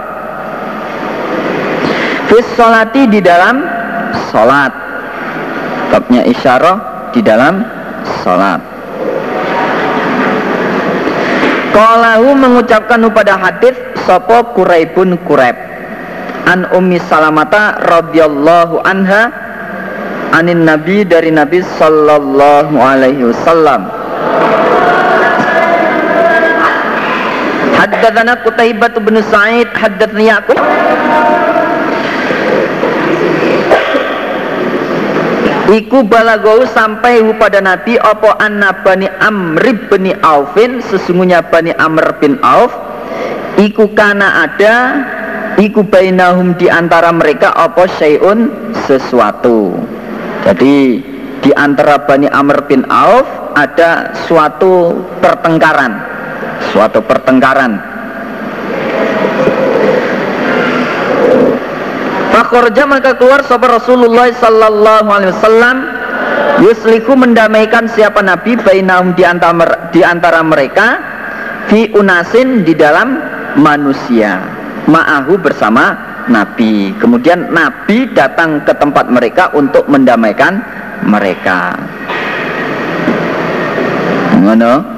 Fis 2.34 2.48
solati 2.58 3.06
di 3.06 3.22
dalam 3.22 3.62
solat 4.34 4.74
babnya 5.94 6.26
isyarah 6.26 6.78
di 7.14 7.22
dalam 7.22 7.62
solat 8.26 8.73
Qalahu 11.74 12.38
mengucapkan 12.38 13.02
pada 13.10 13.34
hadis 13.36 13.74
sopo 14.06 14.54
kuraibun 14.54 15.18
kuraib. 15.26 15.74
an 16.48 16.68
Ummi 16.76 17.00
Salamata 17.08 17.80
radhiyallahu 17.88 18.84
anha 18.84 19.32
anin 20.36 20.68
Nabi 20.68 21.08
dari 21.08 21.32
Nabi 21.32 21.64
sallallahu 21.80 22.76
alaihi 22.76 23.32
wasallam 23.32 23.88
Haddatsana 27.74 28.40
Qutaibah 28.44 28.96
bin 28.96 29.20
Sa'id 29.28 29.68
haddatsani 29.76 30.32
Yaqub 30.32 30.60
Iku 35.64 36.04
balagau 36.04 36.68
sampai 36.68 37.24
pada 37.40 37.64
Nabi 37.64 37.96
Opo 37.96 38.36
anna 38.36 38.84
bani 38.84 39.08
Amr 39.08 39.64
bin 39.88 40.12
Aufin 40.20 40.84
Sesungguhnya 40.84 41.40
bani 41.48 41.72
Amr 41.80 42.20
bin 42.20 42.36
Auf 42.44 42.76
Iku 43.56 43.96
kana 43.96 44.44
ada 44.44 44.76
Iku 45.56 45.88
bainahum 45.88 46.60
di 46.60 46.68
antara 46.68 47.14
mereka 47.14 47.54
Opo 47.54 47.86
syai'un 47.86 48.50
sesuatu. 48.90 49.78
Jadi 50.44 51.00
di 51.40 51.52
antara 51.56 52.04
bani 52.04 52.28
Amr 52.28 52.68
bin 52.68 52.84
Auf 52.92 53.56
Ada 53.56 54.12
suatu 54.28 55.00
pertengkaran 55.24 55.96
Suatu 56.76 57.00
pertengkaran 57.08 57.93
Fakhorja 62.44 62.84
maka 62.84 63.16
keluar 63.16 63.40
sahabat 63.48 63.80
Rasulullah 63.80 64.28
sallallahu 64.28 65.08
alaihi 65.08 65.32
wasallam 65.32 65.76
Yusliku 66.60 67.16
mendamaikan 67.16 67.88
siapa 67.88 68.20
Nabi 68.20 68.60
bainahum 68.60 69.16
di 69.16 69.24
antara, 69.24 69.88
di 69.96 70.04
antara 70.04 70.44
mereka 70.44 71.00
fi 71.72 71.88
unasin 71.96 72.68
di 72.68 72.76
dalam 72.76 73.16
manusia 73.56 74.44
ma'ahu 74.92 75.40
bersama 75.40 75.96
Nabi. 76.28 76.92
Kemudian 77.00 77.48
Nabi 77.48 78.12
datang 78.12 78.60
ke 78.68 78.76
tempat 78.76 79.08
mereka 79.08 79.48
untuk 79.56 79.88
mendamaikan 79.88 80.60
mereka. 81.08 81.80
Mana 84.44 84.93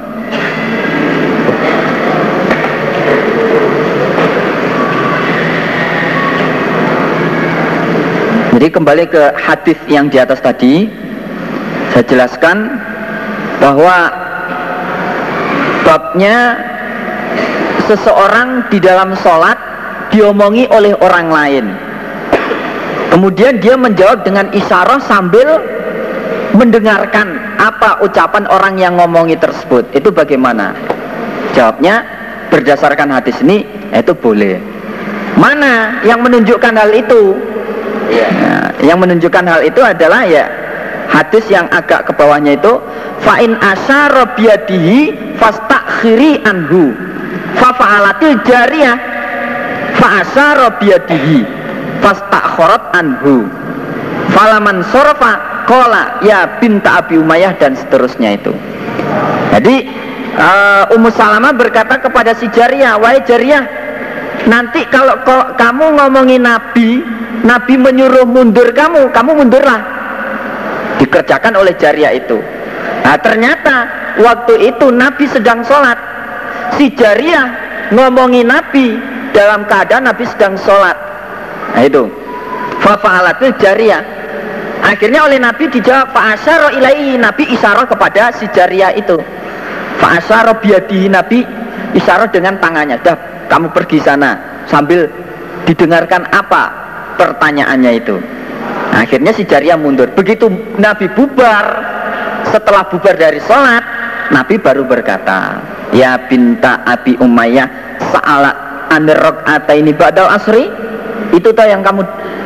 Jadi 8.56 8.72
kembali 8.72 9.12
ke 9.12 9.36
hadis 9.36 9.76
yang 9.92 10.08
di 10.08 10.16
atas 10.16 10.40
tadi 10.40 10.88
Saya 11.92 12.08
jelaskan 12.08 12.80
bahwa 13.60 14.16
Babnya 15.84 16.56
Seseorang 17.84 18.72
di 18.72 18.80
dalam 18.80 19.12
sholat 19.20 19.60
Diomongi 20.08 20.72
oleh 20.72 20.96
orang 21.04 21.28
lain 21.28 21.66
Kemudian 23.12 23.60
dia 23.60 23.76
menjawab 23.76 24.24
dengan 24.24 24.48
isyarah 24.56 25.04
sambil 25.04 25.60
Mendengarkan 26.56 27.60
apa 27.60 28.00
ucapan 28.08 28.48
orang 28.48 28.80
yang 28.80 28.96
ngomongi 28.96 29.36
tersebut 29.36 29.84
Itu 29.92 30.16
bagaimana? 30.16 30.72
Jawabnya 31.52 32.08
berdasarkan 32.56 33.20
hadis 33.20 33.36
ini 33.44 33.68
Itu 33.92 34.16
boleh 34.16 34.64
Mana 35.36 36.00
yang 36.08 36.24
menunjukkan 36.24 36.72
hal 36.72 36.96
itu? 36.96 37.55
Ya. 38.12 38.30
Nah, 38.30 38.68
yang 38.86 39.02
menunjukkan 39.02 39.44
hal 39.46 39.62
itu 39.66 39.82
adalah 39.82 40.26
ya 40.26 40.46
hadis 41.10 41.46
yang 41.50 41.66
agak 41.74 42.10
ke 42.10 42.12
bawahnya 42.14 42.58
itu 42.58 42.74
fa'in 43.24 43.58
asyara 43.58 44.36
biyadihi 44.38 45.00
fastakhiri 45.42 46.46
anhu. 46.46 46.94
Fa 47.58 47.74
fa'alatil 47.74 48.42
jariyah. 48.46 48.98
Fa 49.96 50.08
asyara 50.22 50.76
biyadihi 50.78 51.46
fastakhorat 52.04 52.94
anhu. 52.94 53.48
Falaman 54.36 54.84
sorofa 54.92 55.64
kola 55.66 56.20
ya 56.22 56.60
binta 56.60 57.02
Abi 57.02 57.18
Umayyah 57.18 57.56
dan 57.58 57.74
seterusnya 57.74 58.36
itu. 58.36 58.52
Jadi 59.56 59.88
uh, 60.36 60.94
Ummu 60.94 61.10
Salamah 61.16 61.56
berkata 61.56 61.98
kepada 62.04 62.36
si 62.36 62.52
Jariyah 62.52 63.00
wahai 63.00 63.24
Jariyah 63.24 63.64
nanti 64.46 64.84
kalau 64.92 65.24
kamu 65.56 65.96
ngomongin 65.96 66.44
Nabi 66.44 67.02
Nabi 67.46 67.78
menyuruh 67.78 68.26
mundur 68.26 68.74
kamu, 68.74 69.14
kamu 69.14 69.32
mundurlah. 69.46 69.82
Dikerjakan 70.98 71.54
oleh 71.62 71.78
jariah 71.78 72.18
itu. 72.18 72.42
Nah 73.06 73.18
ternyata 73.22 73.86
waktu 74.18 74.74
itu 74.74 74.90
Nabi 74.90 75.30
sedang 75.30 75.62
sholat. 75.62 75.98
Si 76.74 76.90
jariah 76.98 77.54
ngomongi 77.94 78.42
Nabi 78.42 78.98
dalam 79.30 79.70
keadaan 79.70 80.10
Nabi 80.10 80.26
sedang 80.26 80.58
sholat. 80.58 80.98
Nah 81.78 81.84
itu. 81.86 82.10
Fafa'alatul 82.82 83.54
jariah. 83.62 84.02
Akhirnya 84.82 85.26
oleh 85.26 85.42
Nabi 85.42 85.70
dijawab 85.70 86.14
fa'asyara 86.14 86.78
ilai 86.78 87.18
Nabi 87.18 87.50
isyarah 87.54 87.86
kepada 87.86 88.34
si 88.34 88.50
jariah 88.54 88.94
itu. 88.98 89.18
Fa'asyara 90.02 90.58
biadihi 90.58 91.08
Nabi 91.10 91.46
isyarah 91.94 92.30
dengan 92.30 92.58
tangannya. 92.58 92.98
Dah 93.06 93.18
kamu 93.50 93.70
pergi 93.70 94.02
sana 94.02 94.38
sambil 94.66 95.06
didengarkan 95.66 96.26
apa 96.34 96.85
pertanyaannya 97.16 97.92
itu. 97.98 98.16
Akhirnya 98.96 99.36
si 99.36 99.44
Jariah 99.44 99.76
mundur. 99.76 100.08
Begitu 100.16 100.48
Nabi 100.80 101.12
bubar 101.12 101.66
setelah 102.48 102.88
bubar 102.88 103.20
dari 103.20 103.42
sholat 103.44 103.84
Nabi 104.32 104.56
baru 104.58 104.88
berkata 104.88 105.60
ya 105.92 106.18
binta 106.26 106.82
Abi 106.88 107.20
Umayyah 107.20 108.00
sa'ala 108.00 108.52
anirok 108.90 109.44
ini 109.76 109.92
ba'dal 109.92 110.32
asri? 110.32 110.72
Itu 111.36 111.52
toh 111.52 111.68
yang 111.68 111.84
kamu 111.84 112.02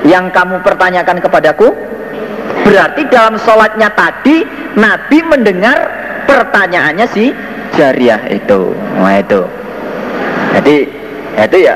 yang 0.07 0.33
kamu 0.33 0.65
pertanyakan 0.65 1.21
kepadaku? 1.21 1.69
Berarti 2.65 3.07
dalam 3.07 3.37
sholatnya 3.39 3.93
tadi 3.93 4.43
Nabi 4.75 5.17
mendengar 5.25 5.77
pertanyaannya 6.25 7.07
si 7.13 7.31
Jariah 7.77 8.19
itu. 8.33 8.73
Nah 8.97 9.21
itu. 9.21 9.41
Jadi 10.57 10.75
itu 11.39 11.57
ya 11.61 11.75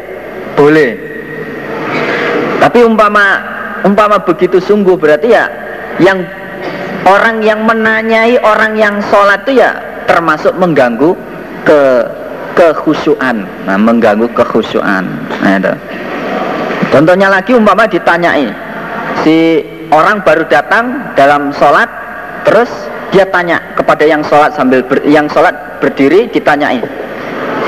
boleh 0.57 1.12
tapi 2.64 2.80
umpama 2.88 3.44
umpama 3.84 4.23
begitu 4.23 4.64
sungguh 4.64 4.95
berarti 4.95 5.35
ya 5.35 5.52
yang 5.99 6.23
orang 7.03 7.44
yang 7.44 7.68
menanyai 7.68 8.40
orang 8.40 8.80
yang 8.80 9.03
sholat 9.11 9.44
itu 9.44 9.60
ya 9.60 9.76
termasuk 10.07 10.56
mengganggu 10.56 11.11
ke 11.68 11.81
kekhusyuan. 12.53 13.44
Nah, 13.65 13.77
mengganggu 13.81 14.30
kekhusyuan. 14.31 15.03
Nah, 15.41 15.57
itu. 15.57 15.73
Contohnya 16.94 17.27
lagi 17.34 17.57
umpama 17.57 17.90
ditanyai 17.90 18.48
si 19.26 19.65
orang 19.90 20.22
baru 20.22 20.45
datang 20.45 21.14
dalam 21.18 21.49
sholat 21.53 21.90
terus 22.45 22.69
dia 23.10 23.30
tanya 23.30 23.61
kepada 23.77 24.03
yang 24.06 24.26
sholat 24.26 24.53
sambil 24.57 24.81
ber, 24.81 25.02
yang 25.06 25.30
sholat 25.30 25.53
berdiri 25.77 26.27
ditanyai 26.34 26.81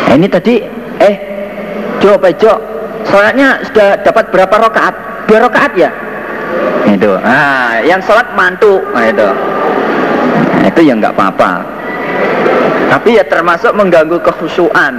nah, 0.09 0.13
ini 0.17 0.27
tadi 0.27 0.61
eh 0.99 1.15
Jo 2.01 2.17
Jo 2.37 2.53
sholatnya 3.09 3.63
sudah 3.69 4.01
dapat 4.01 4.29
berapa 4.33 4.55
rakaat? 4.69 4.95
Dua 5.25 5.39
rakaat 5.49 5.71
ya? 5.77 5.89
Itu. 6.85 7.17
Nah, 7.17 7.81
yang 7.81 8.01
sholat 8.05 8.29
mantu, 8.37 8.81
nah, 8.93 9.05
itu. 9.09 9.27
Nah, 10.61 10.65
itu 10.69 10.81
yang 10.85 11.01
nggak 11.01 11.13
apa-apa. 11.17 11.65
Tapi 12.85 13.17
ya 13.17 13.25
termasuk 13.25 13.73
mengganggu 13.73 14.21
kehusuan. 14.21 14.93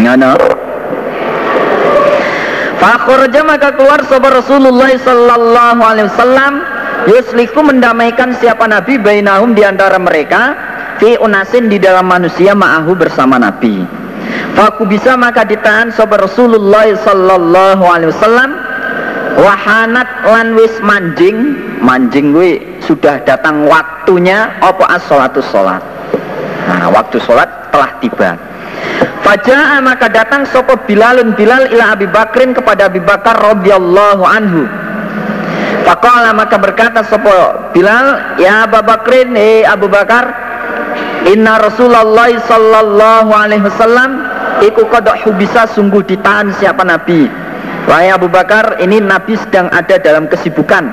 Nah, 0.00 0.16
no. 0.16 0.32
Fakhurja 2.82 3.46
maka 3.46 3.78
keluar 3.78 4.02
sahabat 4.10 4.42
Rasulullah 4.42 4.90
sallallahu 4.90 5.80
alaihi 5.86 6.10
wasallam 6.10 6.52
yusliku 7.06 7.62
mendamaikan 7.62 8.34
siapa 8.34 8.66
nabi 8.66 8.98
bainahum 8.98 9.54
di 9.54 9.62
antara 9.62 10.02
mereka 10.02 10.58
fi 10.98 11.14
unasin 11.14 11.70
di 11.70 11.78
dalam 11.78 12.10
manusia 12.10 12.58
ma'ahu 12.58 12.90
bersama 12.98 13.38
nabi. 13.38 14.01
Faku 14.52 14.84
bisa 14.84 15.16
maka 15.16 15.48
ditahan 15.48 15.88
sahabat 15.92 16.28
Rasulullah 16.28 16.86
sallallahu 16.92 17.84
alaihi 17.88 18.12
wasallam. 18.12 18.50
Wahanat 19.40 20.08
lan 20.28 20.52
wis 20.54 20.76
manjing. 20.84 21.56
Manjing 21.80 22.36
gue 22.36 22.60
sudah 22.84 23.24
datang 23.24 23.64
waktunya 23.66 24.52
apa 24.60 24.84
as 24.92 25.02
salatu 25.08 25.40
salat? 25.42 25.82
Nah 26.68 26.92
waktu 26.92 27.18
salat 27.24 27.48
telah 27.72 27.90
tiba. 27.98 28.36
Fajaa 29.22 29.80
maka 29.80 30.10
datang 30.10 30.44
sopo 30.46 30.76
Bilalun 30.84 31.32
Bilal 31.34 31.72
ila 31.72 31.96
Abi 31.96 32.06
Bakrin 32.10 32.52
kepada 32.52 32.90
Abi 32.90 33.00
Bakar 33.00 33.38
radhiyallahu 33.40 34.22
anhu. 34.26 34.66
Faqala 35.82 36.30
maka 36.34 36.58
berkata 36.62 37.02
sopo 37.06 37.70
Bilal, 37.74 38.38
ya 38.38 38.66
Abu 38.70 38.78
Bakrin, 38.86 39.34
eh 39.34 39.66
Abu 39.66 39.90
Bakar, 39.90 40.30
Inna 41.26 41.58
Rasulullah 41.58 42.30
sallallahu 42.30 43.30
alaihi 43.30 43.66
wasallam 43.66 44.31
iku 44.60 44.84
kodok 44.90 45.16
bisa 45.40 45.64
sungguh 45.72 46.04
ditahan 46.04 46.52
siapa 46.60 46.84
Nabi. 46.84 47.30
Wahai 47.88 48.12
Abu 48.12 48.28
Bakar 48.28 48.78
ini 48.78 49.00
Nabi 49.00 49.34
sedang 49.40 49.72
ada 49.72 49.96
dalam 49.98 50.28
kesibukan. 50.28 50.92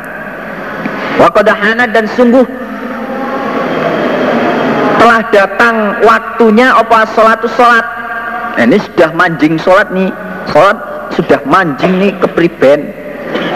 Wakodahana 1.20 1.92
dan 1.92 2.08
sungguh 2.16 2.48
telah 5.00 5.22
datang 5.36 6.00
waktunya 6.08 6.72
apa 6.72 7.04
sholat 7.12 7.44
sholat. 7.52 7.86
Nah, 8.56 8.66
ini 8.66 8.80
sudah 8.80 9.12
manjing 9.12 9.60
sholat 9.60 9.92
nih. 9.92 10.10
Sholat 10.50 10.78
sudah 11.14 11.40
manjing 11.46 12.00
nih 12.00 12.12
kepriben 12.24 13.10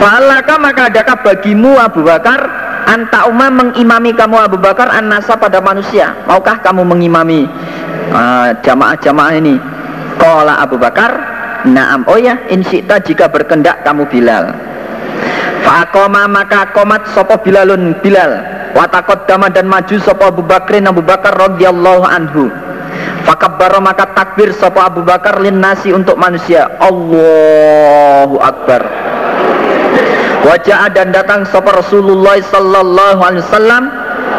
falaka 0.03 0.59
maka 0.59 0.91
adakah 0.91 1.17
bagimu 1.23 1.79
Abu 1.79 2.03
Bakar? 2.03 2.41
Anta 2.83 3.31
umma 3.31 3.47
mengimami 3.47 4.11
kamu 4.11 4.35
Abu 4.43 4.59
Bakar 4.59 4.91
an-nasa 4.91 5.39
pada 5.39 5.63
manusia. 5.63 6.11
Maukah 6.27 6.59
kamu 6.59 6.83
mengimami 6.83 7.47
uh, 8.11 8.51
jamaah-jamaah 8.59 9.39
ini 9.39 9.55
Kola 10.17 10.61
Abu 10.61 10.77
Bakar 10.77 11.33
Naam 11.63 12.03
oh 12.11 12.19
ya 12.19 12.35
jika 13.07 13.31
berkendak 13.31 13.87
kamu 13.87 14.03
Bilal. 14.11 14.51
Fa'akoma 15.63 16.27
maka 16.27 16.75
komat 16.75 17.07
sopo 17.15 17.39
Bilalun 17.39 17.95
Bilal. 18.03 18.35
Watakot 18.75 19.23
dama 19.31 19.47
dan 19.47 19.71
maju 19.71 19.95
sopo 20.03 20.27
Abu 20.27 20.43
Bakrin 20.43 20.91
Abu 20.91 20.99
Bakar 20.99 21.31
radhiyallahu 21.39 22.03
anhu. 22.03 22.51
Fakabbaro 23.23 23.79
maka 23.79 24.11
takbir 24.11 24.51
sopo 24.51 24.83
Abu 24.83 25.07
Bakar 25.07 25.39
lin 25.39 25.63
nasi 25.63 25.95
untuk 25.95 26.19
manusia. 26.19 26.67
Allahu 26.83 28.43
Akbar. 28.43 28.83
Wajah 30.43 30.91
dan 30.91 31.15
datang 31.15 31.47
sopo 31.47 31.71
Rasulullah 31.71 32.43
sallallahu 32.43 33.23
alaihi 33.23 33.43
wasallam. 33.47 33.83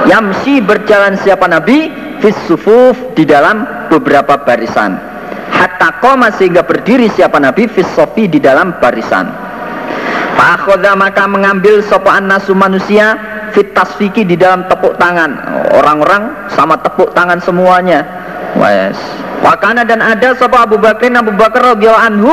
Yamsi 0.05 0.61
berjalan 0.61 1.17
siapa 1.25 1.49
Nabi? 1.49 1.89
Fis 2.21 2.37
sufuf 2.45 3.17
di 3.17 3.25
dalam 3.25 3.89
beberapa 3.89 4.37
barisan 4.45 5.14
Hatta 5.55 6.03
koma 6.03 6.35
sehingga 6.35 6.67
berdiri 6.67 7.07
siapa 7.15 7.39
Nabi 7.39 7.71
Fis 7.71 7.87
sofi 7.95 8.27
di 8.27 8.43
dalam 8.43 8.75
barisan 8.83 9.31
Fa'akhoda 10.35 10.99
maka 10.99 11.31
mengambil 11.31 11.79
sopoan 11.87 12.27
nasu 12.27 12.53
manusia 12.53 13.15
Fit 13.55 13.71
tasfiki 13.71 14.27
di 14.27 14.35
dalam 14.35 14.67
tepuk 14.67 14.99
tangan 14.99 15.31
Orang-orang 15.79 16.51
sama 16.51 16.75
tepuk 16.83 17.15
tangan 17.15 17.39
semuanya 17.39 18.03
Wes. 18.59 18.99
Wakana 19.43 19.83
dan 19.83 19.99
ada 19.99 20.35
sopo 20.39 20.55
Abu 20.59 20.79
Bakar 20.79 21.11
Abu 21.11 21.35
Bakar 21.35 21.75
radhiyallahu 21.75 22.07
anhu 22.07 22.33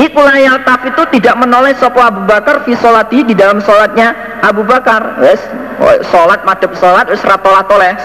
Ikulah 0.00 0.38
taf 0.64 0.80
itu 0.88 1.02
tidak 1.18 1.36
menoleh 1.36 1.76
sopo 1.76 2.00
Abu 2.00 2.24
Bakar 2.24 2.64
fi 2.64 2.72
solati 2.78 3.20
di 3.20 3.36
dalam 3.36 3.60
solatnya 3.60 4.16
Abu 4.40 4.64
Bakar. 4.64 5.20
Wes, 5.20 5.42
solat 6.08 6.40
madep 6.46 6.72
solat 6.78 7.10
wes 7.10 7.20
ratolah 7.20 7.66
toles. 7.68 8.00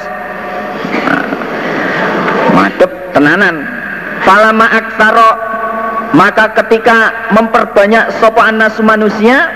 Madep 2.52 2.92
tenanan. 3.16 3.75
Falama 4.24 4.66
aksaro 4.70 5.32
maka 6.16 6.56
ketika 6.64 7.28
memperbanyak 7.36 8.16
sopo 8.24 8.40
anasu 8.40 8.80
manusia 8.80 9.52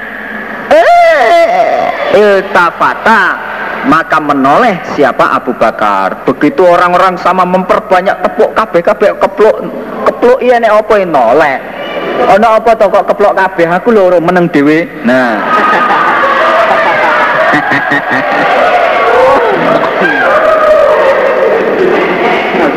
eh 0.67 1.87
iltafata 2.19 3.39
maka 3.87 4.19
menoleh 4.19 4.75
siapa 4.91 5.31
Abu 5.39 5.55
Bakar. 5.55 6.27
Begitu 6.27 6.67
orang-orang 6.67 7.15
sama 7.15 7.47
memperbanyak 7.47 8.19
tepuk 8.19 8.51
kabeh 8.51 8.81
kabeh 8.83 9.15
kepluk 9.15 9.55
kepluk 10.03 10.39
iya 10.43 10.59
nek 10.59 10.83
apa 10.83 10.93
noleh. 11.07 11.57
Ono 12.35 12.47
apa 12.59 12.75
to 12.75 12.91
kok 12.91 13.07
keplok 13.07 13.33
kabeh? 13.39 13.67
Aku 13.79 13.95
lho 13.95 14.19
meneng 14.19 14.51
dhewe. 14.51 14.83
Nah 15.07 15.39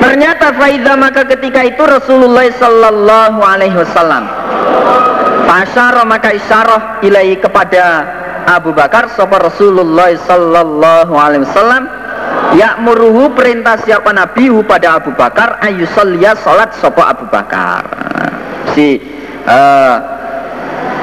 Ternyata 0.02 0.50
Faiza 0.58 0.98
maka 0.98 1.22
ketika 1.30 1.62
itu 1.62 1.78
Rasulullah 1.86 2.50
Sallallahu 2.50 3.38
Alaihi 3.38 3.78
Wasallam 3.78 4.26
Pasyara 5.46 6.02
maka 6.02 6.34
isyarah 6.34 6.98
ilai 7.06 7.38
kepada 7.38 8.02
Abu 8.50 8.74
Bakar 8.74 9.06
Sopa 9.14 9.38
Rasulullah 9.38 10.10
Sallallahu 10.18 11.14
Alaihi 11.14 11.46
Wasallam 11.46 12.02
muruhu 12.82 13.32
perintah 13.32 13.80
siapa 13.80 14.12
Nabi 14.12 14.50
pada 14.66 15.00
Abu 15.00 15.14
Bakar 15.16 15.62
ayusalya 15.64 16.36
salat 16.36 16.74
sopa 16.76 17.08
Abu 17.14 17.24
Bakar. 17.32 17.80
Si 18.76 19.00
uh, 19.48 19.96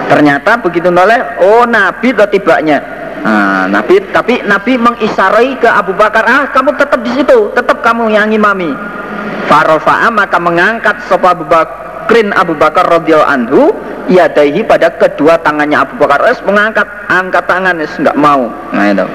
ternyata 0.09 0.57
begitu 0.61 0.89
noleh 0.89 1.41
oh 1.45 1.65
Nabi 1.65 2.13
atau 2.13 2.29
tibanya 2.29 2.98
nah, 3.23 3.65
Nabi 3.67 3.99
tapi 4.11 4.43
Nabi 4.43 4.79
mengisarai 4.79 5.57
ke 5.59 5.67
Abu 5.67 5.95
Bakar 5.95 6.23
ah 6.25 6.43
kamu 6.51 6.75
tetap 6.79 6.99
di 7.03 7.11
situ 7.15 7.51
tetap 7.55 7.83
kamu 7.83 8.11
yang 8.11 8.31
imami 8.31 8.71
Farofa'a 9.49 10.13
maka 10.13 10.37
mengangkat 10.37 11.09
sopa 11.09 11.33
Abu 11.33 11.41
Bakrin 11.49 12.29
Abu 12.37 12.53
Bakar 12.53 12.85
radhiyallahu 12.85 13.33
anhu 13.33 13.73
yadaihi 14.05 14.61
pada 14.61 14.93
kedua 14.93 15.41
tangannya 15.41 15.81
Abu 15.81 15.97
Bakar. 15.97 16.21
Es 16.29 16.37
mengangkat 16.45 16.85
angkat 17.09 17.49
tangan 17.49 17.81
es 17.81 17.89
nggak 17.97 18.13
mau. 18.13 18.45
Nah 18.69 18.85
itu. 18.93 19.05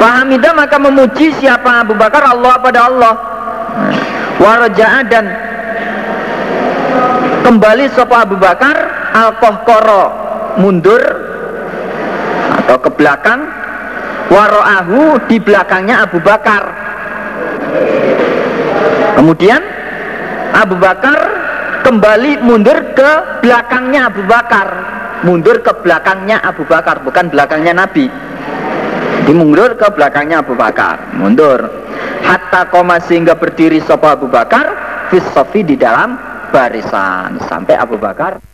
Fahamidah 0.00 0.52
maka 0.56 0.76
memuji 0.80 1.36
siapa 1.36 1.84
Abu 1.84 1.92
Bakar? 1.92 2.24
Allah 2.24 2.56
pada 2.64 2.80
Allah. 2.88 3.14
Waraja'a 4.40 5.00
dan 5.04 5.24
kembali 7.44 7.92
sopa 7.92 8.24
Abu 8.24 8.40
Bakar 8.40 8.76
al 9.14 9.36
mundur 10.56 11.02
atau 12.64 12.80
ke 12.80 12.90
belakang? 12.96 13.44
Waro'ahu 14.32 15.28
di 15.28 15.36
belakangnya 15.36 16.08
Abu 16.08 16.16
Bakar. 16.24 16.64
Kemudian 19.20 19.60
Abu 20.56 20.80
Bakar 20.80 21.18
kembali 21.84 22.40
mundur 22.40 22.96
ke 22.96 23.10
belakangnya 23.44 24.08
Abu 24.08 24.24
Bakar. 24.24 24.68
Mundur 25.28 25.60
ke 25.60 25.72
belakangnya 25.84 26.40
Abu 26.40 26.64
Bakar 26.64 27.04
bukan 27.04 27.28
belakangnya 27.28 27.84
Nabi. 27.84 28.08
Mundur 29.28 29.76
ke 29.76 29.88
belakangnya 29.92 30.40
Abu 30.40 30.56
Bakar. 30.56 31.12
Mundur. 31.20 31.68
Hatta 32.24 32.72
koma 32.72 32.96
sehingga 33.04 33.36
berdiri 33.36 33.84
sopa 33.84 34.16
Abu 34.16 34.32
Bakar 34.32 34.72
fisofi 35.12 35.60
di 35.60 35.76
dalam 35.76 36.16
barisan. 36.48 37.36
Sampai 37.44 37.76
Abu 37.76 38.00
Bakar 38.00 38.53